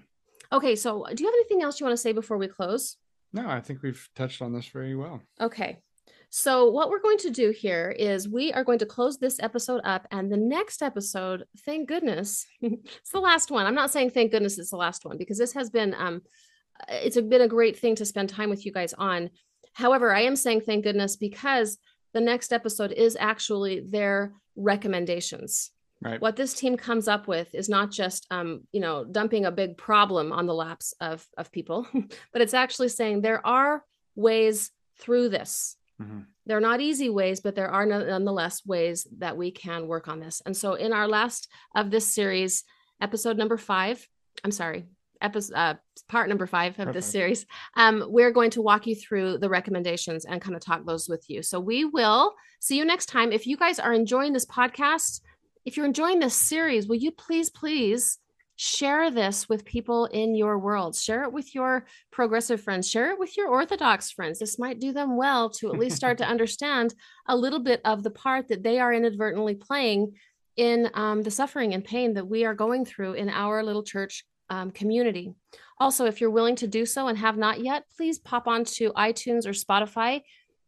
Okay. 0.51 0.75
So, 0.75 1.05
do 1.13 1.23
you 1.23 1.29
have 1.29 1.35
anything 1.35 1.63
else 1.63 1.79
you 1.79 1.85
want 1.85 1.93
to 1.93 2.01
say 2.01 2.13
before 2.13 2.39
we 2.39 2.49
close? 2.49 2.97
No, 3.35 3.47
I 3.47 3.61
think 3.61 3.83
we've 3.83 4.09
touched 4.17 4.41
on 4.41 4.55
this 4.55 4.67
very 4.69 4.97
well. 4.97 5.21
Okay. 5.39 5.81
So, 6.31 6.71
what 6.71 6.89
we're 6.89 7.03
going 7.03 7.19
to 7.19 7.31
do 7.31 7.51
here 7.51 7.91
is 7.91 8.27
we 8.27 8.55
are 8.55 8.65
going 8.65 8.79
to 8.79 8.87
close 8.87 9.19
this 9.19 9.39
episode 9.39 9.83
up. 9.85 10.07
And 10.11 10.33
the 10.33 10.39
next 10.39 10.81
episode, 10.81 11.45
thank 11.67 11.89
goodness, 11.89 12.47
it's 12.63 13.11
the 13.13 13.21
last 13.21 13.51
one. 13.51 13.67
I'm 13.67 13.75
not 13.75 13.93
saying 13.93 14.13
thank 14.13 14.33
goodness 14.33 14.57
it's 14.57 14.71
the 14.71 14.79
last 14.79 15.05
one 15.05 15.19
because 15.19 15.37
this 15.37 15.53
has 15.53 15.69
been, 15.69 15.95
um, 15.99 16.23
it's 16.89 17.21
been 17.21 17.43
a 17.43 17.49
great 17.49 17.79
thing 17.79 17.97
to 17.97 18.07
spend 18.07 18.31
time 18.31 18.49
with 18.49 18.65
you 18.65 18.73
guys 18.73 18.95
on. 18.95 19.29
However, 19.75 20.11
I 20.11 20.23
am 20.23 20.37
saying 20.37 20.63
thank 20.63 20.85
goodness 20.85 21.17
because 21.17 21.77
the 22.15 22.23
next 22.23 22.51
episode 22.51 22.93
is 22.93 23.15
actually 23.21 23.81
their 23.81 24.33
recommendations. 24.57 25.71
Right. 26.03 26.21
What 26.21 26.37
this 26.37 26.53
team 26.53 26.77
comes 26.77 27.09
up 27.09 27.27
with 27.27 27.55
is 27.55 27.69
not 27.69 27.91
just, 27.91 28.27
um, 28.31 28.65
you 28.71 28.81
know, 28.81 29.05
dumping 29.05 29.47
a 29.47 29.51
big 29.51 29.79
problem 29.79 30.31
on 30.31 30.47
the 30.47 30.55
laps 30.55 30.95
of 31.01 31.27
of 31.39 31.51
people, 31.51 31.87
but 32.33 32.43
it's 32.43 32.55
actually 32.55 32.89
saying 32.89 33.21
there 33.21 33.45
are 33.47 33.83
ways 34.15 34.71
through 34.99 35.31
this. 35.31 35.77
Mm-hmm. 36.01 36.21
They're 36.45 36.61
not 36.61 36.81
easy 36.81 37.09
ways, 37.09 37.41
but 37.41 37.55
there 37.55 37.71
are 37.71 37.87
nonetheless 37.87 38.65
ways 38.67 39.07
that 39.19 39.37
we 39.37 39.51
can 39.51 39.89
work 39.89 40.09
on 40.09 40.21
this. 40.21 40.43
And 40.45 40.57
so, 40.57 40.75
in 40.75 40.93
our 40.93 41.09
last 41.09 41.49
of 41.75 41.91
this 41.91 42.15
series, 42.15 42.65
episode 43.01 43.39
number 43.39 43.57
five, 43.57 44.07
I'm 44.45 44.53
sorry, 44.53 44.85
episode 45.23 45.55
uh, 45.55 45.75
part 46.09 46.29
number 46.29 46.47
five 46.47 46.79
of 46.79 46.93
this 46.93 47.07
series, 47.07 47.47
um, 47.77 48.05
we're 48.09 48.31
going 48.31 48.51
to 48.51 48.63
walk 48.63 48.87
you 48.87 48.95
through 48.95 49.39
the 49.39 49.49
recommendations 49.49 50.25
and 50.25 50.41
kind 50.41 50.55
of 50.55 50.63
talk 50.63 50.85
those 50.85 51.09
with 51.09 51.25
you. 51.29 51.43
So 51.43 51.59
we 51.59 51.85
will 51.85 52.35
see 52.61 52.77
you 52.77 52.85
next 52.85 53.07
time. 53.07 53.33
If 53.33 53.47
you 53.47 53.57
guys 53.57 53.79
are 53.79 53.93
enjoying 53.93 54.33
this 54.33 54.47
podcast, 54.47 55.21
if 55.67 55.77
you're 55.77 55.85
enjoying 55.85 56.21
this 56.21 56.37
series, 56.37 56.87
will 56.87 56.97
you 56.97 57.11
please, 57.11 57.51
please 57.51 58.19
share 58.55 59.11
this 59.11 59.49
with 59.49 59.65
people 59.65 60.07
in 60.07 60.37
your 60.37 60.59
world? 60.61 60.95
Share 60.95 61.25
it 61.25 61.33
with 61.33 61.57
your 61.57 61.87
progressive 62.13 62.61
friends. 62.61 62.89
Share 62.89 63.11
it 63.11 63.19
with 63.19 63.37
your 63.37 63.49
orthodox 63.49 64.13
friends. 64.13 64.39
This 64.39 64.61
might 64.61 64.79
do 64.79 64.93
them 64.93 65.17
well 65.17 65.51
to 65.51 65.69
at 65.73 65.79
least 65.79 65.97
start 65.97 66.19
to 66.19 66.25
understand 66.29 66.95
a 67.27 67.37
little 67.37 67.59
bit 67.59 67.81
of 67.85 68.05
the 68.05 68.13
part 68.13 68.47
that 68.49 68.63
they 68.63 68.79
are 68.79 68.95
inadvertently 68.95 69.57
playing 69.57 70.15
in 70.57 70.89
um, 70.95 71.23
the 71.23 71.33
suffering 71.33 71.75
and 71.75 71.85
pain 71.85 72.15
that 72.15 72.29
we 72.29 72.45
are 72.45 72.55
going 72.55 72.85
through 72.85 73.15
in 73.15 73.29
our 73.29 73.63
little 73.65 73.83
church 73.83 74.25
um, 74.49 74.71
community. 74.71 75.35
Also 75.81 76.07
if 76.07 76.21
you're 76.21 76.31
willing 76.31 76.57
to 76.57 76.69
do 76.69 76.87
so 76.87 77.09
and 77.09 77.19
have 77.19 77.37
not 77.37 77.61
yet 77.61 77.83
please 77.97 78.21
pop 78.21 78.47
onto 78.47 78.93
itunes 78.93 79.45
or 79.45 79.51
spotify 79.51 80.23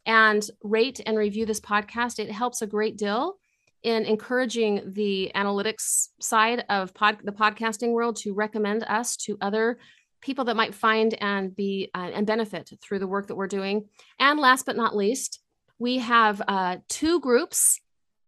and 0.05 0.51
rate 0.63 1.01
and 1.07 1.17
review 1.17 1.47
this 1.47 1.61
podcast. 1.61 2.19
It 2.19 2.31
helps 2.33 2.61
a 2.61 2.67
great 2.67 2.97
deal 2.97 3.39
in 3.83 4.05
encouraging 4.05 4.83
the 4.95 5.31
analytics 5.35 6.09
side 6.21 6.65
of 6.69 6.93
pod, 6.95 7.19
the 7.25 7.33
podcasting 7.33 7.93
world 7.93 8.17
to 8.17 8.35
recommend 8.35 8.83
us 8.85 9.17
to 9.17 9.39
other 9.41 9.79
people 10.21 10.45
that 10.45 10.57
might 10.57 10.75
find 10.75 11.15
and 11.21 11.55
be 11.55 11.91
uh, 11.95 12.11
and 12.13 12.27
benefit 12.27 12.71
through 12.83 12.99
the 12.99 13.07
work 13.07 13.29
that 13.29 13.37
we're 13.37 13.47
doing. 13.47 13.89
And 14.19 14.41
last 14.41 14.67
but 14.67 14.77
not 14.77 14.97
least, 14.97 15.41
we 15.79 15.99
have 15.99 16.43
uh, 16.49 16.79
two 16.89 17.21
groups 17.21 17.81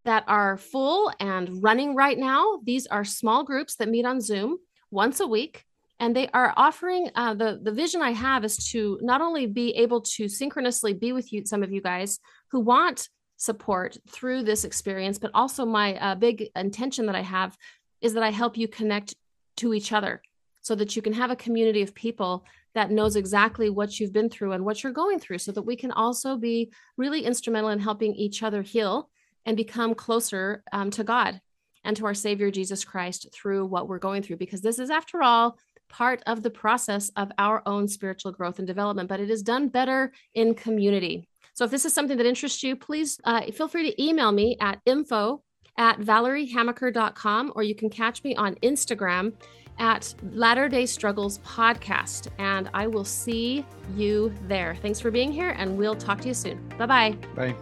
that 0.04 0.24
are 0.28 0.56
full 0.56 1.12
and 1.20 1.62
running 1.62 1.94
right 1.94 2.16
now. 2.16 2.60
These 2.64 2.86
are 2.86 3.04
small 3.04 3.44
groups 3.44 3.76
that 3.76 3.88
meet 3.88 4.06
on 4.06 4.20
Zoom 4.20 4.58
once 4.90 5.20
a 5.20 5.26
week. 5.26 5.64
And 5.98 6.16
they 6.16 6.28
are 6.28 6.54
offering 6.56 7.10
uh, 7.14 7.34
the 7.34 7.60
the 7.62 7.72
vision 7.72 8.00
I 8.00 8.12
have 8.12 8.42
is 8.42 8.56
to 8.70 8.98
not 9.02 9.20
only 9.20 9.46
be 9.46 9.72
able 9.72 10.00
to 10.16 10.28
synchronously 10.28 10.94
be 10.94 11.12
with 11.12 11.30
you, 11.30 11.44
some 11.44 11.62
of 11.62 11.72
you 11.72 11.82
guys 11.82 12.18
who 12.52 12.60
want 12.60 13.08
support 13.40 13.96
through 14.06 14.42
this 14.42 14.64
experience 14.64 15.18
but 15.18 15.30
also 15.32 15.64
my 15.64 15.96
uh, 15.96 16.14
big 16.14 16.50
intention 16.56 17.06
that 17.06 17.14
i 17.14 17.22
have 17.22 17.56
is 18.02 18.12
that 18.12 18.22
i 18.22 18.30
help 18.30 18.58
you 18.58 18.68
connect 18.68 19.14
to 19.56 19.72
each 19.72 19.92
other 19.92 20.20
so 20.60 20.74
that 20.74 20.94
you 20.94 21.00
can 21.00 21.14
have 21.14 21.30
a 21.30 21.36
community 21.36 21.80
of 21.80 21.94
people 21.94 22.44
that 22.74 22.90
knows 22.90 23.16
exactly 23.16 23.70
what 23.70 23.98
you've 23.98 24.12
been 24.12 24.28
through 24.28 24.52
and 24.52 24.62
what 24.62 24.82
you're 24.82 24.92
going 24.92 25.18
through 25.18 25.38
so 25.38 25.52
that 25.52 25.62
we 25.62 25.74
can 25.74 25.90
also 25.90 26.36
be 26.36 26.70
really 26.98 27.24
instrumental 27.24 27.70
in 27.70 27.78
helping 27.78 28.14
each 28.14 28.42
other 28.42 28.60
heal 28.60 29.08
and 29.46 29.56
become 29.56 29.94
closer 29.94 30.62
um, 30.72 30.90
to 30.90 31.02
god 31.02 31.40
and 31.82 31.96
to 31.96 32.04
our 32.04 32.12
savior 32.12 32.50
jesus 32.50 32.84
christ 32.84 33.26
through 33.32 33.64
what 33.64 33.88
we're 33.88 33.98
going 33.98 34.22
through 34.22 34.36
because 34.36 34.60
this 34.60 34.78
is 34.78 34.90
after 34.90 35.22
all 35.22 35.56
part 35.88 36.22
of 36.26 36.42
the 36.42 36.50
process 36.50 37.10
of 37.16 37.32
our 37.38 37.62
own 37.64 37.88
spiritual 37.88 38.32
growth 38.32 38.58
and 38.58 38.68
development 38.68 39.08
but 39.08 39.18
it 39.18 39.30
is 39.30 39.42
done 39.42 39.66
better 39.66 40.12
in 40.34 40.54
community 40.54 41.26
so 41.60 41.66
if 41.66 41.70
this 41.70 41.84
is 41.84 41.92
something 41.92 42.16
that 42.16 42.24
interests 42.24 42.62
you, 42.62 42.74
please 42.74 43.20
uh, 43.24 43.42
feel 43.52 43.68
free 43.68 43.90
to 43.90 44.02
email 44.02 44.32
me 44.32 44.56
at 44.62 44.80
info 44.86 45.42
at 45.76 45.98
valeriehamaker.com 46.00 47.52
or 47.54 47.62
you 47.62 47.74
can 47.74 47.90
catch 47.90 48.24
me 48.24 48.34
on 48.34 48.54
Instagram 48.62 49.34
at 49.78 50.14
Latter 50.32 50.70
Day 50.70 50.86
Struggles 50.86 51.38
Podcast. 51.40 52.28
And 52.38 52.70
I 52.72 52.86
will 52.86 53.04
see 53.04 53.66
you 53.94 54.32
there. 54.48 54.74
Thanks 54.76 55.00
for 55.00 55.10
being 55.10 55.30
here, 55.30 55.50
and 55.50 55.76
we'll 55.76 55.96
talk 55.96 56.22
to 56.22 56.28
you 56.28 56.34
soon. 56.34 56.66
Bye-bye. 56.78 57.18
Bye. 57.36 57.54